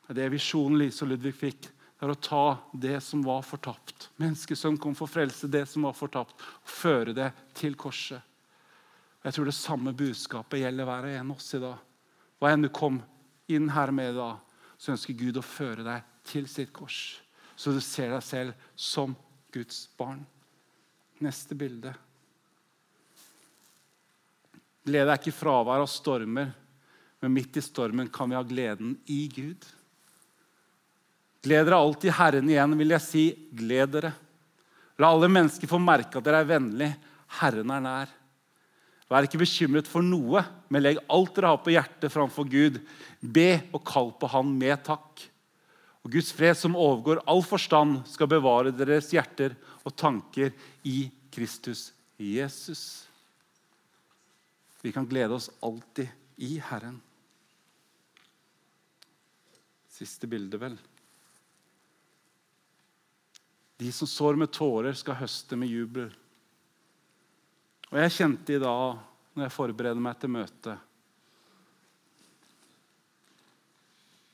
Det 0.06 0.14
er 0.14 0.24
det 0.24 0.32
visjonen 0.34 0.78
Lise 0.82 1.06
og 1.06 1.14
Ludvig 1.14 1.36
fikk 1.38 1.70
er 2.00 2.12
å 2.12 2.16
ta 2.16 2.58
det 2.72 2.98
som 3.04 3.22
var 3.26 3.44
fortapt. 3.44 4.08
Menneskesønn 4.22 4.80
kom 4.80 4.96
for 4.96 5.12
frelse 5.12 5.50
det 5.52 5.66
som 5.68 5.88
var 5.88 5.98
fortapt, 5.98 6.36
og 6.40 6.72
føre 6.72 7.16
det 7.16 7.30
til 7.58 7.76
korset. 7.80 8.24
Jeg 9.20 9.36
tror 9.36 9.50
det 9.50 9.58
samme 9.58 9.92
budskapet 9.92 10.62
gjelder 10.62 10.88
hver 10.88 11.08
og 11.10 11.16
en 11.16 11.34
av 11.34 11.40
oss 11.42 11.54
i 11.58 11.64
dag. 11.64 11.80
Hva 12.40 12.54
enn 12.54 12.64
du 12.64 12.70
kom 12.72 13.02
inn 13.52 13.68
her 13.76 13.92
med 13.92 14.14
i 14.14 14.20
dag, 14.20 14.38
så 14.80 14.94
ønsker 14.94 15.18
Gud 15.20 15.42
å 15.42 15.44
føre 15.44 15.84
deg 15.84 16.06
til 16.30 16.48
sitt 16.48 16.72
kors. 16.72 17.20
Så 17.60 17.74
du 17.76 17.82
ser 17.84 18.14
deg 18.14 18.24
selv 18.24 18.70
som 18.80 19.16
Guds 19.52 19.90
barn. 20.00 20.22
Neste 21.20 21.58
bilde. 21.60 21.92
Glede 24.88 25.12
er 25.12 25.20
ikke 25.20 25.36
fravær 25.36 25.84
av 25.84 25.92
stormer, 25.92 26.54
men 27.20 27.36
midt 27.36 27.60
i 27.60 27.64
stormen 27.66 28.08
kan 28.14 28.32
vi 28.32 28.38
ha 28.40 28.46
gleden 28.48 28.96
i 29.12 29.26
Gud. 29.34 29.68
Gled 31.46 31.68
dere 31.70 31.80
alltid 31.80 32.16
Herren 32.18 32.50
igjen, 32.52 32.76
vil 32.80 32.96
jeg 32.96 33.06
si. 33.06 33.26
Gled 33.56 33.96
dere. 33.96 34.12
La 35.00 35.14
alle 35.14 35.30
mennesker 35.32 35.70
få 35.72 35.80
merke 35.80 36.20
at 36.20 36.26
dere 36.26 36.42
er 36.44 36.50
vennlige. 36.50 36.96
Herren 37.40 37.72
er 37.76 37.84
nær. 37.84 38.16
Vær 39.10 39.26
ikke 39.26 39.40
bekymret 39.42 39.88
for 39.90 40.06
noe, 40.06 40.44
men 40.70 40.84
legg 40.84 41.00
alt 41.10 41.34
dere 41.34 41.54
har 41.54 41.62
på 41.64 41.74
hjertet 41.74 42.14
framfor 42.14 42.46
Gud. 42.50 42.78
Be 43.22 43.64
og 43.72 43.82
kall 43.88 44.12
på 44.20 44.30
Han 44.36 44.52
med 44.60 44.84
takk. 44.86 45.24
Og 46.06 46.14
Guds 46.14 46.30
fred, 46.36 46.56
som 46.58 46.78
overgår 46.78 47.24
all 47.28 47.42
forstand, 47.44 48.04
skal 48.08 48.30
bevare 48.30 48.76
deres 48.76 49.10
hjerter 49.16 49.56
og 49.82 49.96
tanker 49.98 50.54
i 50.88 51.10
Kristus 51.34 51.90
Jesus. 52.20 53.06
Vi 54.84 54.94
kan 54.96 55.08
glede 55.10 55.36
oss 55.36 55.50
alltid 55.64 56.08
i 56.40 56.60
Herren. 56.70 57.00
Siste 59.92 60.30
bilde, 60.32 60.60
vel. 60.62 60.78
De 63.80 63.92
som 63.96 64.08
sår 64.08 64.36
med 64.36 64.52
tårer, 64.52 64.94
skal 64.98 65.18
høste 65.22 65.56
med 65.56 65.72
jubel. 65.72 66.10
Og 67.90 67.98
jeg 68.04 68.16
kjente 68.18 68.58
i 68.58 68.62
dag, 68.62 69.00
når 69.34 69.46
jeg 69.46 69.56
forbereder 69.56 70.04
meg 70.04 70.20
til 70.20 70.32
møtet 70.34 70.86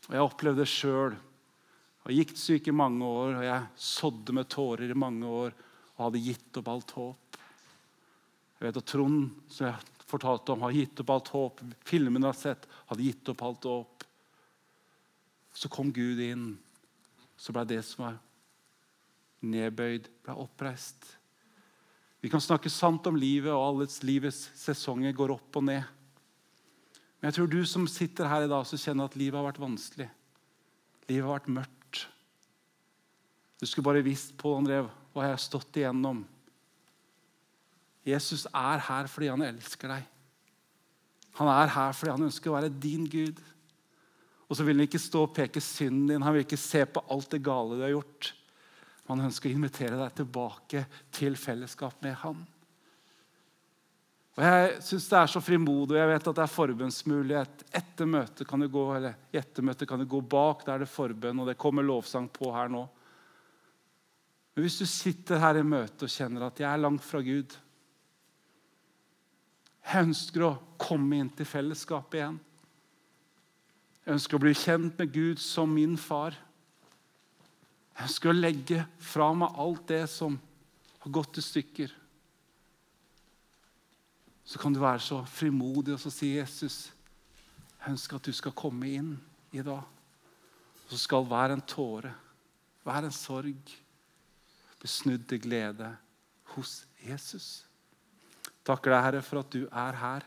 Og 0.06 0.14
jeg 0.14 0.22
opplevde 0.26 0.62
det 0.62 0.70
sjøl. 0.70 1.16
Jeg 1.16 2.06
var 2.06 2.14
giktsyk 2.20 2.68
i 2.70 2.76
mange 2.78 3.06
år, 3.06 3.32
og 3.40 3.46
jeg 3.48 3.86
sådde 3.88 4.36
med 4.38 4.50
tårer 4.54 4.92
i 4.94 4.98
mange 4.98 5.26
år 5.26 5.56
og 5.96 6.04
hadde 6.04 6.22
gitt 6.22 6.60
opp 6.62 6.70
alt 6.70 6.92
håp. 6.94 7.40
Jeg 8.60 8.68
vet 8.68 8.78
at 8.82 8.90
Trond, 8.92 9.32
som 9.50 9.68
jeg 9.70 10.06
fortalte 10.06 10.54
om, 10.54 10.62
har 10.68 10.76
gitt 10.76 11.02
opp 11.02 11.14
alt 11.16 11.32
håp. 11.34 11.64
Filmene 11.88 12.28
jeg 12.28 12.36
har 12.36 12.42
sett, 12.42 12.70
hadde 12.92 13.08
gitt 13.08 13.34
opp 13.34 13.42
alt 13.48 13.66
håp. 13.72 14.06
Så 15.56 15.72
kom 15.74 15.90
Gud 15.96 16.22
inn. 16.22 16.52
Så 17.40 17.56
ble 17.56 17.66
det 17.74 17.82
som 17.88 18.06
var 18.06 18.20
nedbøyd, 19.46 20.10
ble 20.26 20.36
oppreist. 20.42 21.08
Vi 22.24 22.32
kan 22.32 22.42
snakke 22.42 22.72
sant 22.74 23.06
om 23.06 23.18
livet, 23.20 23.52
og 23.54 23.62
alle 23.62 23.88
livets 24.08 24.48
sesonger 24.58 25.14
går 25.14 25.36
opp 25.36 25.60
og 25.60 25.68
ned. 25.68 25.84
Men 27.20 27.30
jeg 27.30 27.38
tror 27.38 27.50
du 27.52 27.60
som 27.70 27.88
sitter 27.90 28.30
her 28.30 28.46
i 28.46 28.50
dag, 28.52 28.66
så 28.66 28.80
kjenner 28.82 29.10
at 29.10 29.18
livet 29.20 29.38
har 29.38 29.48
vært 29.48 29.62
vanskelig. 29.62 30.08
Livet 31.10 31.28
har 31.28 31.36
vært 31.38 31.52
mørkt. 31.60 32.06
Du 33.62 33.66
skulle 33.70 33.88
bare 33.88 34.06
visst 34.06 34.34
på 34.38 34.56
André, 34.58 34.82
hva 35.14 35.28
jeg 35.28 35.36
har 35.36 35.44
stått 35.44 35.80
igjennom. 35.80 36.24
Jesus 38.06 38.46
er 38.52 38.84
her 38.86 39.10
fordi 39.10 39.32
han 39.32 39.46
elsker 39.46 39.90
deg. 39.90 40.10
Han 41.40 41.50
er 41.52 41.72
her 41.74 41.94
fordi 41.98 42.14
han 42.14 42.28
ønsker 42.28 42.52
å 42.52 42.58
være 42.58 42.74
din 42.74 43.08
Gud. 43.10 43.42
Og 44.46 44.58
så 44.58 44.66
vil 44.66 44.78
han 44.78 44.86
ikke 44.86 45.02
stå 45.02 45.24
og 45.26 45.34
peke 45.36 45.64
synden 45.64 46.12
din. 46.12 46.26
Han 46.26 46.36
vil 46.36 46.46
ikke 46.46 46.60
se 46.62 46.84
på 46.86 47.04
alt 47.12 47.32
det 47.34 47.42
gale 47.46 47.80
du 47.80 47.86
har 47.86 47.96
gjort. 47.96 48.34
Han 49.08 49.22
ønsker 49.28 49.52
å 49.52 49.56
invitere 49.56 49.98
deg 50.00 50.18
tilbake 50.18 50.86
til 51.14 51.38
fellesskap 51.38 52.02
med 52.06 52.18
Han. 52.24 52.44
Og 54.36 54.44
Jeg 54.44 54.72
syns 54.84 55.06
det 55.08 55.20
er 55.20 55.32
så 55.32 55.40
frimodig, 55.40 55.96
og 55.96 56.02
jeg 56.02 56.12
vet 56.12 56.28
at 56.28 56.38
det 56.38 56.44
er 56.44 56.52
forbønnsmulighet. 56.52 57.62
Etter 57.80 58.10
møtet 58.10 58.48
kan 58.50 58.60
du 58.60 58.68
gå 58.68 58.84
eller 58.98 59.16
etter 59.32 59.64
møtet 59.64 59.88
kan 59.88 60.02
du 60.02 60.08
gå 60.12 60.20
bak, 60.20 60.66
der 60.68 60.82
det 60.82 60.90
er 60.90 60.92
forbønn, 60.92 61.40
og 61.40 61.48
det 61.48 61.60
kommer 61.62 61.86
lovsang 61.88 62.28
på 62.34 62.50
her 62.52 62.72
nå. 62.74 62.84
Men 64.56 64.66
hvis 64.66 64.80
du 64.82 64.88
sitter 64.88 65.40
her 65.40 65.60
i 65.60 65.68
møtet 65.68 66.04
og 66.08 66.12
kjenner 66.12 66.48
at 66.48 66.60
jeg 66.60 66.68
er 66.68 66.84
langt 66.84 67.04
fra 67.04 67.20
Gud 67.20 67.58
Jeg 69.86 70.08
ønsker 70.08 70.44
å 70.48 70.54
komme 70.82 71.20
inn 71.20 71.28
til 71.36 71.46
fellesskapet 71.46 72.18
igjen. 72.18 72.38
Jeg 74.02 74.16
ønsker 74.16 74.38
å 74.38 74.42
bli 74.42 74.54
kjent 74.58 74.98
med 74.98 75.12
Gud 75.14 75.42
som 75.44 75.70
min 75.70 75.94
far. 76.00 76.34
Jeg 77.96 78.10
ønsker 78.10 78.32
å 78.32 78.36
legge 78.36 78.82
fra 79.00 79.30
meg 79.38 79.56
alt 79.62 79.86
det 79.88 80.04
som 80.12 80.36
har 81.06 81.14
gått 81.16 81.38
til 81.38 81.46
stykker. 81.46 81.94
Så 84.46 84.60
kan 84.62 84.76
du 84.76 84.82
være 84.82 85.02
så 85.02 85.22
frimodig 85.26 85.96
og 85.96 86.02
så 86.04 86.12
si, 86.14 86.36
'Jesus, 86.36 86.92
jeg 87.80 87.96
ønsker 87.96 88.16
at 88.16 88.28
du 88.28 88.34
skal 88.34 88.52
komme 88.52 88.90
inn 88.90 89.16
i 89.52 89.62
dag.' 89.62 89.88
Og 90.86 90.92
så 90.92 90.98
skal 90.98 91.26
hver 91.26 91.54
en 91.54 91.62
tåre, 91.62 92.14
hver 92.84 93.08
en 93.08 93.12
sorg 93.12 93.74
bli 94.80 94.90
snudd 94.92 95.24
til 95.30 95.42
glede 95.42 95.88
hos 96.54 96.84
Jesus. 97.02 97.66
Takker 98.66 98.92
deg, 98.92 99.02
Herre, 99.02 99.22
for 99.26 99.42
at 99.42 99.50
du 99.54 99.66
er 99.66 99.98
her. 99.98 100.26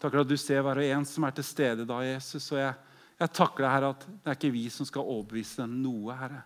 Takker 0.00 0.20
at 0.20 0.28
du 0.28 0.36
ser 0.36 0.60
hver 0.64 0.82
og 0.82 0.84
en 0.84 1.06
som 1.08 1.24
er 1.24 1.36
til 1.36 1.44
stede 1.44 1.86
da, 1.88 2.02
Jesus. 2.04 2.50
og 2.52 2.60
jeg 2.60 2.74
jeg 3.16 3.32
takker 3.32 3.64
deg, 3.64 3.72
Herre, 3.72 3.92
at 3.94 4.06
det 4.06 4.30
er 4.30 4.38
ikke 4.38 4.54
vi 4.54 4.66
som 4.72 4.88
skal 4.88 5.06
overbevise 5.06 5.62
dem 5.62 5.78
noe, 5.80 6.16
Herre, 6.16 6.42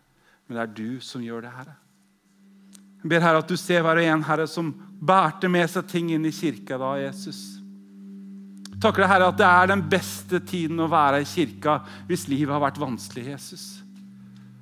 men 0.46 0.56
det 0.56 0.62
er 0.62 0.74
du 0.76 1.00
som 1.02 1.22
gjør 1.24 1.42
det, 1.46 1.54
Herre. 1.54 1.74
Jeg 3.00 3.10
ber 3.10 3.24
Herre 3.24 3.40
at 3.40 3.50
du 3.50 3.56
ser 3.58 3.82
hver 3.82 3.98
og 3.98 4.06
en 4.12 4.24
Herre, 4.28 4.46
som 4.50 4.70
bærte 5.00 5.48
med 5.50 5.66
seg 5.72 5.88
ting 5.90 6.12
inn 6.14 6.28
i 6.28 6.34
kirka 6.34 6.78
da, 6.78 6.94
Jesus. 7.00 7.40
Takker 8.80 9.02
deg, 9.02 9.10
Herre, 9.10 9.28
at 9.32 9.40
det 9.40 9.48
er 9.48 9.70
den 9.72 9.84
beste 9.92 10.40
tiden 10.46 10.80
å 10.80 10.88
være 10.90 11.24
i 11.24 11.28
kirka 11.28 11.80
hvis 12.08 12.28
livet 12.30 12.54
har 12.54 12.62
vært 12.62 12.80
vanskelig, 12.80 13.26
Jesus. 13.32 13.64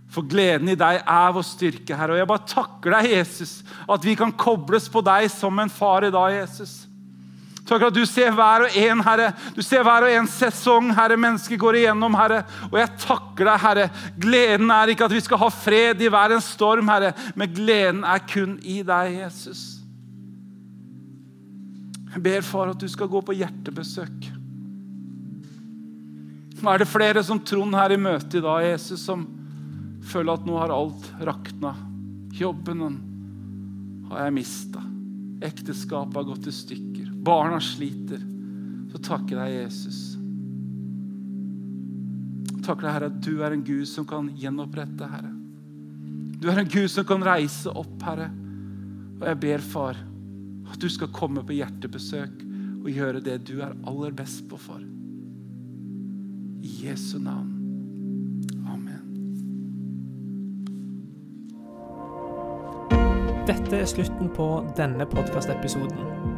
For 0.09 0.25
gleden 0.25 0.73
i 0.73 0.79
deg 0.79 1.03
er 1.03 1.35
vår 1.37 1.45
styrke, 1.45 1.97
Herre. 1.97 2.17
Og 2.17 2.23
jeg 2.23 2.31
bare 2.31 2.49
takker 2.49 2.97
deg, 2.97 3.11
Jesus, 3.19 3.59
at 3.85 4.07
vi 4.07 4.17
kan 4.17 4.33
kobles 4.33 4.89
på 4.89 5.05
deg 5.05 5.29
som 5.31 5.61
en 5.61 5.73
far 5.73 6.09
i 6.09 6.15
dag, 6.15 6.33
Jesus. 6.41 6.88
Takk 7.69 7.89
at 7.91 7.97
du 7.97 8.05
ser 8.09 8.33
hver 8.33 8.65
og 8.65 8.77
en, 8.81 9.01
Herre. 9.05 9.33
Du 9.53 9.61
ser 9.65 9.83
hver 9.85 10.07
og 10.07 10.13
en 10.15 10.29
sesong 10.33 10.89
Herre, 10.97 11.19
mennesker 11.21 11.61
går 11.61 11.83
igjennom, 11.83 12.17
Herre. 12.17 12.43
Og 12.71 12.79
jeg 12.81 12.95
takker 13.03 13.45
deg, 13.51 13.61
Herre. 13.65 13.89
Gleden 14.21 14.73
er 14.73 14.93
ikke 14.93 15.09
at 15.09 15.13
vi 15.13 15.21
skal 15.25 15.43
ha 15.43 15.51
fred 15.53 16.01
i 16.01 16.09
hver 16.13 16.37
en 16.37 16.45
storm, 16.45 16.89
Herre, 16.89 17.13
men 17.37 17.53
gleden 17.53 18.07
er 18.09 18.25
kun 18.25 18.57
i 18.65 18.81
deg, 18.87 19.19
Jesus. 19.21 19.67
Jeg 22.09 22.25
ber, 22.25 22.41
far, 22.47 22.73
at 22.73 22.81
du 22.81 22.89
skal 22.89 23.11
gå 23.13 23.21
på 23.23 23.37
hjertebesøk. 23.37 24.31
Nå 26.59 26.73
er 26.73 26.83
det 26.83 26.91
flere 26.91 27.23
som 27.23 27.39
Trond 27.47 27.77
her 27.77 27.93
i 27.95 28.01
møte 28.01 28.41
i 28.41 28.43
dag, 28.43 28.65
Jesus, 28.65 29.05
som 29.05 29.27
føler 30.09 30.35
at 30.35 30.49
nå 30.49 30.57
har 30.59 30.73
alt 30.75 31.13
rakna. 31.29 31.75
Jobben 32.35 32.81
har 34.09 34.25
jeg 34.25 34.35
mista. 34.35 34.83
Ekteskapet 35.45 36.17
har 36.19 36.27
gått 36.33 36.49
i 36.51 36.55
stykker. 36.55 36.98
Barna 37.25 37.61
sliter. 37.61 38.23
Så 38.93 39.01
takker 39.05 39.37
deg, 39.37 39.55
Jesus. 39.65 39.99
Takker 42.65 42.85
deg, 42.85 42.93
Herre, 42.95 43.11
at 43.13 43.21
du 43.25 43.43
er 43.45 43.55
en 43.55 43.65
Gud 43.65 43.87
som 43.89 44.07
kan 44.09 44.31
gjenopprette, 44.39 45.09
Herre. 45.09 45.33
Du 46.39 46.49
er 46.53 46.63
en 46.63 46.71
Gud 46.71 46.89
som 46.93 47.07
kan 47.09 47.25
reise 47.27 47.73
opp, 47.73 47.97
Herre. 48.07 48.31
Og 49.19 49.27
jeg 49.27 49.41
ber, 49.43 49.65
far, 49.65 49.99
at 50.69 50.79
du 50.81 50.89
skal 50.93 51.11
komme 51.15 51.43
på 51.47 51.57
hjertebesøk 51.59 52.45
og 52.79 52.91
gjøre 52.93 53.23
det 53.25 53.41
du 53.49 53.59
er 53.65 53.75
aller 53.89 54.15
best 54.17 54.47
på, 54.51 54.61
for. 54.61 54.81
I 56.63 56.75
Jesu 56.87 57.19
navn. 57.19 57.55
Amen. 58.69 59.05
Dette 63.49 63.81
er 63.83 63.89
slutten 63.91 64.31
på 64.37 64.51
denne 64.79 65.09
podkastepisoden. 65.09 66.38